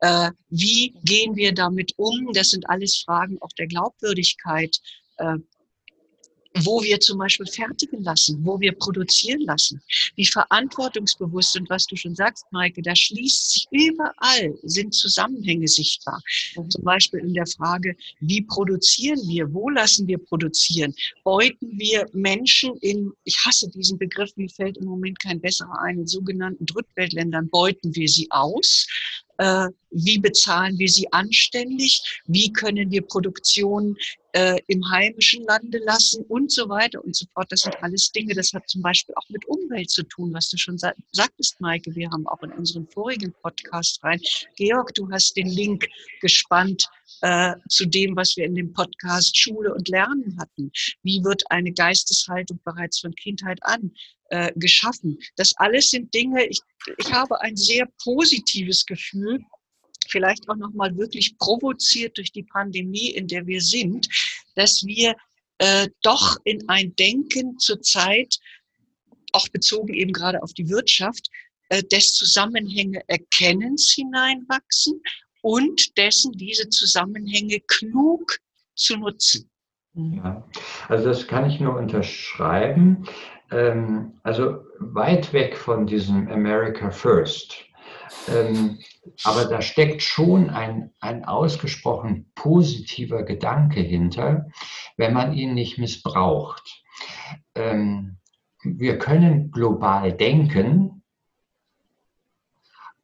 Äh, 0.00 0.30
wie 0.50 0.94
gehen 1.04 1.36
wir 1.36 1.52
damit 1.52 1.92
um? 1.96 2.32
Das 2.32 2.50
sind 2.50 2.68
alles 2.68 3.02
Fragen 3.04 3.38
auch 3.40 3.52
der 3.58 3.66
Glaubwürdigkeit. 3.66 4.76
Äh, 5.18 5.36
wo 6.64 6.82
wir 6.82 7.00
zum 7.00 7.18
Beispiel 7.18 7.46
fertigen 7.46 8.02
lassen, 8.02 8.38
wo 8.44 8.58
wir 8.60 8.72
produzieren 8.72 9.40
lassen, 9.40 9.80
wie 10.14 10.26
verantwortungsbewusst 10.26 11.56
und 11.56 11.68
was 11.70 11.86
du 11.86 11.96
schon 11.96 12.14
sagst, 12.14 12.44
Maike, 12.50 12.82
da 12.82 12.94
schließt 12.94 13.52
sich 13.52 13.66
überall, 13.70 14.54
sind 14.62 14.94
Zusammenhänge 14.94 15.68
sichtbar. 15.68 16.20
Mhm. 16.56 16.70
Zum 16.70 16.84
Beispiel 16.84 17.20
in 17.20 17.34
der 17.34 17.46
Frage, 17.46 17.96
wie 18.20 18.42
produzieren 18.42 19.20
wir, 19.28 19.52
wo 19.52 19.68
lassen 19.68 20.06
wir 20.06 20.18
produzieren, 20.18 20.94
beuten 21.24 21.78
wir 21.78 22.06
Menschen 22.12 22.76
in, 22.80 23.12
ich 23.24 23.36
hasse 23.44 23.68
diesen 23.70 23.98
Begriff, 23.98 24.30
mir 24.36 24.48
fällt 24.48 24.78
im 24.78 24.86
Moment 24.86 25.20
kein 25.20 25.40
besserer 25.40 25.80
ein, 25.80 25.98
in 25.98 26.06
sogenannten 26.06 26.66
Drittweltländern 26.66 27.48
beuten 27.50 27.94
wir 27.94 28.08
sie 28.08 28.28
aus, 28.30 28.86
äh, 29.38 29.68
wie 29.90 30.18
bezahlen 30.18 30.78
wir 30.78 30.88
sie 30.88 31.10
anständig, 31.12 32.22
wie 32.26 32.52
können 32.52 32.90
wir 32.90 33.02
Produktion 33.02 33.96
äh, 34.32 34.60
im 34.66 34.88
heimischen 34.90 35.44
Lande 35.44 35.78
lassen 35.78 36.24
und 36.24 36.52
so 36.52 36.68
weiter 36.68 37.02
und 37.04 37.14
so 37.16 37.26
fort. 37.32 37.50
Das 37.50 37.60
sind 37.60 37.76
alles 37.82 38.10
Dinge, 38.12 38.34
das 38.34 38.52
hat 38.52 38.68
zum 38.68 38.82
Beispiel 38.82 39.14
auch 39.14 39.28
mit 39.28 39.46
Umwelt 39.46 39.90
zu 39.90 40.02
tun, 40.04 40.32
was 40.32 40.48
du 40.50 40.56
schon 40.56 40.78
sa 40.78 40.92
sagtest, 41.12 41.60
Maike. 41.60 41.94
Wir 41.94 42.10
haben 42.10 42.26
auch 42.26 42.42
in 42.42 42.52
unseren 42.52 42.86
vorigen 42.88 43.32
Podcast 43.42 44.02
rein. 44.02 44.20
Georg, 44.56 44.94
du 44.94 45.10
hast 45.10 45.36
den 45.36 45.48
Link 45.48 45.86
gespannt 46.20 46.86
äh, 47.22 47.54
zu 47.68 47.86
dem, 47.86 48.16
was 48.16 48.36
wir 48.36 48.44
in 48.44 48.54
dem 48.54 48.72
Podcast 48.72 49.36
Schule 49.36 49.74
und 49.74 49.88
Lernen 49.88 50.36
hatten. 50.38 50.70
Wie 51.02 51.22
wird 51.24 51.42
eine 51.50 51.72
Geisteshaltung 51.72 52.60
bereits 52.64 53.00
von 53.00 53.14
Kindheit 53.14 53.58
an 53.62 53.92
äh, 54.30 54.52
geschaffen? 54.56 55.18
Das 55.36 55.54
alles 55.56 55.90
sind 55.90 56.12
Dinge, 56.12 56.46
ich, 56.46 56.60
ich 56.98 57.12
habe 57.12 57.40
ein 57.40 57.56
sehr 57.56 57.86
positives 58.02 58.84
Gefühl, 58.84 59.40
vielleicht 60.10 60.48
auch 60.48 60.56
nochmal 60.56 60.96
wirklich 60.96 61.36
provoziert 61.38 62.16
durch 62.16 62.32
die 62.32 62.44
Pandemie, 62.44 63.10
in 63.10 63.26
der 63.26 63.46
wir 63.46 63.60
sind, 63.60 64.08
dass 64.54 64.84
wir 64.84 65.14
äh, 65.58 65.88
doch 66.02 66.36
in 66.44 66.68
ein 66.68 66.94
Denken 66.96 67.58
zurzeit, 67.58 68.38
auch 69.32 69.48
bezogen 69.48 69.94
eben 69.94 70.12
gerade 70.12 70.42
auf 70.42 70.52
die 70.52 70.68
Wirtschaft, 70.68 71.28
äh, 71.68 71.82
des 71.82 72.12
Zusammenhänge 72.14 73.02
Erkennens 73.08 73.92
hineinwachsen 73.94 75.02
und 75.42 75.96
dessen 75.96 76.32
diese 76.32 76.68
Zusammenhänge 76.68 77.60
klug 77.66 78.38
zu 78.74 78.96
nutzen. 78.96 79.50
Ja, 79.94 80.46
also 80.88 81.06
das 81.06 81.26
kann 81.26 81.48
ich 81.48 81.58
nur 81.58 81.76
unterschreiben. 81.76 83.08
Ähm, 83.50 84.12
also 84.22 84.58
weit 84.78 85.32
weg 85.32 85.56
von 85.56 85.86
diesem 85.86 86.28
America 86.28 86.90
First. 86.90 87.64
Ähm, 88.28 88.78
aber 89.24 89.46
da 89.46 89.62
steckt 89.62 90.02
schon 90.02 90.50
ein, 90.50 90.92
ein 91.00 91.24
ausgesprochen 91.24 92.30
positiver 92.34 93.22
Gedanke 93.22 93.80
hinter, 93.80 94.46
wenn 94.96 95.12
man 95.12 95.32
ihn 95.32 95.54
nicht 95.54 95.78
missbraucht. 95.78 96.82
Ähm, 97.54 98.18
wir 98.62 98.98
können 98.98 99.50
global 99.50 100.12
denken, 100.12 100.96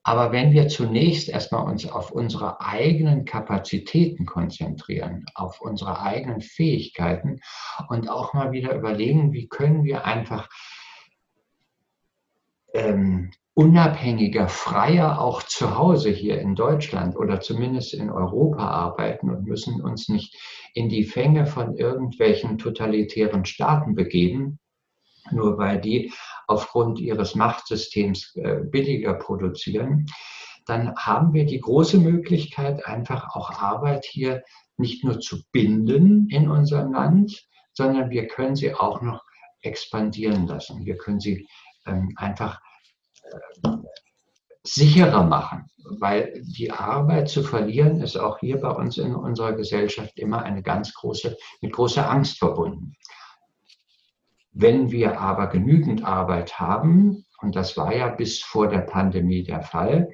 aber 0.04 0.32
wenn 0.32 0.52
wir 0.52 0.66
zunächst 0.66 1.28
erstmal 1.28 1.64
uns 1.64 1.88
auf 1.88 2.10
unsere 2.10 2.60
eigenen 2.60 3.24
Kapazitäten 3.24 4.26
konzentrieren, 4.26 5.26
auf 5.34 5.60
unsere 5.60 6.00
eigenen 6.00 6.40
Fähigkeiten 6.40 7.40
und 7.88 8.10
auch 8.10 8.34
mal 8.34 8.50
wieder 8.50 8.74
überlegen, 8.74 9.32
wie 9.32 9.48
können 9.48 9.84
wir 9.84 10.04
einfach 10.04 10.48
ähm, 12.74 13.30
unabhängiger, 13.54 14.48
freier 14.48 15.20
auch 15.20 15.42
zu 15.42 15.76
Hause 15.76 16.10
hier 16.10 16.40
in 16.40 16.54
Deutschland 16.54 17.16
oder 17.16 17.40
zumindest 17.40 17.92
in 17.92 18.10
Europa 18.10 18.66
arbeiten 18.66 19.28
und 19.30 19.44
müssen 19.44 19.82
uns 19.82 20.08
nicht 20.08 20.36
in 20.74 20.88
die 20.88 21.04
Fänge 21.04 21.44
von 21.46 21.76
irgendwelchen 21.76 22.56
totalitären 22.56 23.44
Staaten 23.44 23.94
begeben, 23.94 24.58
nur 25.30 25.58
weil 25.58 25.80
die 25.80 26.12
aufgrund 26.46 26.98
ihres 26.98 27.34
Machtsystems 27.34 28.34
äh, 28.36 28.60
billiger 28.64 29.14
produzieren, 29.14 30.06
dann 30.66 30.94
haben 30.96 31.34
wir 31.34 31.44
die 31.44 31.60
große 31.60 31.98
Möglichkeit, 31.98 32.86
einfach 32.86 33.34
auch 33.34 33.50
Arbeit 33.50 34.04
hier 34.04 34.42
nicht 34.78 35.04
nur 35.04 35.20
zu 35.20 35.42
binden 35.52 36.28
in 36.30 36.48
unserem 36.48 36.92
Land, 36.92 37.46
sondern 37.74 38.10
wir 38.10 38.26
können 38.28 38.56
sie 38.56 38.74
auch 38.74 39.02
noch 39.02 39.22
expandieren 39.60 40.46
lassen. 40.46 40.84
Wir 40.84 40.96
können 40.96 41.20
sie 41.20 41.46
ähm, 41.86 42.12
einfach 42.16 42.60
sicherer 44.64 45.24
machen, 45.24 45.68
weil 45.98 46.42
die 46.44 46.70
Arbeit 46.70 47.28
zu 47.28 47.42
verlieren 47.42 48.00
ist 48.00 48.16
auch 48.16 48.38
hier 48.38 48.60
bei 48.60 48.70
uns 48.70 48.96
in 48.96 49.14
unserer 49.14 49.52
Gesellschaft 49.52 50.18
immer 50.18 50.42
eine 50.42 50.62
ganz 50.62 50.94
große, 50.94 51.36
mit 51.60 51.72
großer 51.72 52.08
Angst 52.08 52.38
verbunden. 52.38 52.94
Wenn 54.52 54.90
wir 54.90 55.20
aber 55.20 55.48
genügend 55.48 56.04
Arbeit 56.04 56.60
haben, 56.60 57.24
und 57.40 57.56
das 57.56 57.76
war 57.76 57.94
ja 57.94 58.08
bis 58.08 58.40
vor 58.40 58.68
der 58.68 58.82
Pandemie 58.82 59.42
der 59.42 59.62
Fall, 59.62 60.10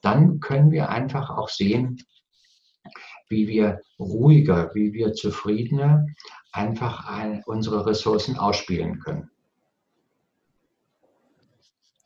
dann 0.00 0.40
können 0.40 0.70
wir 0.70 0.88
einfach 0.88 1.30
auch 1.30 1.48
sehen, 1.48 1.98
wie 3.28 3.48
wir 3.48 3.80
ruhiger, 3.98 4.74
wie 4.74 4.92
wir 4.92 5.12
zufriedener 5.12 6.06
einfach 6.52 7.08
unsere 7.46 7.86
Ressourcen 7.86 8.38
ausspielen 8.38 9.00
können. 9.00 9.30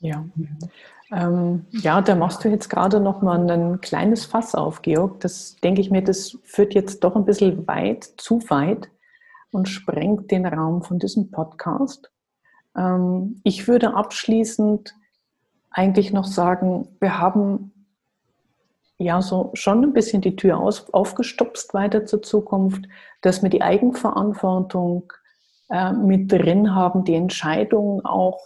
Ja. 0.07 0.25
Ähm, 1.13 1.67
ja, 1.71 2.01
da 2.01 2.15
machst 2.15 2.45
du 2.45 2.49
jetzt 2.49 2.69
gerade 2.69 3.01
noch 3.01 3.23
mal 3.23 3.49
ein 3.51 3.81
kleines 3.81 4.25
Fass 4.25 4.55
auf, 4.55 4.83
Georg. 4.83 5.21
Das 5.21 5.57
denke 5.57 5.81
ich 5.81 5.91
mir, 5.91 6.03
das 6.03 6.39
führt 6.45 6.75
jetzt 6.75 7.05
doch 7.05 7.15
ein 7.15 7.25
bisschen 7.25 7.67
weit, 7.67 8.05
zu 8.17 8.41
weit 8.49 8.89
und 9.53 9.69
sprengt 9.69 10.31
den 10.31 10.47
Raum 10.47 10.83
von 10.83 10.99
diesem 10.99 11.31
Podcast. 11.31 12.11
Ähm, 12.77 13.41
ich 13.45 13.69
würde 13.69 13.95
abschließend 13.95 14.95
eigentlich 15.71 16.13
noch 16.13 16.25
sagen, 16.25 16.89
wir 17.01 17.19
haben 17.19 17.73
ja 18.99 19.21
so 19.21 19.51
schon 19.55 19.85
ein 19.85 19.93
bisschen 19.93 20.23
die 20.23 20.37
Tür 20.37 20.59
aus, 20.59 20.93
aufgestupst 20.93 21.75
weiter 21.75 22.07
zur 22.07 22.23
Zukunft, 22.23 22.87
dass 23.21 23.43
wir 23.43 23.51
die 23.51 23.63
Eigenverantwortung 23.63 25.13
äh, 25.69 25.93
mit 25.93 26.33
drin 26.33 26.75
haben, 26.75 27.05
die 27.05 27.15
Entscheidung 27.15 28.05
auch 28.05 28.41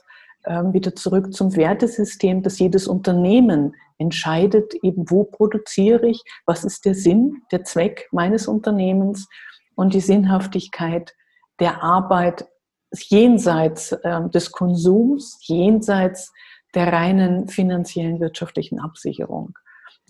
wieder 0.46 0.94
zurück 0.94 1.34
zum 1.34 1.54
Wertesystem, 1.54 2.42
dass 2.42 2.58
jedes 2.58 2.88
Unternehmen 2.88 3.74
entscheidet, 3.98 4.72
eben 4.82 5.10
wo 5.10 5.24
produziere 5.24 6.06
ich, 6.06 6.22
was 6.46 6.64
ist 6.64 6.86
der 6.86 6.94
Sinn, 6.94 7.42
der 7.52 7.64
Zweck 7.64 8.08
meines 8.10 8.48
Unternehmens 8.48 9.28
und 9.74 9.94
die 9.94 10.00
Sinnhaftigkeit 10.00 11.14
der 11.60 11.82
Arbeit 11.82 12.48
jenseits 12.92 13.92
äh, 13.92 14.28
des 14.30 14.50
Konsums, 14.50 15.38
jenseits 15.42 16.32
der 16.74 16.92
reinen 16.92 17.48
finanziellen 17.48 18.20
wirtschaftlichen 18.20 18.80
Absicherung. 18.80 19.58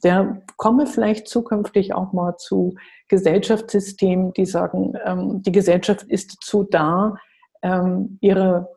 Der 0.03 0.43
komme 0.57 0.87
vielleicht 0.87 1.29
zukünftig 1.29 1.93
auch 1.93 2.13
mal 2.13 2.37
zu 2.37 2.75
Gesellschaftssystemen, 3.09 4.33
die 4.33 4.47
sagen, 4.47 4.95
ähm, 5.05 5.43
die 5.43 5.53
Gesellschaft 5.53 6.05
ist 6.05 6.37
dazu 6.37 6.65
da, 6.65 7.17
ähm, 7.63 8.19
ihre 8.21 8.69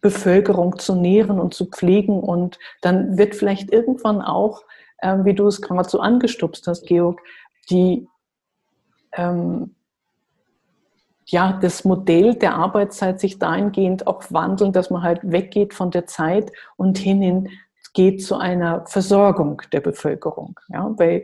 Bevölkerung 0.00 0.78
zu 0.78 0.94
nähren 0.94 1.38
und 1.38 1.54
zu 1.54 1.66
pflegen. 1.66 2.20
Und 2.20 2.58
dann 2.80 3.18
wird 3.18 3.34
vielleicht 3.34 3.72
irgendwann 3.72 4.22
auch, 4.22 4.62
ähm, 5.02 5.24
wie 5.24 5.34
du 5.34 5.46
es 5.46 5.60
gerade 5.60 5.88
so 5.88 6.00
angestupst 6.00 6.66
hast, 6.66 6.86
Georg, 6.86 7.20
die 7.70 8.06
ähm, 9.12 9.74
ja, 11.26 11.58
das 11.62 11.84
Modell 11.84 12.34
der 12.34 12.56
Arbeitszeit 12.56 13.20
sich 13.20 13.38
dahingehend 13.38 14.06
auch 14.06 14.24
wandeln, 14.30 14.72
dass 14.72 14.90
man 14.90 15.02
halt 15.02 15.20
weggeht 15.22 15.74
von 15.74 15.90
der 15.90 16.06
Zeit 16.06 16.50
und 16.76 16.98
hin 16.98 17.48
geht 17.94 18.24
zu 18.24 18.36
einer 18.36 18.84
Versorgung 18.86 19.62
der 19.72 19.80
Bevölkerung. 19.80 20.58
Ja, 20.68 20.92
weil 20.96 21.22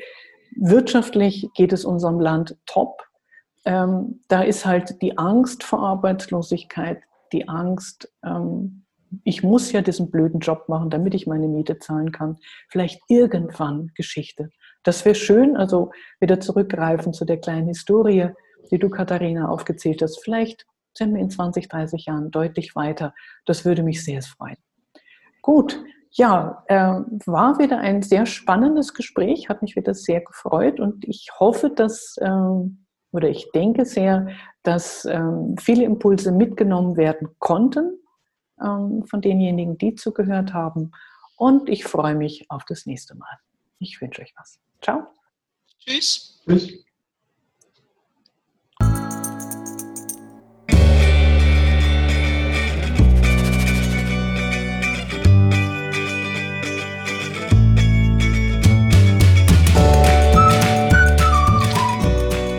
wirtschaftlich 0.57 1.49
geht 1.55 1.73
es 1.73 1.85
unserem 1.85 2.21
Land 2.21 2.57
top. 2.67 3.03
Ähm, 3.65 4.21
da 4.29 4.43
ist 4.43 4.65
halt 4.65 5.03
die 5.03 5.19
Angst 5.19 5.65
vor 5.65 5.81
Arbeitslosigkeit, 5.81 7.01
die 7.33 7.49
Angst, 7.49 8.13
ähm, 8.25 8.85
ich 9.25 9.43
muss 9.43 9.71
ja 9.73 9.83
diesen 9.83 10.11
blöden 10.11 10.41
Job 10.41 10.69
machen, 10.69 10.91
damit 10.91 11.15
ich 11.15 11.27
meine 11.27 11.49
Miete 11.49 11.79
zahlen 11.79 12.11
kann. 12.13 12.37
Vielleicht 12.69 13.01
irgendwann 13.09 13.93
Geschichte. 13.95 14.51
Das 14.83 15.05
wäre 15.05 15.15
schön, 15.15 15.57
also 15.57 15.93
wieder 16.21 16.41
zurückgreifen 16.41 17.13
zu 17.13 17.25
der 17.25 17.39
kleinen 17.39 17.69
Historie 17.69 18.31
die 18.71 18.79
du, 18.79 18.91
Katharina, 18.91 19.49
aufgezählt 19.49 20.03
hast. 20.03 20.23
Vielleicht 20.23 20.67
sind 20.95 21.15
wir 21.15 21.21
in 21.21 21.31
20, 21.31 21.69
30 21.69 22.07
Jahren 22.07 22.31
deutlich 22.31 22.75
weiter. 22.75 23.15
Das 23.45 23.65
würde 23.65 23.83
mich 23.83 24.05
sehr 24.05 24.23
freuen. 24.23 24.57
Gut, 25.43 25.83
ja, 26.11 26.65
äh, 26.67 27.01
war 27.27 27.59
wieder 27.59 27.79
ein 27.79 28.03
sehr 28.03 28.27
spannendes 28.27 28.95
Gespräch, 28.95 29.49
hat 29.49 29.63
mich 29.63 29.77
wieder 29.77 29.95
sehr 29.95 30.23
gefreut 30.23 30.81
und 30.81 31.05
ich 31.07 31.29
hoffe, 31.39 31.71
dass, 31.71 32.17
äh, 32.19 32.31
oder 33.13 33.29
ich 33.29 33.51
denke 33.55 33.85
sehr, 33.85 34.29
dass 34.67 35.05
äh, 35.05 35.21
viele 35.61 35.85
Impulse 35.85 36.33
mitgenommen 36.33 36.97
werden 36.97 37.29
konnten 37.39 38.01
ähm, 38.61 39.05
von 39.07 39.21
denjenigen, 39.21 39.79
die 39.79 39.95
zugehört 39.95 40.53
haben. 40.53 40.91
Und 41.37 41.69
ich 41.69 41.85
freue 41.85 42.17
mich 42.17 42.51
auf 42.51 42.65
das 42.65 42.85
nächste 42.87 43.15
Mal. 43.15 43.39
Ich 43.79 44.01
wünsche 44.01 44.23
euch 44.23 44.35
was. 44.37 44.59
Ciao. 44.83 45.07
Tschüss. 45.79 46.41
Tschüss. 46.45 46.83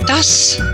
Das 0.07 0.66